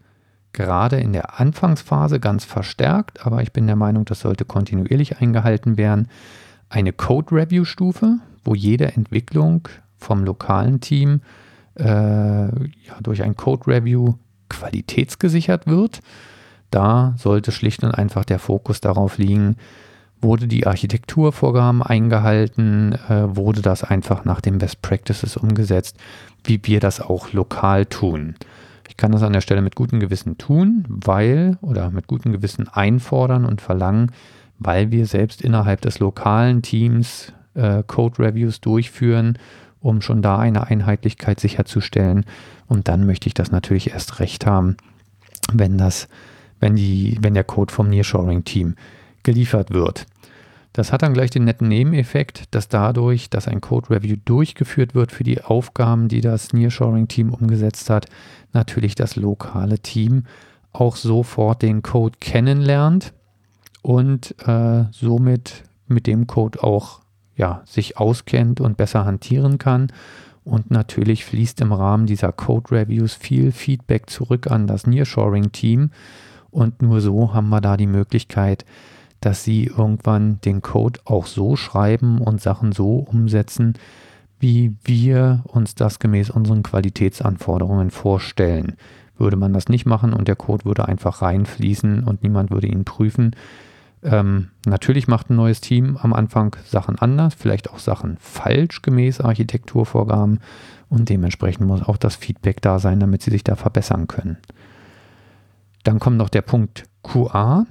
gerade 0.53 0.99
in 0.99 1.13
der 1.13 1.41
Anfangsphase 1.41 2.21
ganz 2.21 2.45
verstärkt, 2.45 3.25
aber 3.25 3.43
ich 3.43 3.53
bin 3.53 3.67
der 3.67 3.77
Meinung, 3.77 4.05
das 4.05 4.21
sollte 4.21 4.45
kontinuierlich 4.45 5.19
eingehalten 5.19 5.79
werden. 5.79 6.09
Eine 6.69 6.93
Code-Review-Stufe, 6.93 8.19
wo 8.45 8.55
jede 8.55 8.93
Entwicklung 8.93 9.69
vom 9.97 10.25
lokalen 10.25 10.81
Team 10.81 11.21
äh, 11.79 11.85
ja, 11.85 12.51
durch 13.03 13.23
ein 13.23 13.37
Code-Review 13.37 14.15
qualitätsgesichert 14.49 15.67
wird. 15.67 16.01
Da 16.71 17.15
sollte 17.19 17.53
schlicht 17.53 17.85
und 17.85 17.93
einfach 17.93 18.25
der 18.25 18.39
Fokus 18.39 18.81
darauf 18.81 19.19
liegen, 19.19 19.57
wurde 20.23 20.47
die 20.47 20.67
Architekturvorgaben 20.67 21.83
eingehalten, 21.83 22.93
äh, 23.09 23.37
wurde 23.37 23.61
das 23.61 23.85
einfach 23.85 24.25
nach 24.25 24.41
den 24.41 24.59
Best 24.59 24.81
Practices 24.83 25.37
umgesetzt, 25.37 25.97
wie 26.45 26.61
wir 26.65 26.81
das 26.81 27.01
auch 27.01 27.33
lokal 27.33 27.87
tun. 27.87 28.37
Ich 28.89 28.97
kann 28.97 29.13
das 29.13 29.23
an 29.23 29.33
der 29.33 29.41
Stelle 29.41 29.63
mit 29.63 29.75
gutem 29.75 30.01
Gewissen 30.01 30.39
tun, 30.39 30.85
weil 30.89 31.59
oder 31.61 31.91
mit 31.91 32.07
gutem 32.07 32.33
Gewissen 32.33 32.69
einfordern 32.69 33.45
und 33.45 33.61
verlangen, 33.61 34.13
weil 34.59 34.91
wir 34.91 35.07
selbst 35.07 35.43
innerhalb 35.43 35.81
des 35.81 35.99
lokalen 35.99 36.63
Teams 36.63 37.33
äh, 37.55 37.83
Code 37.87 38.19
Reviews 38.19 38.61
durchführen, 38.61 39.39
um 39.81 40.01
schon 40.01 40.23
da 40.23 40.39
eine 40.39 40.67
Einheitlichkeit 40.67 41.41
sicherzustellen. 41.41 42.25
Und 42.69 42.89
dann 42.89 43.07
möchte 43.07 43.27
ich 43.27 43.35
das 43.35 43.51
natürlich 43.51 43.91
erst 43.91 44.21
recht 44.21 44.47
haben, 44.47 44.77
wenn 45.53 45.79
das, 45.79 46.09
wenn 46.61 46.77
die, 46.77 47.19
wenn 47.21 47.35
der 47.35 47.45
Code 47.45 47.73
vom 47.73 47.89
Nearshoring 47.89 48.45
Team 48.45 48.77
geliefert 49.23 49.73
wird. 49.73 50.07
Das 50.73 50.91
hat 50.91 51.03
dann 51.03 51.13
gleich 51.13 51.31
den 51.31 51.45
netten 51.45 51.69
Nebeneffekt, 51.69 52.55
dass 52.55 52.69
dadurch, 52.69 53.29
dass 53.29 53.47
ein 53.47 53.61
Code 53.61 53.91
Review 53.91 54.17
durchgeführt 54.25 54.95
wird 54.95 55.13
für 55.13 55.25
die 55.25 55.43
Aufgaben, 55.43 56.09
die 56.09 56.23
das 56.23 56.53
Nearshoring-Team 56.53 57.33
umgesetzt 57.33 57.91
hat, 57.91 58.07
natürlich 58.53 58.95
das 58.95 59.17
lokale 59.17 59.79
Team 59.79 60.25
auch 60.73 60.97
sofort 60.97 61.61
den 61.63 61.83
Code 61.83 62.17
kennenlernt 62.21 63.13
und 63.83 64.35
äh, 64.47 64.85
somit 64.91 65.65
mit 65.87 66.07
dem 66.07 66.27
Code 66.27 66.63
auch 66.63 67.03
ja, 67.37 67.63
sich 67.67 67.99
auskennt 67.99 68.61
und 68.61 68.77
besser 68.77 69.05
hantieren 69.05 69.59
kann. 69.59 69.93
Und 70.45 70.71
natürlich 70.71 71.25
fließt 71.25 71.61
im 71.61 71.73
Rahmen 71.73 72.07
dieser 72.07 72.33
Code 72.33 72.73
Reviews 72.73 73.15
viel 73.15 73.53
Feedback 73.53 74.11
zurück 74.11 74.51
an 74.51 74.67
das 74.67 74.87
Nearshoring-Team. 74.87 75.91
Und 76.51 76.83
nur 76.83 77.01
so 77.01 77.33
haben 77.33 77.49
wir 77.49 77.61
da 77.61 77.77
die 77.77 77.87
Möglichkeit, 77.87 78.65
dass 79.23 79.45
sie 79.45 79.65
irgendwann 79.65 80.41
den 80.43 80.61
Code 80.61 81.01
auch 81.05 81.27
so 81.27 81.57
schreiben 81.57 82.19
und 82.19 82.41
Sachen 82.41 82.73
so 82.73 82.97
umsetzen, 82.97 83.75
wie 84.39 84.75
wir 84.85 85.43
uns 85.47 85.75
das 85.75 85.99
gemäß 85.99 86.31
unseren 86.31 86.63
Qualitätsanforderungen 86.63 87.91
vorstellen. 87.91 88.77
Würde 89.17 89.37
man 89.37 89.53
das 89.53 89.69
nicht 89.69 89.87
machen 89.87 90.13
und 90.13 90.29
der 90.29 90.37
Code 90.37 90.65
würde 90.65 90.87
einfach 90.87 91.23
reinfließen 91.23 92.05
und 92.05 92.23
niemand 92.23 92.51
würde 92.51 92.67
ihn 92.67 92.85
prüfen, 92.85 93.35
ähm, 94.03 94.49
natürlich 94.67 95.07
macht 95.07 95.31
ein 95.31 95.37
neues 95.37 95.61
Team 95.61 95.97
am 95.97 96.13
Anfang 96.13 96.57
Sachen 96.65 96.99
anders, 96.99 97.35
vielleicht 97.35 97.71
auch 97.71 97.79
Sachen 97.79 98.17
falsch 98.19 98.83
gemäß 98.83 99.21
Architekturvorgaben 99.21 100.41
und 100.89 101.09
dementsprechend 101.09 101.67
muss 101.67 101.83
auch 101.83 101.97
das 101.97 102.17
Feedback 102.17 102.61
da 102.61 102.79
sein, 102.81 102.99
damit 102.99 103.23
sie 103.23 103.31
sich 103.31 103.45
da 103.45 103.55
verbessern 103.55 104.09
können. 104.09 104.39
Dann 105.85 106.01
kommt 106.01 106.17
noch 106.17 106.29
der 106.29 106.43
Punkt 106.43 106.85
QA. 107.03 107.67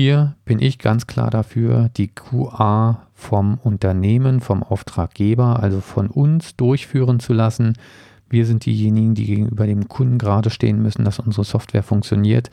Hier 0.00 0.36
bin 0.44 0.62
ich 0.62 0.78
ganz 0.78 1.08
klar 1.08 1.28
dafür, 1.28 1.90
die 1.96 2.06
QA 2.06 3.08
vom 3.14 3.58
Unternehmen, 3.58 4.40
vom 4.40 4.62
Auftraggeber, 4.62 5.60
also 5.60 5.80
von 5.80 6.06
uns 6.06 6.54
durchführen 6.54 7.18
zu 7.18 7.32
lassen. 7.32 7.72
Wir 8.30 8.46
sind 8.46 8.64
diejenigen, 8.64 9.16
die 9.16 9.24
gegenüber 9.24 9.66
dem 9.66 9.88
Kunden 9.88 10.18
gerade 10.18 10.50
stehen 10.50 10.80
müssen, 10.80 11.04
dass 11.04 11.18
unsere 11.18 11.42
Software 11.42 11.82
funktioniert. 11.82 12.48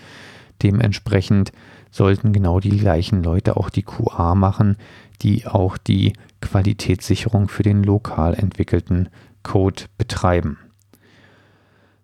Dementsprechend 0.64 1.52
sollten 1.92 2.34
genau 2.34 2.60
die 2.60 2.80
gleichen 2.80 3.22
Leute 3.22 3.58
auch 3.58 3.70
die 3.70 3.84
QA 3.84 4.34
machen, 4.34 4.78
die 5.22 5.46
auch 5.46 5.78
die 5.78 6.14
Qualitätssicherung 6.42 7.48
für 7.48 7.62
den 7.62 7.84
lokal 7.84 8.34
entwickelten 8.34 9.08
Code 9.44 9.84
betreiben. 10.00 10.58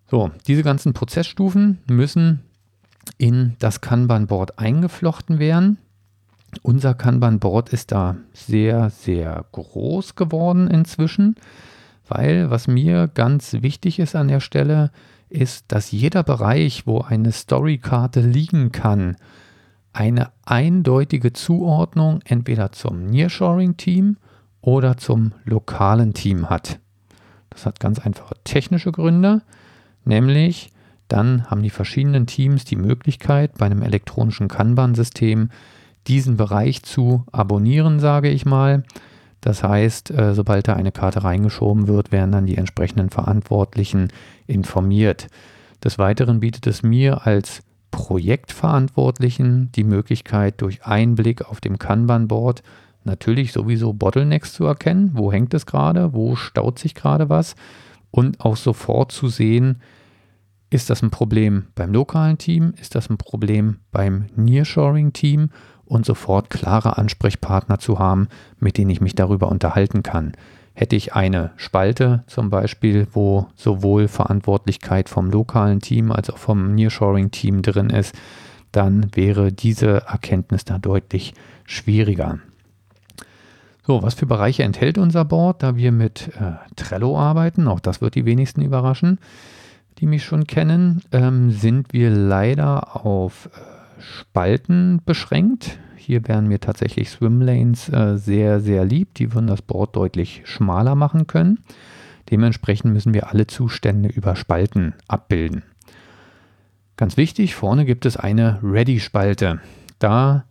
So, 0.08 0.30
diese 0.46 0.62
ganzen 0.62 0.92
Prozessstufen 0.92 1.78
müssen 1.88 2.44
in 3.18 3.54
das 3.58 3.80
Kanban-Board 3.80 4.58
eingeflochten 4.58 5.38
werden. 5.38 5.78
Unser 6.62 6.94
Kanban-Board 6.94 7.70
ist 7.70 7.92
da 7.92 8.16
sehr, 8.32 8.90
sehr 8.90 9.44
groß 9.52 10.14
geworden 10.14 10.68
inzwischen, 10.68 11.36
weil 12.08 12.50
was 12.50 12.68
mir 12.68 13.08
ganz 13.08 13.54
wichtig 13.54 13.98
ist 13.98 14.14
an 14.14 14.28
der 14.28 14.40
Stelle, 14.40 14.90
ist, 15.30 15.64
dass 15.68 15.92
jeder 15.92 16.22
Bereich, 16.22 16.86
wo 16.86 17.00
eine 17.00 17.32
Storykarte 17.32 18.20
liegen 18.20 18.70
kann, 18.70 19.16
eine 19.94 20.30
eindeutige 20.44 21.32
Zuordnung 21.32 22.20
entweder 22.24 22.72
zum 22.72 23.06
Nearshoring-Team 23.06 24.16
oder 24.60 24.96
zum 24.96 25.32
lokalen 25.44 26.14
Team 26.14 26.50
hat. 26.50 26.78
Das 27.50 27.66
hat 27.66 27.80
ganz 27.80 27.98
einfache 27.98 28.34
technische 28.44 28.92
Gründe, 28.92 29.42
nämlich 30.04 30.70
dann 31.08 31.46
haben 31.46 31.62
die 31.62 31.70
verschiedenen 31.70 32.26
Teams 32.26 32.64
die 32.64 32.76
Möglichkeit, 32.76 33.58
bei 33.58 33.66
einem 33.66 33.82
elektronischen 33.82 34.48
Kanban-System 34.48 35.50
diesen 36.06 36.36
Bereich 36.36 36.82
zu 36.82 37.24
abonnieren, 37.32 38.00
sage 38.00 38.28
ich 38.28 38.44
mal. 38.44 38.82
Das 39.40 39.62
heißt, 39.62 40.10
äh, 40.12 40.34
sobald 40.34 40.68
da 40.68 40.74
eine 40.74 40.92
Karte 40.92 41.24
reingeschoben 41.24 41.88
wird, 41.88 42.12
werden 42.12 42.32
dann 42.32 42.46
die 42.46 42.56
entsprechenden 42.56 43.10
Verantwortlichen 43.10 44.08
informiert. 44.46 45.26
Des 45.82 45.98
Weiteren 45.98 46.40
bietet 46.40 46.66
es 46.66 46.82
mir 46.82 47.26
als 47.26 47.62
Projektverantwortlichen 47.90 49.70
die 49.72 49.84
Möglichkeit, 49.84 50.60
durch 50.60 50.84
Einblick 50.84 51.42
auf 51.42 51.60
dem 51.60 51.78
Kanban-Board 51.78 52.62
natürlich 53.04 53.52
sowieso 53.52 53.92
Bottlenecks 53.92 54.52
zu 54.52 54.64
erkennen. 54.64 55.10
Wo 55.14 55.32
hängt 55.32 55.54
es 55.54 55.66
gerade? 55.66 56.12
Wo 56.12 56.36
staut 56.36 56.78
sich 56.78 56.94
gerade 56.94 57.28
was? 57.28 57.56
Und 58.10 58.40
auch 58.40 58.56
sofort 58.56 59.12
zu 59.12 59.28
sehen, 59.28 59.82
ist 60.72 60.88
das 60.88 61.02
ein 61.02 61.10
Problem 61.10 61.66
beim 61.74 61.92
lokalen 61.92 62.38
Team? 62.38 62.72
Ist 62.80 62.94
das 62.94 63.10
ein 63.10 63.18
Problem 63.18 63.80
beim 63.90 64.26
Nearshoring-Team? 64.36 65.50
Und 65.84 66.06
sofort 66.06 66.48
klare 66.48 66.96
Ansprechpartner 66.96 67.78
zu 67.78 67.98
haben, 67.98 68.28
mit 68.58 68.78
denen 68.78 68.90
ich 68.90 69.02
mich 69.02 69.14
darüber 69.14 69.50
unterhalten 69.50 70.02
kann. 70.02 70.32
Hätte 70.72 70.96
ich 70.96 71.12
eine 71.12 71.50
Spalte 71.56 72.24
zum 72.26 72.48
Beispiel, 72.48 73.06
wo 73.12 73.48
sowohl 73.54 74.08
Verantwortlichkeit 74.08 75.10
vom 75.10 75.30
lokalen 75.30 75.80
Team 75.80 76.10
als 76.10 76.30
auch 76.30 76.38
vom 76.38 76.74
Nearshoring-Team 76.74 77.60
drin 77.60 77.90
ist, 77.90 78.14
dann 78.70 79.14
wäre 79.14 79.52
diese 79.52 80.06
Erkenntnis 80.06 80.64
da 80.64 80.78
deutlich 80.78 81.34
schwieriger. 81.66 82.38
So, 83.86 84.02
was 84.02 84.14
für 84.14 84.26
Bereiche 84.26 84.62
enthält 84.62 84.96
unser 84.96 85.26
Board, 85.26 85.62
da 85.62 85.76
wir 85.76 85.92
mit 85.92 86.28
äh, 86.40 86.52
Trello 86.76 87.18
arbeiten? 87.18 87.68
Auch 87.68 87.80
das 87.80 88.00
wird 88.00 88.14
die 88.14 88.24
wenigsten 88.24 88.62
überraschen, 88.62 89.18
die 89.98 90.06
mich 90.06 90.24
schon 90.24 90.46
kennen. 90.46 91.02
Ähm, 91.12 91.50
sind 91.50 91.92
wir 91.92 92.10
leider 92.10 93.04
auf 93.04 93.46
äh, 93.46 94.00
Spalten 94.00 95.00
beschränkt. 95.04 95.78
Hier 95.96 96.26
wären 96.26 96.48
mir 96.48 96.60
tatsächlich 96.60 97.10
Swimlanes 97.10 97.88
äh, 97.88 98.16
sehr, 98.16 98.60
sehr 98.60 98.84
lieb. 98.84 99.14
Die 99.14 99.32
würden 99.32 99.46
das 99.46 99.62
Board 99.62 99.94
deutlich 99.94 100.42
schmaler 100.44 100.94
machen 100.94 101.26
können. 101.26 101.60
Dementsprechend 102.30 102.92
müssen 102.92 103.14
wir 103.14 103.28
alle 103.28 103.46
Zustände 103.46 104.08
über 104.08 104.36
Spalten 104.36 104.94
abbilden. 105.06 105.62
Ganz 106.96 107.16
wichtig, 107.16 107.54
vorne 107.54 107.84
gibt 107.84 108.06
es 108.06 108.16
eine 108.16 108.58
Ready-Spalte. 108.62 109.60
Da 109.98 110.44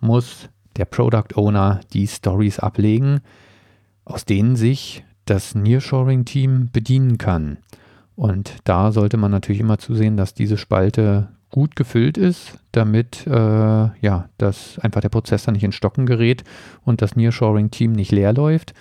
muss 0.00 0.48
der 0.76 0.84
Product 0.84 1.36
Owner 1.36 1.80
die 1.92 2.06
Stories 2.06 2.58
ablegen, 2.58 3.20
aus 4.04 4.24
denen 4.24 4.56
sich 4.56 5.04
das 5.24 5.54
Nearshoring-Team 5.54 6.70
bedienen 6.72 7.18
kann. 7.18 7.58
Und 8.16 8.56
da 8.64 8.92
sollte 8.92 9.16
man 9.16 9.30
natürlich 9.30 9.60
immer 9.60 9.78
zusehen, 9.78 10.16
dass 10.16 10.34
diese 10.34 10.58
Spalte 10.58 11.28
gut 11.50 11.76
gefüllt 11.76 12.18
ist, 12.18 12.58
damit 12.72 13.26
äh, 13.26 13.30
ja, 13.30 14.28
dass 14.38 14.78
einfach 14.78 15.00
der 15.00 15.10
Prozess 15.10 15.44
dann 15.44 15.54
nicht 15.54 15.64
in 15.64 15.72
Stocken 15.72 16.06
gerät 16.06 16.44
und 16.84 17.02
das 17.02 17.14
Nearshoring-Team 17.14 17.92
nicht 17.92 18.10
leer 18.10 18.32
läuft. 18.32 18.74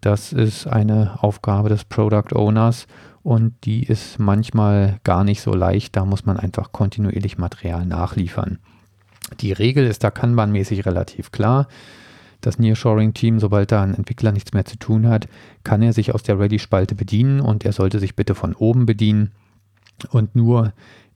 Das 0.00 0.32
ist 0.32 0.66
eine 0.66 1.22
Aufgabe 1.22 1.68
des 1.68 1.84
Product 1.84 2.34
Owners 2.34 2.86
und 3.22 3.54
die 3.64 3.84
ist 3.84 4.18
manchmal 4.18 4.98
gar 5.04 5.24
nicht 5.24 5.42
so 5.42 5.52
leicht. 5.52 5.96
Da 5.96 6.04
muss 6.04 6.24
man 6.24 6.36
einfach 6.36 6.72
kontinuierlich 6.72 7.38
Material 7.38 7.84
nachliefern. 7.84 8.58
Die 9.40 9.52
Regel 9.52 9.86
ist 9.86 10.04
da 10.04 10.10
Kanban-mäßig 10.10 10.86
relativ 10.86 11.32
klar. 11.32 11.68
Das 12.40 12.58
Nearshoring-Team, 12.58 13.38
sobald 13.38 13.72
da 13.72 13.82
ein 13.82 13.94
Entwickler 13.94 14.32
nichts 14.32 14.52
mehr 14.52 14.64
zu 14.64 14.78
tun 14.78 15.08
hat, 15.08 15.28
kann 15.64 15.82
er 15.82 15.92
sich 15.92 16.14
aus 16.14 16.22
der 16.22 16.38
Ready-Spalte 16.38 16.94
bedienen 16.94 17.40
und 17.40 17.64
er 17.64 17.72
sollte 17.72 17.98
sich 17.98 18.16
bitte 18.16 18.34
von 18.34 18.54
oben 18.54 18.86
bedienen 18.86 19.32
und 20.10 20.34
nur 20.34 20.72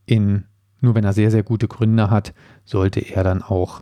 in 0.07 0.45
nur 0.85 0.95
wenn 0.95 1.05
er 1.05 1.14
sehr, 1.14 1.31
sehr 1.31 1.43
gute 1.43 1.66
Gründe 1.66 2.11
hat, 2.11 2.35
sollte 2.64 3.01
er 3.01 3.25
dann 3.25 3.43
auch 3.43 3.81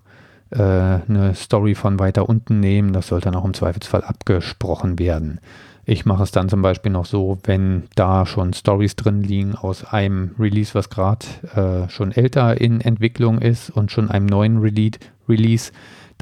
äh, 0.51 0.62
eine 0.62 1.34
Story 1.34 1.74
von 1.74 1.99
weiter 1.99 2.28
unten 2.28 2.61
nehmen. 2.61 2.93
Das 2.93 3.09
sollte 3.09 3.26
dann 3.26 3.34
auch 3.34 3.45
im 3.45 3.55
Zweifelsfall 3.55 4.05
abgesprochen 4.05 4.99
werden. 4.99 5.40
Ich 5.84 6.07
mache 6.07 6.22
es 6.22 6.30
dann 6.30 6.49
zum 6.49 6.62
Beispiel 6.62 6.93
noch 6.93 7.07
so, 7.07 7.38
wenn 7.43 7.88
da 7.97 8.24
schon 8.24 8.53
Stories 8.53 8.95
drin 8.95 9.24
liegen 9.24 9.57
aus 9.57 9.84
einem 9.84 10.30
Release, 10.38 10.74
was 10.74 10.90
gerade 10.90 11.26
äh, 11.57 11.90
schon 11.90 12.12
älter 12.12 12.61
in 12.61 12.80
Entwicklung 12.80 13.38
ist 13.38 13.70
und 13.70 13.90
schon 13.90 14.09
einem 14.09 14.26
neuen 14.26 14.59
Release, 14.59 15.01
Release 15.28 15.72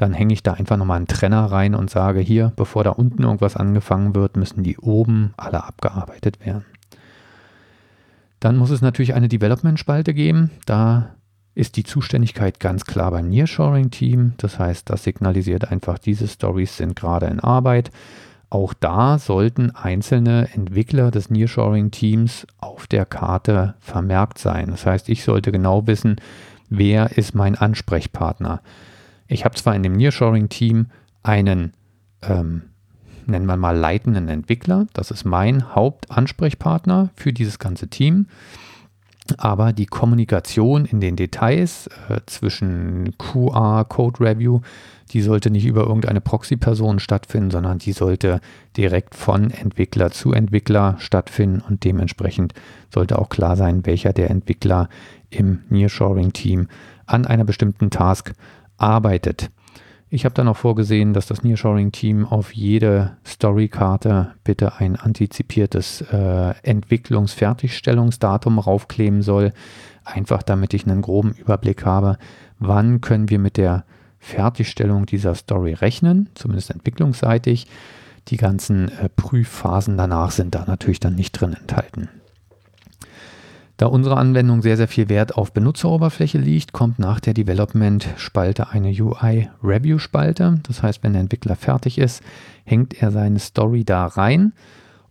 dann 0.01 0.13
hänge 0.13 0.33
ich 0.33 0.41
da 0.41 0.53
einfach 0.53 0.77
nochmal 0.77 0.97
einen 0.97 1.07
Trenner 1.07 1.45
rein 1.45 1.75
und 1.75 1.91
sage 1.91 2.21
hier, 2.21 2.53
bevor 2.55 2.83
da 2.83 2.89
unten 2.89 3.21
irgendwas 3.21 3.55
angefangen 3.55 4.15
wird, 4.15 4.35
müssen 4.35 4.63
die 4.63 4.79
oben 4.79 5.35
alle 5.37 5.63
abgearbeitet 5.63 6.43
werden. 6.43 6.65
Dann 8.39 8.57
muss 8.57 8.71
es 8.71 8.81
natürlich 8.81 9.13
eine 9.13 9.27
Development-Spalte 9.27 10.15
geben. 10.15 10.49
Da 10.65 11.11
ist 11.53 11.77
die 11.77 11.83
Zuständigkeit 11.83 12.59
ganz 12.59 12.85
klar 12.85 13.11
beim 13.11 13.29
Nearshoring-Team. 13.29 14.33
Das 14.37 14.57
heißt, 14.57 14.89
das 14.89 15.03
signalisiert 15.03 15.69
einfach, 15.69 15.99
diese 15.99 16.27
Stories 16.27 16.77
sind 16.77 16.95
gerade 16.95 17.27
in 17.27 17.39
Arbeit. 17.39 17.91
Auch 18.49 18.73
da 18.73 19.19
sollten 19.19 19.69
einzelne 19.69 20.49
Entwickler 20.53 21.11
des 21.11 21.29
Nearshoring-Teams 21.29 22.47
auf 22.57 22.87
der 22.87 23.05
Karte 23.05 23.75
vermerkt 23.79 24.39
sein. 24.39 24.71
Das 24.71 24.87
heißt, 24.87 25.09
ich 25.09 25.23
sollte 25.23 25.51
genau 25.51 25.85
wissen, 25.85 26.15
wer 26.69 27.17
ist 27.17 27.35
mein 27.35 27.55
Ansprechpartner. 27.55 28.61
Ich 29.31 29.45
habe 29.45 29.55
zwar 29.55 29.75
in 29.75 29.83
dem 29.83 29.93
Nearshoring-Team 29.93 30.87
einen 31.23 31.73
ähm, 32.21 32.63
nennen 33.25 33.45
wir 33.45 33.57
mal 33.57 33.77
leitenden 33.77 34.27
Entwickler. 34.27 34.87
Das 34.93 35.09
ist 35.09 35.23
mein 35.23 35.73
Hauptansprechpartner 35.73 37.11
für 37.15 37.31
dieses 37.31 37.57
ganze 37.57 37.87
Team. 37.87 38.27
Aber 39.37 39.71
die 39.71 39.85
Kommunikation 39.85 40.83
in 40.83 40.99
den 40.99 41.15
Details 41.15 41.87
äh, 42.09 42.19
zwischen 42.25 43.15
QA, 43.17 43.85
Code 43.85 44.19
Review, 44.19 44.59
die 45.11 45.21
sollte 45.21 45.49
nicht 45.49 45.65
über 45.65 45.81
irgendeine 45.81 46.19
Proxy-Person 46.19 46.99
stattfinden, 46.99 47.51
sondern 47.51 47.77
die 47.77 47.93
sollte 47.93 48.41
direkt 48.75 49.15
von 49.15 49.51
Entwickler 49.51 50.11
zu 50.11 50.33
Entwickler 50.33 50.95
stattfinden 50.99 51.61
und 51.61 51.85
dementsprechend 51.85 52.53
sollte 52.93 53.19
auch 53.19 53.29
klar 53.29 53.55
sein, 53.55 53.85
welcher 53.85 54.11
der 54.11 54.29
Entwickler 54.29 54.89
im 55.29 55.59
Nearshoring-Team 55.69 56.67
an 57.05 57.25
einer 57.25 57.45
bestimmten 57.45 57.89
Task 57.89 58.33
arbeitet. 58.81 59.49
Ich 60.13 60.25
habe 60.25 60.35
dann 60.35 60.49
auch 60.49 60.57
vorgesehen, 60.57 61.13
dass 61.13 61.27
das 61.27 61.41
Nearshoring-Team 61.41 62.25
auf 62.25 62.53
jede 62.53 63.15
Storykarte 63.23 64.33
bitte 64.43 64.75
ein 64.75 64.97
antizipiertes 64.97 66.01
äh, 66.01 66.53
Entwicklungsfertigstellungsdatum 66.63 68.59
raufkleben 68.59 69.21
soll. 69.21 69.53
Einfach 70.03 70.43
damit 70.43 70.73
ich 70.73 70.85
einen 70.85 71.01
groben 71.01 71.31
Überblick 71.31 71.85
habe, 71.85 72.17
wann 72.59 72.99
können 72.99 73.29
wir 73.29 73.39
mit 73.39 73.55
der 73.55 73.85
Fertigstellung 74.19 75.05
dieser 75.05 75.33
Story 75.33 75.73
rechnen, 75.73 76.29
zumindest 76.35 76.71
entwicklungsseitig. 76.71 77.67
Die 78.27 78.37
ganzen 78.37 78.89
äh, 78.89 79.07
Prüfphasen 79.07 79.97
danach 79.97 80.31
sind 80.31 80.55
da 80.55 80.65
natürlich 80.65 80.99
dann 80.99 81.15
nicht 81.15 81.31
drin 81.31 81.53
enthalten. 81.53 82.09
Da 83.81 83.87
unsere 83.87 84.17
Anwendung 84.17 84.61
sehr, 84.61 84.77
sehr 84.77 84.87
viel 84.87 85.09
Wert 85.09 85.35
auf 85.35 85.53
Benutzeroberfläche 85.53 86.37
liegt, 86.37 86.71
kommt 86.71 86.99
nach 86.99 87.19
der 87.19 87.33
Development-Spalte 87.33 88.69
eine 88.69 88.89
UI-Review-Spalte. 88.89 90.59
Das 90.67 90.83
heißt, 90.83 91.01
wenn 91.01 91.13
der 91.13 91.21
Entwickler 91.23 91.55
fertig 91.55 91.97
ist, 91.97 92.21
hängt 92.63 93.01
er 93.01 93.09
seine 93.09 93.39
Story 93.39 93.83
da 93.83 94.05
rein 94.05 94.53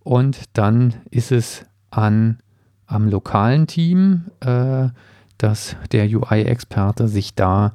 und 0.04 0.44
dann 0.52 0.94
ist 1.10 1.32
es 1.32 1.66
an, 1.90 2.38
am 2.86 3.08
lokalen 3.08 3.66
Team, 3.66 4.26
äh, 4.38 4.90
dass 5.36 5.74
der 5.90 6.04
UI-Experte 6.04 7.08
sich 7.08 7.34
da 7.34 7.72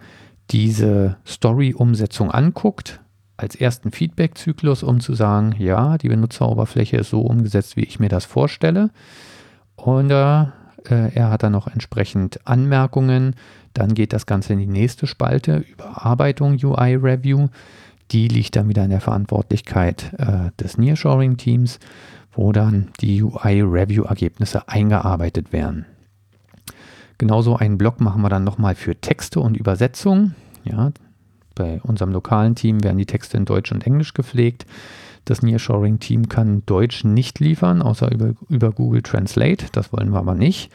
diese 0.50 1.18
Story-Umsetzung 1.28 2.32
anguckt, 2.32 3.02
als 3.36 3.56
ersten 3.56 3.92
Feedback-Zyklus, 3.92 4.82
um 4.82 5.02
zu 5.02 5.14
sagen, 5.14 5.56
ja, 5.60 5.98
die 5.98 6.08
Benutzeroberfläche 6.08 6.96
ist 6.96 7.10
so 7.10 7.20
umgesetzt, 7.20 7.76
wie 7.76 7.84
ich 7.84 8.00
mir 8.00 8.08
das 8.08 8.24
vorstelle. 8.24 8.92
Und 9.76 10.10
äh, 10.10 10.46
er 10.92 11.30
hat 11.30 11.44
dann 11.44 11.52
noch 11.52 11.68
entsprechend 11.68 12.40
Anmerkungen. 12.46 13.36
Dann 13.74 13.94
geht 13.94 14.14
das 14.14 14.26
Ganze 14.26 14.54
in 14.54 14.60
die 14.60 14.68
nächste 14.68 15.08
Spalte, 15.08 15.66
Überarbeitung 15.72 16.58
UI-Review. 16.62 17.48
Die 18.12 18.28
liegt 18.28 18.56
dann 18.56 18.70
wieder 18.70 18.84
in 18.84 18.92
der 18.92 19.02
Verantwortlichkeit 19.02 20.14
äh, 20.18 20.52
des 20.62 20.78
Nearshoring-Teams, 20.78 21.80
wo 22.34 22.52
dann 22.52 22.90
die 23.02 23.24
UI-Review-Ergebnisse 23.24 24.68
eingearbeitet 24.70 25.52
werden. 25.52 25.86
Genauso 27.18 27.56
einen 27.56 27.78
Block 27.78 28.02
machen 28.02 28.22
wir 28.22 28.30
dann 28.30 28.44
nochmal 28.44 28.76
für 28.76 28.96
Texte 28.96 29.40
und 29.40 29.58
Übersetzung. 29.58 30.36
Ja, 30.64 30.92
bei 31.56 31.80
unserem 31.82 32.12
lokalen 32.12 32.56
Team 32.56 32.84
werden 32.84 32.98
die 32.98 33.06
Texte 33.06 33.38
in 33.38 33.46
Deutsch 33.46 33.72
und 33.72 33.88
Englisch 33.88 34.14
gepflegt. 34.14 34.66
Das 35.26 35.42
Nearshoring-Team 35.42 36.30
kann 36.30 36.64
Deutsch 36.66 37.04
nicht 37.04 37.40
liefern, 37.40 37.82
außer 37.82 38.12
über, 38.12 38.34
über 38.48 38.72
Google 38.72 39.02
Translate. 39.02 39.66
Das 39.72 39.92
wollen 39.92 40.10
wir 40.12 40.20
aber 40.20 40.36
nicht. 40.36 40.72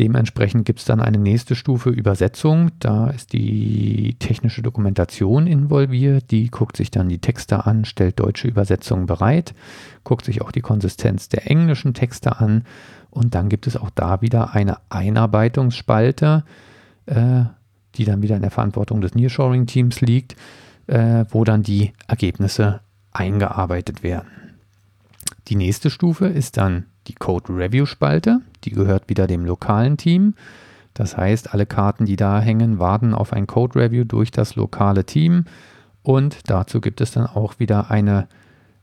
Dementsprechend 0.00 0.64
gibt 0.64 0.78
es 0.78 0.86
dann 0.86 1.00
eine 1.00 1.18
nächste 1.18 1.54
Stufe 1.54 1.90
Übersetzung. 1.90 2.70
Da 2.78 3.10
ist 3.10 3.34
die 3.34 4.16
technische 4.18 4.62
Dokumentation 4.62 5.46
involviert. 5.46 6.30
Die 6.30 6.48
guckt 6.48 6.76
sich 6.78 6.90
dann 6.90 7.08
die 7.08 7.18
Texte 7.18 7.66
an, 7.66 7.84
stellt 7.84 8.18
deutsche 8.18 8.48
Übersetzungen 8.48 9.04
bereit, 9.04 9.54
guckt 10.02 10.24
sich 10.24 10.40
auch 10.40 10.52
die 10.52 10.62
Konsistenz 10.62 11.28
der 11.28 11.50
englischen 11.50 11.92
Texte 11.92 12.38
an. 12.38 12.64
Und 13.10 13.34
dann 13.34 13.50
gibt 13.50 13.66
es 13.66 13.76
auch 13.76 13.90
da 13.90 14.22
wieder 14.22 14.54
eine 14.54 14.78
Einarbeitungsspalte, 14.88 16.44
äh, 17.04 17.42
die 17.96 18.04
dann 18.04 18.22
wieder 18.22 18.36
in 18.36 18.42
der 18.42 18.50
Verantwortung 18.50 19.02
des 19.02 19.14
Nearshoring-Teams 19.14 20.00
liegt, 20.00 20.34
äh, 20.86 21.26
wo 21.28 21.44
dann 21.44 21.62
die 21.62 21.92
Ergebnisse 22.08 22.80
eingearbeitet 23.12 24.02
werden. 24.02 24.28
Die 25.48 25.56
nächste 25.56 25.90
Stufe 25.90 26.26
ist 26.26 26.56
dann 26.56 26.86
die 27.06 27.14
Code 27.14 27.52
Review 27.54 27.86
Spalte, 27.86 28.40
die 28.64 28.70
gehört 28.70 29.08
wieder 29.08 29.26
dem 29.26 29.44
lokalen 29.44 29.96
Team. 29.96 30.34
Das 30.94 31.16
heißt, 31.16 31.54
alle 31.54 31.66
Karten, 31.66 32.04
die 32.04 32.16
da 32.16 32.40
hängen, 32.40 32.78
warten 32.78 33.14
auf 33.14 33.32
ein 33.32 33.46
Code 33.46 33.78
Review 33.78 34.04
durch 34.04 34.30
das 34.30 34.54
lokale 34.54 35.04
Team 35.04 35.44
und 36.02 36.50
dazu 36.50 36.80
gibt 36.80 37.00
es 37.00 37.12
dann 37.12 37.26
auch 37.26 37.58
wieder 37.58 37.90
eine 37.90 38.26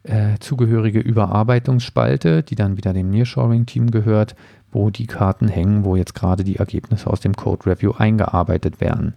äh, 0.03 0.37
zugehörige 0.39 0.99
Überarbeitungsspalte, 0.99 2.43
die 2.43 2.55
dann 2.55 2.77
wieder 2.77 2.93
dem 2.93 3.09
Nearshoring-Team 3.09 3.91
gehört, 3.91 4.35
wo 4.71 4.89
die 4.89 5.07
Karten 5.07 5.47
hängen, 5.47 5.83
wo 5.83 5.95
jetzt 5.95 6.15
gerade 6.15 6.43
die 6.43 6.57
Ergebnisse 6.57 7.09
aus 7.09 7.19
dem 7.19 7.35
Code 7.35 7.65
Review 7.65 7.93
eingearbeitet 7.97 8.79
werden. 8.79 9.15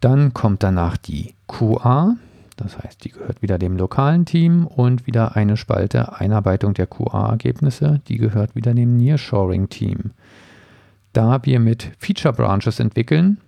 Dann 0.00 0.32
kommt 0.32 0.62
danach 0.62 0.96
die 0.96 1.34
QA, 1.48 2.16
das 2.58 2.76
heißt, 2.76 3.04
die 3.04 3.10
gehört 3.10 3.40
wieder 3.40 3.56
dem 3.56 3.76
lokalen 3.76 4.24
Team 4.24 4.66
und 4.66 5.06
wieder 5.06 5.36
eine 5.36 5.56
Spalte 5.56 6.18
Einarbeitung 6.18 6.74
der 6.74 6.88
QA-Ergebnisse, 6.88 8.00
die 8.08 8.18
gehört 8.18 8.56
wieder 8.56 8.74
dem 8.74 8.96
Nearshoring-Team. 8.96 10.10
Da 11.12 11.40
wir 11.44 11.60
mit 11.60 11.92
Feature 11.98 12.34
Branches 12.34 12.80
entwickeln, 12.80 13.38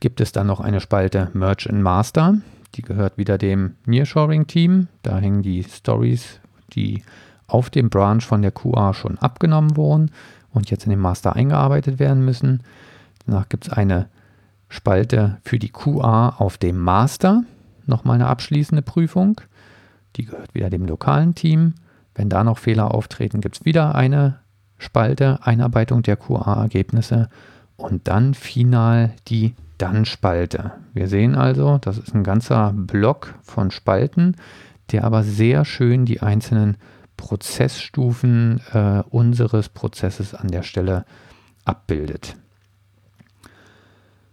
gibt 0.00 0.20
es 0.20 0.32
dann 0.32 0.48
noch 0.48 0.60
eine 0.60 0.80
Spalte 0.80 1.30
Merge 1.32 1.70
and 1.70 1.82
Master, 1.82 2.38
die 2.74 2.82
gehört 2.82 3.18
wieder 3.18 3.38
dem 3.38 3.76
Nearshoring-Team. 3.86 4.88
Da 5.02 5.18
hängen 5.18 5.42
die 5.42 5.62
Stories, 5.62 6.40
die 6.72 7.04
auf 7.46 7.70
dem 7.70 7.88
Branch 7.88 8.20
von 8.20 8.42
der 8.42 8.50
QA 8.50 8.94
schon 8.94 9.16
abgenommen 9.18 9.76
wurden 9.76 10.10
und 10.50 10.70
jetzt 10.70 10.84
in 10.84 10.90
den 10.90 10.98
Master 10.98 11.36
eingearbeitet 11.36 12.00
werden 12.00 12.24
müssen. 12.24 12.64
Danach 13.26 13.48
gibt 13.48 13.66
es 13.66 13.72
eine 13.72 14.08
Spalte 14.68 15.38
für 15.44 15.60
die 15.60 15.68
QA 15.68 16.30
auf 16.30 16.58
dem 16.58 16.78
Master 16.78 17.44
nochmal 17.88 18.16
eine 18.16 18.26
abschließende 18.26 18.82
Prüfung. 18.82 19.40
Die 20.16 20.24
gehört 20.24 20.54
wieder 20.54 20.70
dem 20.70 20.86
lokalen 20.86 21.34
Team. 21.34 21.74
Wenn 22.14 22.28
da 22.28 22.44
noch 22.44 22.58
Fehler 22.58 22.94
auftreten, 22.94 23.40
gibt 23.40 23.56
es 23.56 23.64
wieder 23.64 23.94
eine 23.94 24.38
Spalte, 24.78 25.38
Einarbeitung 25.42 26.02
der 26.02 26.16
QA-Ergebnisse 26.16 27.28
und 27.76 28.06
dann 28.06 28.34
final 28.34 29.12
die 29.28 29.54
Dann-Spalte. 29.78 30.72
Wir 30.92 31.08
sehen 31.08 31.34
also, 31.34 31.78
das 31.78 31.98
ist 31.98 32.14
ein 32.14 32.22
ganzer 32.22 32.72
Block 32.72 33.34
von 33.42 33.70
Spalten, 33.70 34.36
der 34.92 35.04
aber 35.04 35.22
sehr 35.22 35.64
schön 35.64 36.04
die 36.04 36.20
einzelnen 36.20 36.76
Prozessstufen 37.16 38.60
äh, 38.72 39.02
unseres 39.10 39.68
Prozesses 39.68 40.34
an 40.34 40.48
der 40.48 40.62
Stelle 40.62 41.04
abbildet. 41.64 42.36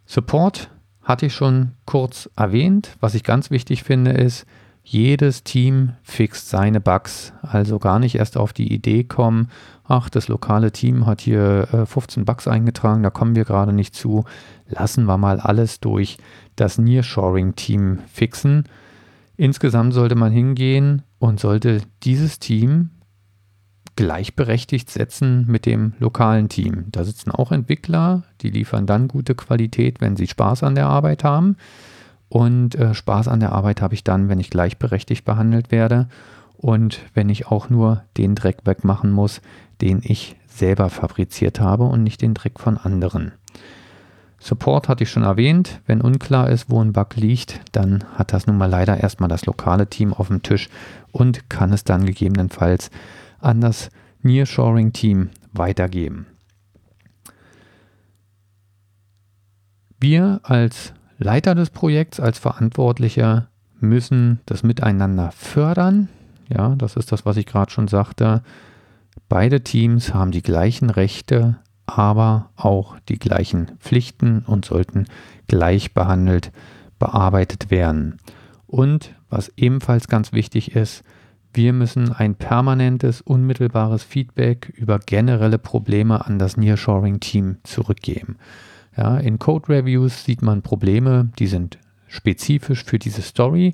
Support 0.06 0.70
hatte 1.04 1.28
ich 1.28 1.34
schon 1.34 1.72
kurz 1.86 2.30
erwähnt. 2.36 2.96
Was 3.00 3.16
ich 3.16 3.24
ganz 3.24 3.52
wichtig 3.52 3.84
finde, 3.84 4.12
ist, 4.12 4.46
jedes 4.84 5.44
Team 5.44 5.94
fixt 6.04 6.50
seine 6.50 6.82
Bugs. 6.82 7.34
Also 7.42 7.80
gar 7.80 8.00
nicht 8.00 8.16
erst 8.16 8.38
auf 8.38 8.52
die 8.54 8.74
Idee 8.74 9.04
kommen, 9.04 9.50
ach, 9.84 10.10
das 10.10 10.28
lokale 10.28 10.72
Team 10.72 11.06
hat 11.06 11.22
hier 11.22 11.68
äh, 11.72 11.86
15 11.86 12.26
Bugs 12.26 12.48
eingetragen, 12.48 13.04
da 13.04 13.10
kommen 13.10 13.36
wir 13.36 13.46
gerade 13.46 13.74
nicht 13.74 13.96
zu. 13.96 14.24
Lassen 14.68 15.06
wir 15.06 15.18
mal 15.18 15.40
alles 15.40 15.80
durch 15.80 16.18
das 16.56 16.78
Nearshoring-Team 16.78 18.00
fixen. 18.12 18.66
Insgesamt 19.38 19.94
sollte 19.94 20.16
man 20.16 20.32
hingehen 20.32 21.04
und 21.20 21.40
sollte 21.40 21.82
dieses 22.04 22.40
Team 22.40 22.90
gleichberechtigt 24.02 24.90
setzen 24.90 25.46
mit 25.48 25.68
dem 25.68 25.94
lokalen 26.00 26.50
Team. 26.50 26.86
Da 26.88 27.04
sitzen 27.04 27.30
auch 27.30 27.52
Entwickler, 27.52 28.24
die 28.42 28.50
liefern 28.50 28.88
dann 28.88 29.08
gute 29.08 29.36
Qualität, 29.36 30.02
wenn 30.02 30.16
sie 30.16 30.26
Spaß 30.26 30.64
an 30.64 30.74
der 30.74 30.88
Arbeit 30.88 31.24
haben. 31.24 31.56
Und 32.28 32.74
äh, 32.74 32.96
Spaß 32.96 33.28
an 33.28 33.42
der 33.42 33.52
Arbeit 33.52 33.80
habe 33.80 33.94
ich 33.94 34.04
dann, 34.04 34.28
wenn 34.28 34.40
ich 34.40 34.50
gleichberechtigt 34.50 35.24
behandelt 35.24 35.70
werde 35.70 36.08
und 36.58 37.02
wenn 37.14 37.30
ich 37.30 37.46
auch 37.46 37.70
nur 37.70 38.02
den 38.18 38.34
Dreck 38.34 38.62
wegmachen 38.64 39.12
muss, 39.12 39.40
den 39.82 40.02
ich 40.04 40.36
selber 40.48 40.90
fabriziert 40.90 41.60
habe 41.60 41.84
und 41.84 42.02
nicht 42.02 42.24
den 42.24 42.34
Dreck 42.34 42.60
von 42.60 42.80
anderen. 42.80 43.34
Support 44.40 44.90
hatte 44.90 45.04
ich 45.04 45.12
schon 45.12 45.22
erwähnt. 45.22 45.80
Wenn 45.86 46.02
unklar 46.02 46.50
ist, 46.50 46.72
wo 46.72 46.84
ein 46.84 46.94
Bug 46.94 47.18
liegt, 47.18 47.60
dann 47.72 48.04
hat 48.16 48.34
das 48.34 48.48
nun 48.48 48.58
mal 48.58 48.66
leider 48.66 49.00
erstmal 49.00 49.30
das 49.30 49.46
lokale 49.46 49.86
Team 49.86 50.12
auf 50.12 50.30
dem 50.30 50.42
Tisch 50.42 50.70
und 51.12 51.52
kann 51.52 51.72
es 51.72 51.84
dann 51.84 52.08
gegebenenfalls 52.08 52.90
an 53.42 53.62
das 53.62 53.90
Nearshoring-Team 54.22 55.30
weitergeben. 55.52 56.28
Wir 60.00 60.40
als 60.44 60.94
Leiter 61.18 61.54
des 61.54 61.70
Projekts, 61.70 62.20
als 62.20 62.40
Verantwortlicher 62.40 63.50
müssen 63.80 64.40
das 64.46 64.64
Miteinander 64.64 65.32
fördern. 65.32 66.10
Ja, 66.50 66.76
das 66.76 66.96
ist 66.96 67.12
das, 67.12 67.26
was 67.26 67.38
ich 67.38 67.46
gerade 67.46 67.72
schon 67.72 67.88
sagte. 67.88 68.42
Beide 69.30 69.62
Teams 69.62 70.14
haben 70.14 70.32
die 70.32 70.42
gleichen 70.42 70.90
Rechte, 70.90 71.58
aber 71.86 72.50
auch 72.56 72.98
die 73.10 73.20
gleichen 73.20 73.72
Pflichten 73.80 74.40
und 74.46 74.66
sollten 74.66 75.06
gleich 75.48 75.94
behandelt 75.94 76.52
bearbeitet 77.02 77.72
werden. 77.72 78.20
Und 78.68 79.16
was 79.30 79.52
ebenfalls 79.58 80.08
ganz 80.08 80.34
wichtig 80.34 80.76
ist, 80.76 81.04
wir 81.54 81.74
müssen 81.74 82.12
ein 82.12 82.36
permanentes, 82.36 83.22
unmittelbares 83.22 84.04
Feedback 84.04 84.72
über 84.76 85.00
generelle 85.00 85.58
Probleme 85.58 86.26
an 86.26 86.40
das 86.40 86.58
Nearshoring-Team 86.58 87.58
zurückgeben. 87.64 88.38
Ja, 88.96 89.18
in 89.18 89.40
Code-Reviews 89.40 90.24
sieht 90.24 90.42
man 90.42 90.62
Probleme, 90.62 91.30
die 91.40 91.48
sind 91.48 91.78
spezifisch 92.08 92.84
für 92.84 93.00
diese 93.00 93.22
Story. 93.22 93.74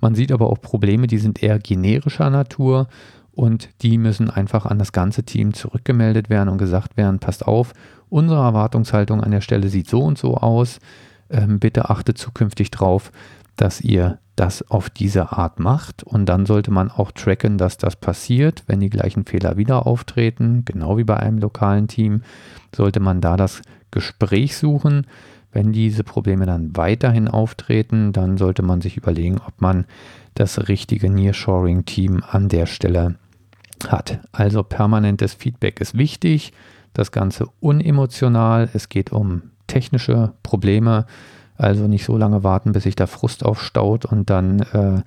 Man 0.00 0.14
sieht 0.14 0.32
aber 0.32 0.50
auch 0.50 0.60
Probleme, 0.60 1.06
die 1.06 1.18
sind 1.18 1.42
eher 1.42 1.58
generischer 1.58 2.30
Natur 2.30 2.88
und 3.32 3.68
die 3.82 3.98
müssen 3.98 4.30
einfach 4.30 4.66
an 4.66 4.78
das 4.78 4.92
ganze 4.92 5.24
Team 5.24 5.54
zurückgemeldet 5.54 6.30
werden 6.30 6.48
und 6.48 6.58
gesagt 6.58 6.96
werden, 6.96 7.18
passt 7.18 7.46
auf, 7.46 7.72
unsere 8.08 8.40
Erwartungshaltung 8.40 9.22
an 9.22 9.32
der 9.32 9.40
Stelle 9.40 9.68
sieht 9.68 9.88
so 9.88 10.02
und 10.02 10.18
so 10.18 10.36
aus. 10.36 10.78
Ähm, 11.30 11.58
bitte 11.58 11.90
achtet 11.90 12.18
zukünftig 12.18 12.70
drauf, 12.70 13.10
dass 13.56 13.80
ihr 13.80 14.18
das 14.36 14.68
auf 14.70 14.90
diese 14.90 15.32
Art 15.32 15.60
macht. 15.60 16.02
Und 16.02 16.26
dann 16.26 16.46
sollte 16.46 16.70
man 16.70 16.90
auch 16.90 17.12
tracken, 17.12 17.58
dass 17.58 17.78
das 17.78 17.96
passiert, 17.96 18.64
wenn 18.66 18.80
die 18.80 18.90
gleichen 18.90 19.24
Fehler 19.24 19.56
wieder 19.56 19.86
auftreten, 19.86 20.64
genau 20.64 20.96
wie 20.98 21.04
bei 21.04 21.16
einem 21.16 21.38
lokalen 21.38 21.88
Team, 21.88 22.22
sollte 22.74 23.00
man 23.00 23.20
da 23.20 23.36
das 23.36 23.62
Gespräch 23.90 24.56
suchen. 24.56 25.06
Wenn 25.52 25.72
diese 25.72 26.02
Probleme 26.02 26.46
dann 26.46 26.76
weiterhin 26.76 27.28
auftreten, 27.28 28.12
dann 28.12 28.36
sollte 28.36 28.62
man 28.62 28.80
sich 28.80 28.96
überlegen, 28.96 29.40
ob 29.46 29.60
man 29.60 29.84
das 30.34 30.68
richtige 30.68 31.08
Nearshoring-Team 31.10 32.24
an 32.28 32.48
der 32.48 32.66
Stelle 32.66 33.14
hat. 33.86 34.18
Also 34.32 34.64
permanentes 34.64 35.34
Feedback 35.34 35.80
ist 35.80 35.96
wichtig, 35.96 36.52
das 36.92 37.12
Ganze 37.12 37.48
unemotional, 37.60 38.68
es 38.72 38.88
geht 38.88 39.12
um 39.12 39.42
technische 39.66 40.32
Probleme, 40.42 41.06
also 41.56 41.86
nicht 41.86 42.04
so 42.04 42.16
lange 42.16 42.42
warten, 42.42 42.72
bis 42.72 42.84
sich 42.84 42.96
der 42.96 43.06
Frust 43.06 43.44
aufstaut 43.44 44.04
und 44.04 44.30
dann 44.30 44.60
äh, 44.60 45.02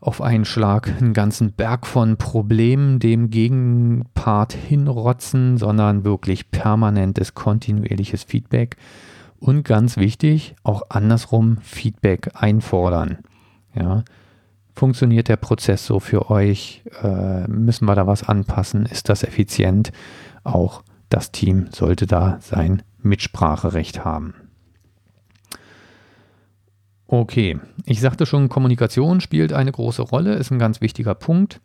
auf 0.00 0.22
einen 0.22 0.44
Schlag 0.44 0.88
einen 1.00 1.12
ganzen 1.12 1.52
Berg 1.52 1.86
von 1.86 2.16
Problemen 2.16 2.98
dem 2.98 3.30
Gegenpart 3.30 4.52
hinrotzen, 4.52 5.58
sondern 5.58 6.04
wirklich 6.04 6.50
permanentes, 6.50 7.34
kontinuierliches 7.34 8.24
Feedback. 8.24 8.76
Und 9.38 9.64
ganz 9.64 9.96
wichtig, 9.96 10.54
auch 10.64 10.82
andersrum 10.88 11.58
Feedback 11.62 12.30
einfordern. 12.34 13.18
Ja, 13.74 14.04
funktioniert 14.74 15.28
der 15.28 15.36
Prozess 15.36 15.86
so 15.86 16.00
für 16.00 16.30
euch? 16.30 16.82
Äh, 17.02 17.46
müssen 17.48 17.86
wir 17.86 17.94
da 17.94 18.06
was 18.06 18.22
anpassen? 18.22 18.86
Ist 18.86 19.08
das 19.08 19.22
effizient? 19.22 19.92
Auch 20.44 20.82
das 21.08 21.32
Team 21.32 21.68
sollte 21.72 22.06
da 22.06 22.38
sein 22.40 22.82
Mitspracherecht 23.02 24.04
haben. 24.04 24.34
Okay, 27.12 27.58
ich 27.86 28.00
sagte 28.00 28.24
schon, 28.24 28.48
Kommunikation 28.48 29.20
spielt 29.20 29.52
eine 29.52 29.72
große 29.72 30.00
Rolle, 30.00 30.34
ist 30.34 30.52
ein 30.52 30.60
ganz 30.60 30.80
wichtiger 30.80 31.16
Punkt. 31.16 31.60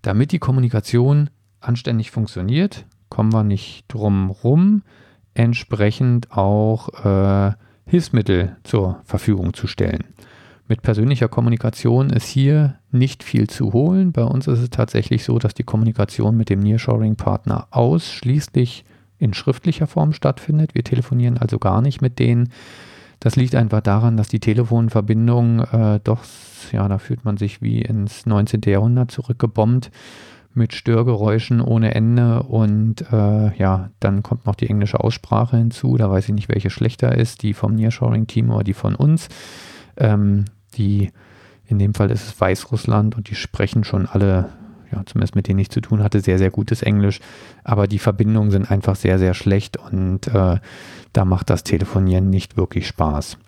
Damit 0.00 0.32
die 0.32 0.38
Kommunikation 0.38 1.28
anständig 1.60 2.10
funktioniert, 2.10 2.86
kommen 3.10 3.30
wir 3.30 3.42
nicht 3.42 3.84
drum 3.88 4.30
rum, 4.30 4.84
entsprechend 5.34 6.32
auch 6.32 7.04
äh, 7.04 7.52
Hilfsmittel 7.84 8.56
zur 8.64 9.02
Verfügung 9.04 9.52
zu 9.52 9.66
stellen. 9.66 10.02
Mit 10.66 10.80
persönlicher 10.80 11.28
Kommunikation 11.28 12.08
ist 12.08 12.28
hier 12.28 12.78
nicht 12.90 13.22
viel 13.22 13.50
zu 13.50 13.74
holen. 13.74 14.12
Bei 14.12 14.24
uns 14.24 14.46
ist 14.46 14.60
es 14.60 14.70
tatsächlich 14.70 15.24
so, 15.24 15.38
dass 15.38 15.52
die 15.52 15.64
Kommunikation 15.64 16.38
mit 16.38 16.48
dem 16.48 16.60
Nearshoring-Partner 16.60 17.68
ausschließlich 17.70 18.86
in 19.18 19.34
schriftlicher 19.34 19.88
Form 19.88 20.14
stattfindet. 20.14 20.74
Wir 20.74 20.84
telefonieren 20.84 21.36
also 21.36 21.58
gar 21.58 21.82
nicht 21.82 22.00
mit 22.00 22.18
denen. 22.18 22.48
Das 23.20 23.36
liegt 23.36 23.54
einfach 23.54 23.80
daran, 23.80 24.16
dass 24.16 24.28
die 24.28 24.40
Telefonverbindung 24.40 25.60
äh, 25.60 26.00
doch, 26.04 26.20
ja, 26.72 26.86
da 26.88 26.98
fühlt 26.98 27.24
man 27.24 27.36
sich 27.36 27.62
wie 27.62 27.80
ins 27.80 28.26
19. 28.26 28.60
Jahrhundert 28.66 29.10
zurückgebombt 29.10 29.90
mit 30.56 30.74
Störgeräuschen 30.74 31.60
ohne 31.60 31.94
Ende 31.94 32.42
und 32.42 33.02
äh, 33.12 33.54
ja, 33.56 33.90
dann 34.00 34.22
kommt 34.22 34.46
noch 34.46 34.54
die 34.54 34.68
englische 34.68 35.00
Aussprache 35.00 35.58
hinzu. 35.58 35.96
Da 35.96 36.10
weiß 36.10 36.28
ich 36.28 36.34
nicht, 36.34 36.48
welche 36.48 36.70
schlechter 36.70 37.14
ist, 37.14 37.42
die 37.42 37.52
vom 37.52 37.74
Nearshoring-Team 37.74 38.50
oder 38.50 38.64
die 38.64 38.74
von 38.74 38.94
uns. 38.94 39.28
Ähm, 39.98 40.46
die, 40.74 41.12
in 41.66 41.78
dem 41.78 41.94
Fall 41.94 42.10
ist 42.10 42.26
es 42.26 42.40
Weißrussland 42.40 43.16
und 43.16 43.28
die 43.28 43.34
sprechen 43.34 43.84
schon 43.84 44.06
alle 44.06 44.48
ja, 44.92 45.02
zumindest 45.04 45.34
mit 45.34 45.48
denen 45.48 45.58
ich 45.58 45.70
zu 45.70 45.80
tun 45.80 46.02
hatte, 46.02 46.20
sehr, 46.20 46.38
sehr 46.38 46.50
gutes 46.50 46.82
Englisch. 46.82 47.20
Aber 47.64 47.86
die 47.86 47.98
Verbindungen 47.98 48.50
sind 48.50 48.70
einfach 48.70 48.96
sehr, 48.96 49.18
sehr 49.18 49.34
schlecht 49.34 49.76
und 49.76 50.28
äh, 50.28 50.58
da 51.12 51.24
macht 51.24 51.50
das 51.50 51.64
Telefonieren 51.64 52.30
nicht 52.30 52.56
wirklich 52.56 52.86
Spaß. 52.86 53.38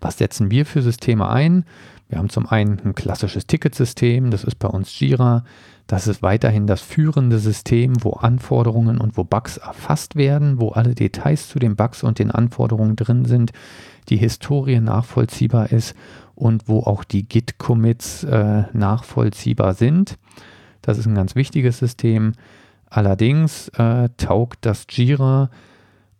Was 0.00 0.18
setzen 0.18 0.50
wir 0.50 0.66
für 0.66 0.82
Systeme 0.82 1.28
ein? 1.28 1.64
Wir 2.08 2.18
haben 2.18 2.28
zum 2.28 2.48
einen 2.48 2.80
ein 2.84 2.94
klassisches 2.94 3.46
Ticketsystem, 3.46 4.30
das 4.30 4.44
ist 4.44 4.58
bei 4.58 4.68
uns 4.68 4.98
Jira. 4.98 5.44
Das 5.86 6.06
ist 6.06 6.22
weiterhin 6.22 6.66
das 6.66 6.80
führende 6.80 7.38
System, 7.38 8.04
wo 8.04 8.12
Anforderungen 8.12 8.98
und 8.98 9.16
wo 9.16 9.24
Bugs 9.24 9.56
erfasst 9.56 10.14
werden, 10.14 10.60
wo 10.60 10.70
alle 10.70 10.94
Details 10.94 11.48
zu 11.48 11.58
den 11.58 11.74
Bugs 11.74 12.02
und 12.02 12.18
den 12.18 12.30
Anforderungen 12.30 12.94
drin 12.96 13.24
sind, 13.24 13.52
die 14.08 14.16
Historie 14.16 14.80
nachvollziehbar 14.80 15.72
ist 15.72 15.94
und 16.34 16.68
wo 16.68 16.80
auch 16.80 17.04
die 17.04 17.28
Git-Commits 17.28 18.24
äh, 18.24 18.64
nachvollziehbar 18.72 19.74
sind. 19.74 20.16
Das 20.90 20.98
ist 20.98 21.06
ein 21.06 21.14
ganz 21.14 21.36
wichtiges 21.36 21.78
System. 21.78 22.32
Allerdings 22.86 23.68
äh, 23.68 24.08
taugt 24.16 24.66
das 24.66 24.88
Jira 24.90 25.48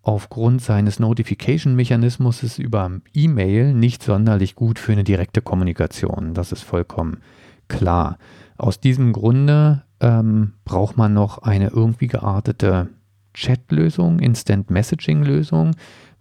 aufgrund 0.03 0.63
seines 0.63 1.01
Notification-Mechanismus 1.01 2.57
über 2.61 2.93
E-Mail 3.13 3.75
nicht 3.75 4.05
sonderlich 4.05 4.55
gut 4.55 4.79
für 4.79 4.93
eine 4.93 5.03
direkte 5.03 5.43
Kommunikation. 5.43 6.35
Das 6.35 6.53
ist 6.53 6.63
vollkommen 6.63 7.19
klar. 7.67 8.17
Aus 8.59 8.79
diesem 8.79 9.13
Grunde 9.13 9.83
ähm, 9.99 10.53
braucht 10.65 10.97
man 10.97 11.15
noch 11.15 11.39
eine 11.39 11.71
irgendwie 11.71 12.07
geartete 12.07 12.91
Chat-Lösung, 13.35 14.21
Instant-Messaging-Lösung, 14.21 15.73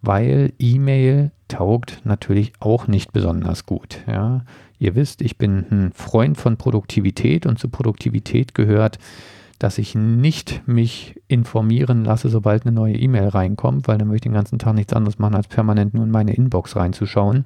weil 0.01 0.53
E-Mail 0.59 1.31
taugt 1.47 2.01
natürlich 2.03 2.53
auch 2.59 2.87
nicht 2.87 3.11
besonders 3.11 3.65
gut. 3.65 4.03
Ja. 4.07 4.43
Ihr 4.77 4.95
wisst, 4.95 5.21
ich 5.21 5.37
bin 5.37 5.65
ein 5.69 5.91
Freund 5.93 6.37
von 6.37 6.57
Produktivität 6.57 7.45
und 7.45 7.59
zu 7.59 7.69
Produktivität 7.69 8.53
gehört, 8.53 8.97
dass 9.57 9.77
ich 9.77 9.93
nicht 9.93 10.65
mich 10.67 11.19
informieren 11.27 12.05
lasse, 12.05 12.29
sobald 12.29 12.65
eine 12.65 12.71
neue 12.71 12.95
E-Mail 12.95 13.27
reinkommt, 13.27 13.89
weil 13.89 13.97
dann 13.97 14.07
möchte 14.07 14.27
ich 14.27 14.31
den 14.31 14.33
ganzen 14.33 14.57
Tag 14.57 14.73
nichts 14.73 14.93
anderes 14.93 15.19
machen, 15.19 15.35
als 15.35 15.49
permanent 15.49 15.93
nur 15.93 16.05
in 16.05 16.11
meine 16.11 16.33
Inbox 16.33 16.77
reinzuschauen, 16.77 17.43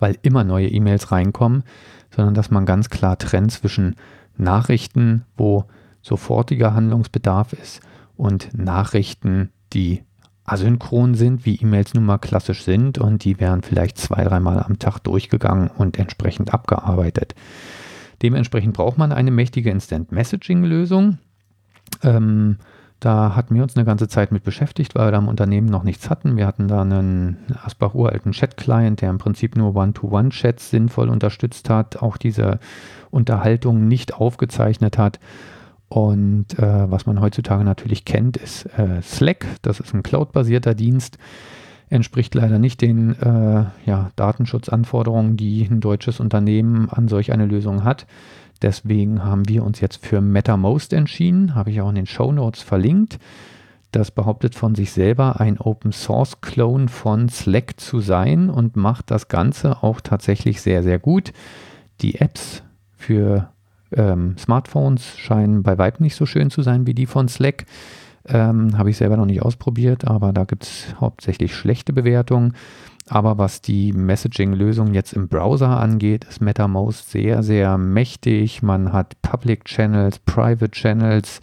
weil 0.00 0.18
immer 0.22 0.42
neue 0.42 0.66
E-Mails 0.68 1.12
reinkommen, 1.12 1.62
sondern 2.10 2.34
dass 2.34 2.50
man 2.50 2.66
ganz 2.66 2.90
klar 2.90 3.16
trennt 3.16 3.52
zwischen 3.52 3.94
Nachrichten, 4.36 5.24
wo 5.36 5.66
sofortiger 6.00 6.74
Handlungsbedarf 6.74 7.52
ist, 7.52 7.80
und 8.16 8.50
Nachrichten, 8.56 9.50
die 9.72 10.02
asynchron 10.44 11.14
sind, 11.14 11.46
wie 11.46 11.56
E-Mails 11.56 11.94
nun 11.94 12.04
mal 12.04 12.18
klassisch 12.18 12.64
sind 12.64 12.98
und 12.98 13.24
die 13.24 13.38
werden 13.38 13.62
vielleicht 13.62 13.98
zwei, 13.98 14.24
dreimal 14.24 14.62
am 14.62 14.78
Tag 14.78 14.98
durchgegangen 15.00 15.68
und 15.68 15.98
entsprechend 15.98 16.52
abgearbeitet. 16.52 17.34
Dementsprechend 18.22 18.74
braucht 18.74 18.98
man 18.98 19.12
eine 19.12 19.30
mächtige 19.30 19.70
Instant 19.70 20.12
Messaging 20.12 20.64
Lösung. 20.64 21.18
Ähm, 22.02 22.56
da 23.00 23.34
hatten 23.34 23.56
wir 23.56 23.64
uns 23.64 23.76
eine 23.76 23.84
ganze 23.84 24.06
Zeit 24.06 24.30
mit 24.30 24.44
beschäftigt, 24.44 24.94
weil 24.94 25.08
wir 25.08 25.10
da 25.10 25.18
im 25.18 25.26
Unternehmen 25.26 25.66
noch 25.66 25.82
nichts 25.82 26.08
hatten. 26.08 26.36
Wir 26.36 26.46
hatten 26.46 26.68
da 26.68 26.82
einen 26.82 27.38
Asbach 27.64 27.94
uralten 27.94 28.30
Chat-Client, 28.30 29.00
der 29.00 29.10
im 29.10 29.18
Prinzip 29.18 29.56
nur 29.56 29.74
One-to-One-Chats 29.74 30.70
sinnvoll 30.70 31.08
unterstützt 31.08 31.68
hat, 31.68 31.96
auch 31.96 32.16
diese 32.16 32.60
Unterhaltung 33.10 33.88
nicht 33.88 34.14
aufgezeichnet 34.14 34.98
hat 34.98 35.18
und 35.92 36.58
äh, 36.58 36.90
was 36.90 37.04
man 37.04 37.20
heutzutage 37.20 37.64
natürlich 37.64 38.06
kennt, 38.06 38.38
ist 38.38 38.64
äh, 38.78 39.02
Slack. 39.02 39.44
Das 39.60 39.78
ist 39.78 39.92
ein 39.92 40.02
cloud-basierter 40.02 40.74
Dienst. 40.74 41.18
Entspricht 41.90 42.34
leider 42.34 42.58
nicht 42.58 42.80
den 42.80 43.14
äh, 43.20 43.66
ja, 43.84 44.10
Datenschutzanforderungen, 44.16 45.36
die 45.36 45.68
ein 45.70 45.82
deutsches 45.82 46.18
Unternehmen 46.18 46.88
an 46.88 47.08
solch 47.08 47.30
eine 47.30 47.44
Lösung 47.44 47.84
hat. 47.84 48.06
Deswegen 48.62 49.22
haben 49.22 49.46
wir 49.50 49.64
uns 49.64 49.80
jetzt 49.80 50.06
für 50.06 50.22
MetaMost 50.22 50.94
entschieden. 50.94 51.54
Habe 51.54 51.70
ich 51.70 51.82
auch 51.82 51.90
in 51.90 51.96
den 51.96 52.06
Show 52.06 52.32
Notes 52.32 52.62
verlinkt. 52.62 53.18
Das 53.90 54.10
behauptet 54.10 54.54
von 54.54 54.74
sich 54.74 54.92
selber, 54.92 55.40
ein 55.40 55.58
Open 55.58 55.92
Source 55.92 56.40
Clone 56.40 56.88
von 56.88 57.28
Slack 57.28 57.78
zu 57.78 58.00
sein 58.00 58.48
und 58.48 58.76
macht 58.76 59.10
das 59.10 59.28
Ganze 59.28 59.82
auch 59.82 60.00
tatsächlich 60.00 60.62
sehr, 60.62 60.82
sehr 60.82 60.98
gut. 60.98 61.34
Die 62.00 62.18
Apps 62.18 62.62
für 62.96 63.52
ähm, 63.96 64.36
Smartphones 64.38 65.16
scheinen 65.18 65.62
bei 65.62 65.78
Vibe 65.78 66.02
nicht 66.02 66.16
so 66.16 66.26
schön 66.26 66.50
zu 66.50 66.62
sein 66.62 66.86
wie 66.86 66.94
die 66.94 67.06
von 67.06 67.28
Slack. 67.28 67.66
Ähm, 68.26 68.78
Habe 68.78 68.90
ich 68.90 68.96
selber 68.96 69.16
noch 69.16 69.26
nicht 69.26 69.42
ausprobiert, 69.42 70.06
aber 70.06 70.32
da 70.32 70.44
gibt 70.44 70.64
es 70.64 70.94
hauptsächlich 71.00 71.54
schlechte 71.54 71.92
Bewertungen. 71.92 72.54
Aber 73.08 73.36
was 73.36 73.60
die 73.60 73.92
Messaging-Lösung 73.92 74.94
jetzt 74.94 75.12
im 75.12 75.28
Browser 75.28 75.80
angeht, 75.80 76.24
ist 76.24 76.40
MetaMost 76.40 77.10
sehr, 77.10 77.42
sehr 77.42 77.76
mächtig. 77.76 78.62
Man 78.62 78.92
hat 78.92 79.20
Public 79.22 79.64
Channels, 79.64 80.20
Private 80.20 80.70
Channels 80.70 81.40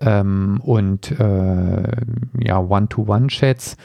ähm, 0.00 0.58
und 0.64 1.12
äh, 1.20 1.82
ja, 2.40 2.58
One-to-One-Chats 2.58 3.76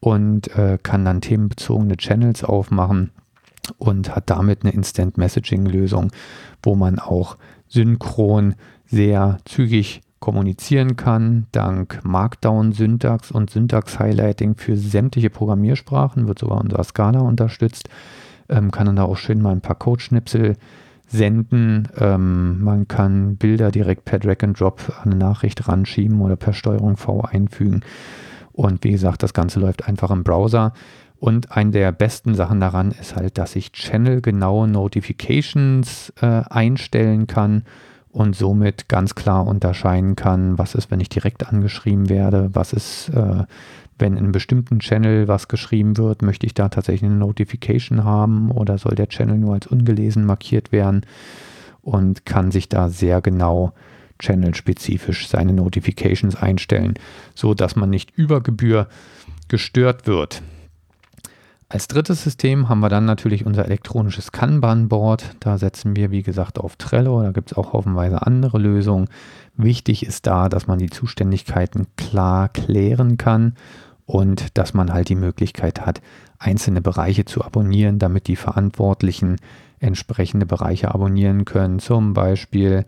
und 0.00 0.54
äh, 0.56 0.78
kann 0.82 1.04
dann 1.04 1.22
themenbezogene 1.22 1.96
Channels 1.96 2.44
aufmachen 2.44 3.10
und 3.78 4.14
hat 4.14 4.30
damit 4.30 4.62
eine 4.62 4.72
Instant 4.72 5.18
Messaging 5.18 5.66
Lösung, 5.66 6.10
wo 6.62 6.74
man 6.74 6.98
auch 6.98 7.36
synchron 7.68 8.54
sehr 8.86 9.38
zügig 9.44 10.02
kommunizieren 10.18 10.96
kann, 10.96 11.46
dank 11.52 12.00
Markdown-Syntax 12.04 13.30
und 13.30 13.50
Syntax-Highlighting 13.50 14.54
für 14.56 14.76
sämtliche 14.76 15.30
Programmiersprachen, 15.30 16.28
wird 16.28 16.38
sogar 16.38 16.60
unser 16.60 16.84
Scala 16.84 17.20
unterstützt, 17.20 17.88
ähm, 18.48 18.70
kann 18.70 18.86
dann 18.86 18.96
da 18.96 19.04
auch 19.04 19.16
schön 19.16 19.40
mal 19.40 19.52
ein 19.52 19.62
paar 19.62 19.76
Codeschnipsel 19.76 20.56
senden. 21.06 21.88
Ähm, 21.98 22.62
man 22.62 22.86
kann 22.86 23.36
Bilder 23.36 23.70
direkt 23.70 24.04
per 24.04 24.18
Drag 24.18 24.42
and 24.42 24.60
Drop 24.60 24.80
an 25.02 25.12
eine 25.12 25.16
Nachricht 25.16 25.66
ranschieben 25.68 26.20
oder 26.20 26.36
per 26.36 26.52
Steuerung 26.52 26.96
V 26.96 27.22
einfügen. 27.22 27.82
Und 28.52 28.84
wie 28.84 28.90
gesagt, 28.90 29.22
das 29.22 29.32
Ganze 29.32 29.58
läuft 29.58 29.88
einfach 29.88 30.10
im 30.10 30.22
Browser. 30.22 30.72
Und 31.20 31.54
eine 31.54 31.70
der 31.70 31.92
besten 31.92 32.34
Sachen 32.34 32.60
daran 32.60 32.92
ist 32.92 33.14
halt, 33.14 33.36
dass 33.36 33.54
ich 33.54 33.72
channelgenaue 33.72 34.66
Notifications 34.66 36.14
äh, 36.22 36.42
einstellen 36.48 37.26
kann 37.26 37.64
und 38.08 38.34
somit 38.34 38.88
ganz 38.88 39.14
klar 39.14 39.46
unterscheiden 39.46 40.16
kann, 40.16 40.56
was 40.56 40.74
ist, 40.74 40.90
wenn 40.90 40.98
ich 40.98 41.10
direkt 41.10 41.46
angeschrieben 41.46 42.08
werde, 42.08 42.48
was 42.54 42.72
ist, 42.72 43.10
äh, 43.10 43.44
wenn 43.98 44.14
in 44.14 44.18
einem 44.20 44.32
bestimmten 44.32 44.78
Channel 44.78 45.28
was 45.28 45.48
geschrieben 45.48 45.98
wird, 45.98 46.22
möchte 46.22 46.46
ich 46.46 46.54
da 46.54 46.70
tatsächlich 46.70 47.10
eine 47.10 47.18
Notification 47.18 48.02
haben 48.02 48.50
oder 48.50 48.78
soll 48.78 48.94
der 48.94 49.10
Channel 49.10 49.36
nur 49.36 49.52
als 49.52 49.66
ungelesen 49.66 50.24
markiert 50.24 50.72
werden 50.72 51.02
und 51.82 52.24
kann 52.24 52.50
sich 52.50 52.70
da 52.70 52.88
sehr 52.88 53.20
genau 53.20 53.74
channelspezifisch 54.18 55.28
seine 55.28 55.52
Notifications 55.52 56.34
einstellen, 56.34 56.94
so 57.34 57.52
dass 57.52 57.76
man 57.76 57.90
nicht 57.90 58.10
über 58.16 58.40
Gebühr 58.40 58.88
gestört 59.48 60.06
wird. 60.06 60.42
Als 61.72 61.86
drittes 61.86 62.24
System 62.24 62.68
haben 62.68 62.80
wir 62.80 62.88
dann 62.88 63.04
natürlich 63.04 63.46
unser 63.46 63.64
elektronisches 63.64 64.32
Kanban-Board. 64.32 65.36
Da 65.38 65.56
setzen 65.56 65.94
wir, 65.94 66.10
wie 66.10 66.24
gesagt, 66.24 66.58
auf 66.58 66.74
Trello. 66.74 67.22
Da 67.22 67.30
gibt 67.30 67.52
es 67.52 67.56
auch 67.56 67.72
haufenweise 67.72 68.26
andere 68.26 68.58
Lösungen. 68.58 69.06
Wichtig 69.56 70.04
ist 70.04 70.26
da, 70.26 70.48
dass 70.48 70.66
man 70.66 70.80
die 70.80 70.90
Zuständigkeiten 70.90 71.86
klar 71.96 72.48
klären 72.48 73.18
kann 73.18 73.54
und 74.04 74.58
dass 74.58 74.74
man 74.74 74.92
halt 74.92 75.10
die 75.10 75.14
Möglichkeit 75.14 75.86
hat, 75.86 76.02
einzelne 76.40 76.80
Bereiche 76.80 77.24
zu 77.24 77.44
abonnieren, 77.44 78.00
damit 78.00 78.26
die 78.26 78.34
Verantwortlichen 78.34 79.36
entsprechende 79.78 80.46
Bereiche 80.46 80.92
abonnieren 80.92 81.44
können. 81.44 81.78
Zum 81.78 82.14
Beispiel 82.14 82.84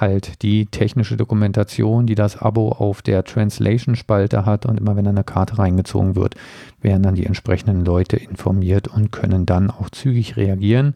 halt 0.00 0.42
die 0.42 0.66
technische 0.66 1.16
Dokumentation, 1.16 2.06
die 2.06 2.14
das 2.14 2.36
Abo 2.36 2.70
auf 2.70 3.02
der 3.02 3.24
Translation-Spalte 3.24 4.46
hat 4.46 4.66
und 4.66 4.78
immer 4.78 4.96
wenn 4.96 5.06
eine 5.06 5.24
Karte 5.24 5.58
reingezogen 5.58 6.16
wird, 6.16 6.34
werden 6.80 7.02
dann 7.02 7.14
die 7.14 7.26
entsprechenden 7.26 7.84
Leute 7.84 8.16
informiert 8.16 8.88
und 8.88 9.12
können 9.12 9.46
dann 9.46 9.70
auch 9.70 9.90
zügig 9.90 10.36
reagieren, 10.36 10.94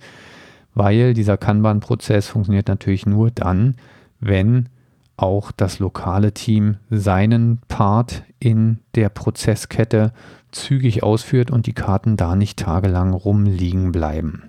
weil 0.75 1.15
dieser 1.15 1.37
Kanban-Prozess 1.37 2.29
funktioniert 2.29 2.69
natürlich 2.69 3.07
nur 3.07 3.31
dann, 3.31 3.75
wenn 4.21 4.69
auch 5.17 5.53
das 5.53 5.79
lokale 5.79 6.33
Team 6.33 6.77
seinen 6.91 7.61
Part 7.69 8.23
in 8.39 8.79
der 8.95 9.11
Prozesskette 9.11 10.13
zügig 10.51 11.03
ausführt 11.03 11.51
und 11.51 11.67
die 11.67 11.75
Karten 11.75 12.17
da 12.17 12.37
nicht 12.37 12.59
tagelang 12.59 13.13
rumliegen 13.13 13.93
bleiben. 13.93 14.45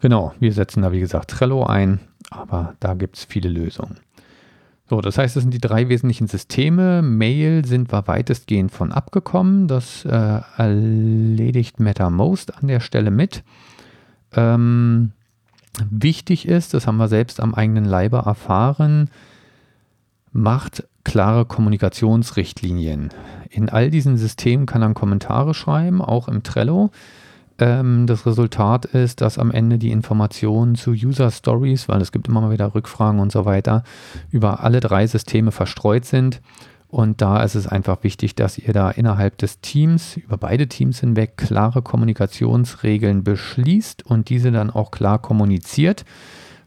Genau, 0.00 0.34
wir 0.38 0.52
setzen 0.52 0.82
da 0.82 0.92
wie 0.92 1.00
gesagt 1.00 1.30
Trello 1.30 1.64
ein 1.64 2.00
aber 2.30 2.74
da 2.80 2.94
gibt 2.94 3.16
es 3.16 3.24
viele 3.24 3.48
Lösungen. 3.48 3.98
So, 4.88 5.00
das 5.00 5.18
heißt, 5.18 5.34
das 5.34 5.42
sind 5.42 5.52
die 5.52 5.60
drei 5.60 5.88
wesentlichen 5.88 6.28
Systeme. 6.28 7.02
Mail 7.02 7.64
sind 7.64 7.92
wir 7.92 8.06
weitestgehend 8.06 8.70
von 8.70 8.92
abgekommen. 8.92 9.66
Das 9.66 10.04
äh, 10.04 10.40
erledigt 10.56 11.80
MetaMost 11.80 12.56
an 12.56 12.68
der 12.68 12.78
Stelle 12.78 13.10
mit. 13.10 13.42
Ähm, 14.32 15.10
wichtig 15.90 16.46
ist, 16.46 16.72
das 16.72 16.86
haben 16.86 16.98
wir 16.98 17.08
selbst 17.08 17.40
am 17.40 17.54
eigenen 17.54 17.84
Leibe 17.84 18.18
erfahren, 18.18 19.10
macht 20.30 20.86
klare 21.02 21.46
Kommunikationsrichtlinien. 21.46 23.10
In 23.50 23.68
all 23.68 23.90
diesen 23.90 24.16
Systemen 24.16 24.66
kann 24.66 24.82
man 24.82 24.94
Kommentare 24.94 25.54
schreiben, 25.54 26.00
auch 26.00 26.28
im 26.28 26.42
Trello. 26.44 26.90
Ähm, 27.58 28.06
das 28.06 28.26
Resultat 28.26 28.84
ist, 28.84 29.20
dass 29.20 29.38
am 29.38 29.50
Ende 29.50 29.78
die 29.78 29.90
Informationen 29.90 30.74
zu 30.74 30.90
User 30.90 31.30
Stories, 31.30 31.88
weil 31.88 32.00
es 32.00 32.12
gibt 32.12 32.28
immer 32.28 32.40
mal 32.40 32.50
wieder 32.50 32.74
Rückfragen 32.74 33.20
und 33.20 33.32
so 33.32 33.44
weiter, 33.44 33.82
über 34.30 34.62
alle 34.62 34.80
drei 34.80 35.06
Systeme 35.06 35.52
verstreut 35.52 36.04
sind. 36.04 36.42
Und 36.88 37.20
da 37.20 37.42
ist 37.42 37.54
es 37.54 37.66
einfach 37.66 38.04
wichtig, 38.04 38.36
dass 38.36 38.58
ihr 38.58 38.72
da 38.72 38.90
innerhalb 38.90 39.38
des 39.38 39.60
Teams, 39.60 40.16
über 40.16 40.36
beide 40.36 40.68
Teams 40.68 41.00
hinweg, 41.00 41.36
klare 41.36 41.82
Kommunikationsregeln 41.82 43.24
beschließt 43.24 44.06
und 44.06 44.28
diese 44.28 44.52
dann 44.52 44.70
auch 44.70 44.90
klar 44.90 45.18
kommuniziert. 45.18 46.04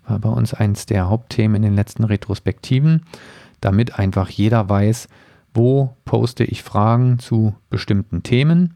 War 0.08 0.20
bei 0.20 0.30
uns 0.30 0.54
eins 0.54 0.86
der 0.86 1.10
Hauptthemen 1.10 1.58
in 1.58 1.62
den 1.62 1.76
letzten 1.76 2.04
Retrospektiven, 2.04 3.06
damit 3.62 3.98
einfach 3.98 4.30
jeder 4.30 4.68
weiß, 4.68 5.08
wo 5.54 5.96
poste 6.06 6.44
ich 6.44 6.64
Fragen 6.64 7.20
zu 7.20 7.56
bestimmten 7.70 8.22
Themen 8.24 8.76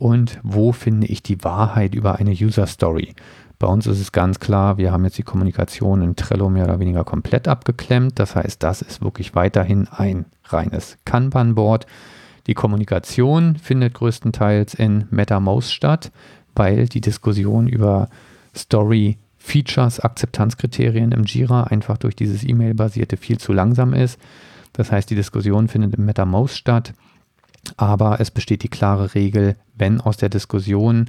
und 0.00 0.40
wo 0.42 0.72
finde 0.72 1.06
ich 1.06 1.22
die 1.22 1.44
Wahrheit 1.44 1.94
über 1.94 2.16
eine 2.16 2.30
User 2.30 2.66
Story. 2.66 3.14
Bei 3.58 3.66
uns 3.66 3.86
ist 3.86 4.00
es 4.00 4.12
ganz 4.12 4.40
klar, 4.40 4.78
wir 4.78 4.90
haben 4.90 5.04
jetzt 5.04 5.18
die 5.18 5.22
Kommunikation 5.22 6.00
in 6.00 6.16
Trello 6.16 6.48
mehr 6.48 6.64
oder 6.64 6.80
weniger 6.80 7.04
komplett 7.04 7.46
abgeklemmt. 7.46 8.18
Das 8.18 8.34
heißt, 8.34 8.62
das 8.62 8.80
ist 8.80 9.02
wirklich 9.02 9.34
weiterhin 9.34 9.86
ein 9.88 10.24
reines 10.44 10.96
Kanban-Board. 11.04 11.84
Die 12.46 12.54
Kommunikation 12.54 13.56
findet 13.56 13.92
größtenteils 13.92 14.72
in 14.72 15.04
MetaMouse 15.10 15.70
statt, 15.70 16.10
weil 16.56 16.86
die 16.86 17.02
Diskussion 17.02 17.68
über 17.68 18.08
Story 18.56 19.18
Features, 19.36 20.00
Akzeptanzkriterien 20.00 21.12
im 21.12 21.24
Jira 21.24 21.64
einfach 21.64 21.98
durch 21.98 22.16
dieses 22.16 22.42
E-Mail-basierte 22.42 23.18
viel 23.18 23.36
zu 23.36 23.52
langsam 23.52 23.92
ist. 23.92 24.18
Das 24.72 24.90
heißt, 24.90 25.10
die 25.10 25.14
Diskussion 25.14 25.68
findet 25.68 25.94
im 25.94 26.06
MetaMouse 26.06 26.56
statt. 26.56 26.94
Aber 27.76 28.20
es 28.20 28.30
besteht 28.30 28.62
die 28.62 28.68
klare 28.68 29.14
Regel, 29.14 29.56
wenn 29.80 30.00
aus 30.00 30.16
der 30.16 30.28
Diskussion 30.28 31.06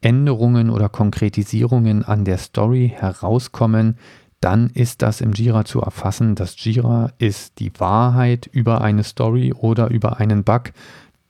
Änderungen 0.00 0.70
oder 0.70 0.88
Konkretisierungen 0.88 2.04
an 2.04 2.24
der 2.24 2.38
Story 2.38 2.92
herauskommen, 2.94 3.96
dann 4.40 4.68
ist 4.68 5.00
das 5.00 5.22
im 5.22 5.32
Jira 5.32 5.64
zu 5.64 5.80
erfassen. 5.80 6.34
Das 6.34 6.62
Jira 6.62 7.12
ist 7.16 7.58
die 7.58 7.72
Wahrheit 7.80 8.46
über 8.46 8.82
eine 8.82 9.02
Story 9.02 9.54
oder 9.54 9.88
über 9.88 10.20
einen 10.20 10.44
Bug. 10.44 10.72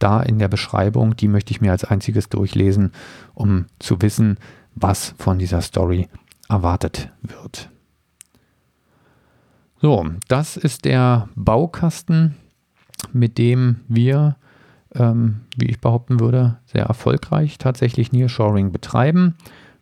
Da 0.00 0.20
in 0.20 0.40
der 0.40 0.48
Beschreibung, 0.48 1.14
die 1.14 1.28
möchte 1.28 1.52
ich 1.52 1.60
mir 1.60 1.70
als 1.70 1.84
einziges 1.84 2.28
durchlesen, 2.28 2.90
um 3.34 3.66
zu 3.78 4.02
wissen, 4.02 4.38
was 4.74 5.14
von 5.16 5.38
dieser 5.38 5.62
Story 5.62 6.08
erwartet 6.48 7.12
wird. 7.22 7.70
So, 9.80 10.04
das 10.26 10.56
ist 10.56 10.84
der 10.84 11.28
Baukasten, 11.36 12.34
mit 13.12 13.38
dem 13.38 13.80
wir 13.86 14.36
ähm, 14.94 15.40
wie 15.56 15.66
ich 15.66 15.80
behaupten 15.80 16.20
würde, 16.20 16.58
sehr 16.66 16.84
erfolgreich 16.84 17.58
tatsächlich 17.58 18.12
Nearshoring 18.12 18.72
betreiben. 18.72 19.34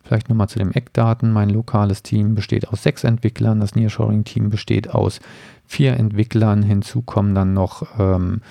Vielleicht 0.03 0.27
nochmal 0.27 0.49
zu 0.49 0.59
den 0.59 0.73
Eckdaten. 0.73 1.31
Mein 1.31 1.49
lokales 1.49 2.03
Team 2.03 2.35
besteht 2.35 2.67
aus 2.67 2.83
sechs 2.83 3.05
Entwicklern. 3.05 3.61
Das 3.61 3.75
Nearshoring-Team 3.75 4.49
besteht 4.49 4.89
aus 4.89 5.21
vier 5.65 5.95
Entwicklern. 5.97 6.61
Hinzu 6.61 7.01
kommen 7.01 7.33
dann 7.33 7.53
noch 7.53 7.99
ähm, 7.99 8.41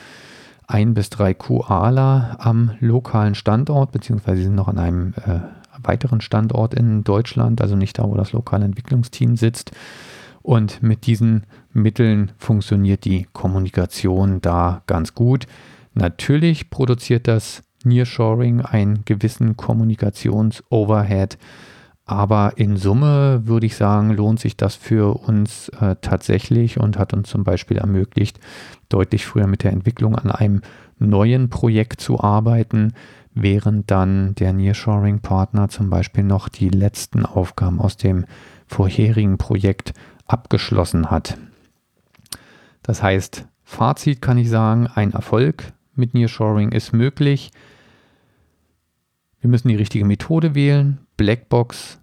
ein 0.67 0.95
bis 0.95 1.11
drei 1.11 1.35
QAler 1.35 2.39
am 2.39 2.73
lokalen 2.81 3.35
Standort, 3.35 3.93
beziehungsweise 3.93 4.39
sie 4.39 4.45
sind 4.45 4.55
noch 4.55 4.69
an 4.69 4.79
einem 4.79 5.15
äh, 5.27 5.41
weiteren 5.83 6.23
Standort 6.23 6.73
in 6.73 7.05
Deutschland, 7.05 7.61
also 7.61 7.77
nicht 7.77 7.99
da, 7.99 8.05
wo 8.05 8.15
das 8.15 8.33
lokale 8.33 8.65
Entwicklungsteam 8.65 9.37
sitzt. 9.37 9.73
Und 10.41 10.83
mit 10.83 11.07
diesen 11.07 11.45
Mitteln 11.73 12.33
funktioniert 12.39 13.05
die 13.05 13.29
Kommunikation 13.33 14.41
da 14.41 14.83
ganz 14.87 15.15
gut. 15.15 15.47
Natürlich 15.95 16.70
produziert 16.70 17.28
das 17.28 17.62
Nearshoring 17.84 18.61
einen 18.61 19.05
gewissen 19.05 19.57
Kommunikations-Overhead, 19.57 21.36
aber 22.05 22.55
in 22.57 22.76
Summe 22.76 23.43
würde 23.47 23.66
ich 23.66 23.76
sagen, 23.76 24.11
lohnt 24.11 24.40
sich 24.40 24.57
das 24.57 24.74
für 24.74 25.14
uns 25.20 25.68
äh, 25.80 25.97
tatsächlich 26.01 26.78
und 26.78 26.99
hat 26.99 27.12
uns 27.12 27.28
zum 27.28 27.45
Beispiel 27.45 27.78
ermöglicht, 27.78 28.40
deutlich 28.88 29.24
früher 29.24 29.47
mit 29.47 29.62
der 29.62 29.72
Entwicklung 29.72 30.16
an 30.16 30.30
einem 30.30 30.62
neuen 30.99 31.49
Projekt 31.49 32.01
zu 32.01 32.20
arbeiten, 32.20 32.95
während 33.34 33.90
dann 33.90 34.34
der 34.34 34.53
Nearshoring-Partner 34.53 35.68
zum 35.68 35.90
Beispiel 35.90 36.24
noch 36.24 36.49
die 36.49 36.68
letzten 36.68 37.24
Aufgaben 37.24 37.80
aus 37.80 37.97
dem 37.97 38.26
vorherigen 38.66 39.38
Projekt 39.38 39.95
abgeschlossen 40.26 41.11
hat. 41.11 41.38
Das 42.82 43.03
heißt, 43.03 43.47
Fazit 43.62 44.20
kann 44.20 44.38
ich 44.38 44.51
sagen, 44.51 44.86
ein 44.86 45.12
Erfolg 45.12 45.72
mit 45.95 46.14
Nearshoring 46.14 46.72
ist 46.72 46.93
möglich. 46.93 47.51
Wir 49.40 49.51
müssen 49.51 49.68
die 49.68 49.76
richtige 49.76 50.05
Methode 50.05 50.55
wählen. 50.55 50.99
Blackbox 51.16 51.99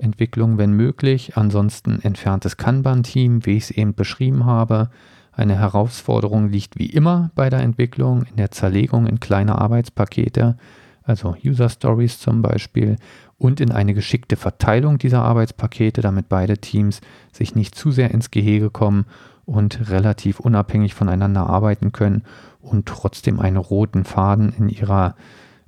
Entwicklung, 0.00 0.58
wenn 0.58 0.72
möglich. 0.72 1.36
Ansonsten 1.36 2.00
entferntes 2.02 2.56
Kanban-Team, 2.56 3.46
wie 3.46 3.56
ich 3.56 3.64
es 3.64 3.70
eben 3.70 3.94
beschrieben 3.94 4.44
habe. 4.44 4.90
Eine 5.32 5.58
Herausforderung 5.58 6.48
liegt 6.48 6.78
wie 6.78 6.90
immer 6.90 7.30
bei 7.34 7.50
der 7.50 7.60
Entwicklung 7.60 8.24
in 8.24 8.36
der 8.36 8.50
Zerlegung 8.50 9.06
in 9.06 9.20
kleine 9.20 9.58
Arbeitspakete, 9.58 10.56
also 11.02 11.36
User 11.44 11.68
Stories 11.68 12.18
zum 12.18 12.42
Beispiel, 12.42 12.96
und 13.38 13.60
in 13.60 13.72
eine 13.72 13.94
geschickte 13.94 14.36
Verteilung 14.36 14.98
dieser 14.98 15.22
Arbeitspakete, 15.22 16.02
damit 16.02 16.28
beide 16.28 16.58
Teams 16.58 17.00
sich 17.32 17.54
nicht 17.54 17.74
zu 17.74 17.90
sehr 17.90 18.10
ins 18.10 18.30
Gehege 18.30 18.70
kommen 18.70 19.06
und 19.50 19.90
relativ 19.90 20.38
unabhängig 20.38 20.94
voneinander 20.94 21.48
arbeiten 21.48 21.90
können 21.90 22.22
und 22.60 22.86
trotzdem 22.86 23.40
einen 23.40 23.56
roten 23.56 24.04
Faden 24.04 24.52
in 24.56 24.68
ihrer 24.68 25.16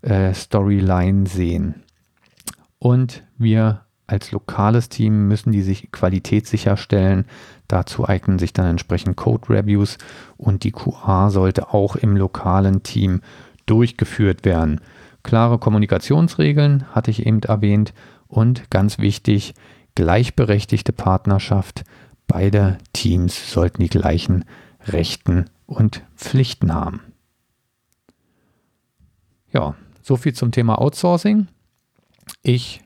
äh, 0.02 0.32
Storyline 0.32 1.26
sehen. 1.26 1.82
Und 2.78 3.24
wir 3.38 3.80
als 4.06 4.30
lokales 4.30 4.88
Team 4.88 5.26
müssen 5.26 5.50
die 5.50 5.62
sich 5.62 5.90
Qualität 5.90 6.46
sicherstellen. 6.46 7.24
Dazu 7.66 8.08
eignen 8.08 8.38
sich 8.38 8.52
dann 8.52 8.66
entsprechend 8.66 9.16
Code 9.16 9.48
Reviews 9.48 9.98
und 10.36 10.62
die 10.62 10.72
QA 10.72 11.30
sollte 11.30 11.74
auch 11.74 11.96
im 11.96 12.16
lokalen 12.16 12.84
Team 12.84 13.20
durchgeführt 13.66 14.44
werden. 14.44 14.80
Klare 15.24 15.58
Kommunikationsregeln 15.58 16.84
hatte 16.92 17.10
ich 17.10 17.26
eben 17.26 17.42
erwähnt 17.42 17.94
und 18.28 18.70
ganz 18.70 18.98
wichtig, 18.98 19.54
gleichberechtigte 19.96 20.92
Partnerschaft. 20.92 21.82
Beide 22.32 22.78
Teams 22.94 23.52
sollten 23.52 23.82
die 23.82 23.90
gleichen 23.90 24.46
Rechten 24.86 25.50
und 25.66 26.02
Pflichten 26.16 26.72
haben. 26.72 27.02
Ja, 29.52 29.74
so 30.00 30.16
viel 30.16 30.32
zum 30.32 30.50
Thema 30.50 30.80
Outsourcing. 30.80 31.48
Ich 32.42 32.80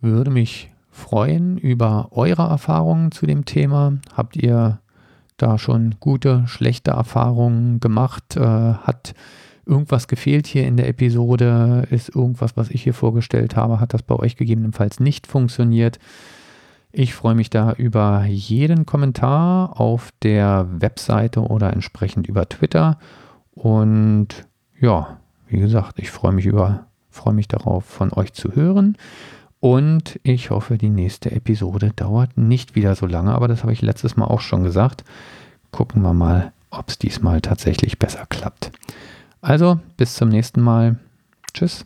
würde 0.00 0.32
mich 0.32 0.72
freuen 0.90 1.56
über 1.56 2.08
eure 2.10 2.48
Erfahrungen 2.48 3.12
zu 3.12 3.26
dem 3.26 3.44
Thema. 3.44 3.98
Habt 4.12 4.34
ihr 4.34 4.80
da 5.36 5.56
schon 5.56 5.94
gute, 6.00 6.42
schlechte 6.48 6.90
Erfahrungen 6.90 7.78
gemacht? 7.78 8.36
Äh, 8.36 8.40
hat 8.40 9.14
irgendwas 9.66 10.08
gefehlt 10.08 10.48
hier 10.48 10.66
in 10.66 10.76
der 10.76 10.88
Episode? 10.88 11.86
Ist 11.92 12.08
irgendwas, 12.08 12.56
was 12.56 12.70
ich 12.70 12.82
hier 12.82 12.94
vorgestellt 12.94 13.54
habe, 13.54 13.78
hat 13.78 13.94
das 13.94 14.02
bei 14.02 14.16
euch 14.16 14.34
gegebenenfalls 14.34 14.98
nicht 14.98 15.28
funktioniert? 15.28 16.00
Ich 16.90 17.14
freue 17.14 17.34
mich 17.34 17.50
da 17.50 17.72
über 17.72 18.24
jeden 18.24 18.86
Kommentar 18.86 19.78
auf 19.80 20.10
der 20.22 20.66
Webseite 20.70 21.40
oder 21.42 21.72
entsprechend 21.72 22.26
über 22.26 22.48
Twitter. 22.48 22.98
Und 23.52 24.46
ja, 24.80 25.18
wie 25.48 25.58
gesagt, 25.58 25.98
ich 25.98 26.10
freue 26.10 26.32
mich 26.32 26.46
über, 26.46 26.86
freue 27.10 27.34
mich 27.34 27.48
darauf, 27.48 27.84
von 27.84 28.12
euch 28.12 28.32
zu 28.32 28.54
hören. 28.54 28.96
Und 29.60 30.20
ich 30.22 30.50
hoffe, 30.50 30.78
die 30.78 30.88
nächste 30.88 31.32
Episode 31.32 31.92
dauert 31.94 32.38
nicht 32.38 32.74
wieder 32.74 32.94
so 32.94 33.06
lange, 33.06 33.34
aber 33.34 33.48
das 33.48 33.62
habe 33.62 33.72
ich 33.72 33.82
letztes 33.82 34.16
Mal 34.16 34.26
auch 34.26 34.40
schon 34.40 34.62
gesagt. 34.62 35.04
Gucken 35.72 36.02
wir 36.02 36.14
mal, 36.14 36.52
ob 36.70 36.88
es 36.88 36.98
diesmal 36.98 37.40
tatsächlich 37.40 37.98
besser 37.98 38.24
klappt. 38.28 38.70
Also, 39.40 39.80
bis 39.96 40.14
zum 40.14 40.28
nächsten 40.28 40.60
Mal. 40.60 40.96
Tschüss. 41.52 41.84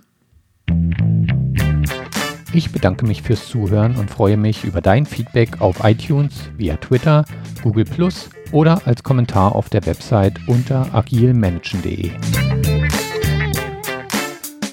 Ich 2.54 2.70
bedanke 2.70 3.06
mich 3.06 3.22
fürs 3.22 3.48
Zuhören 3.48 3.96
und 3.96 4.10
freue 4.10 4.36
mich 4.36 4.64
über 4.64 4.82
dein 4.82 5.06
Feedback 5.06 5.62
auf 5.62 5.84
iTunes, 5.84 6.50
via 6.58 6.76
Twitter, 6.76 7.24
Google 7.62 7.84
Plus 7.86 8.28
oder 8.50 8.82
als 8.86 9.02
Kommentar 9.02 9.54
auf 9.54 9.70
der 9.70 9.86
Website 9.86 10.38
unter 10.46 10.94
agilmanagen.de. 10.94 12.10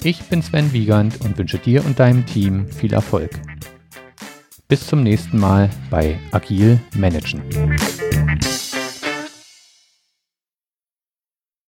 Ich 0.02 0.22
bin 0.24 0.42
Sven 0.42 0.72
Wiegand 0.72 1.20
und 1.22 1.38
wünsche 1.38 1.58
dir 1.58 1.84
und 1.84 1.98
deinem 1.98 2.26
Team 2.26 2.66
viel 2.66 2.92
Erfolg. 2.92 3.30
Bis 4.68 4.86
zum 4.86 5.02
nächsten 5.02 5.38
Mal 5.38 5.70
bei 5.90 6.18
Agil 6.32 6.78
Managen. 6.96 7.42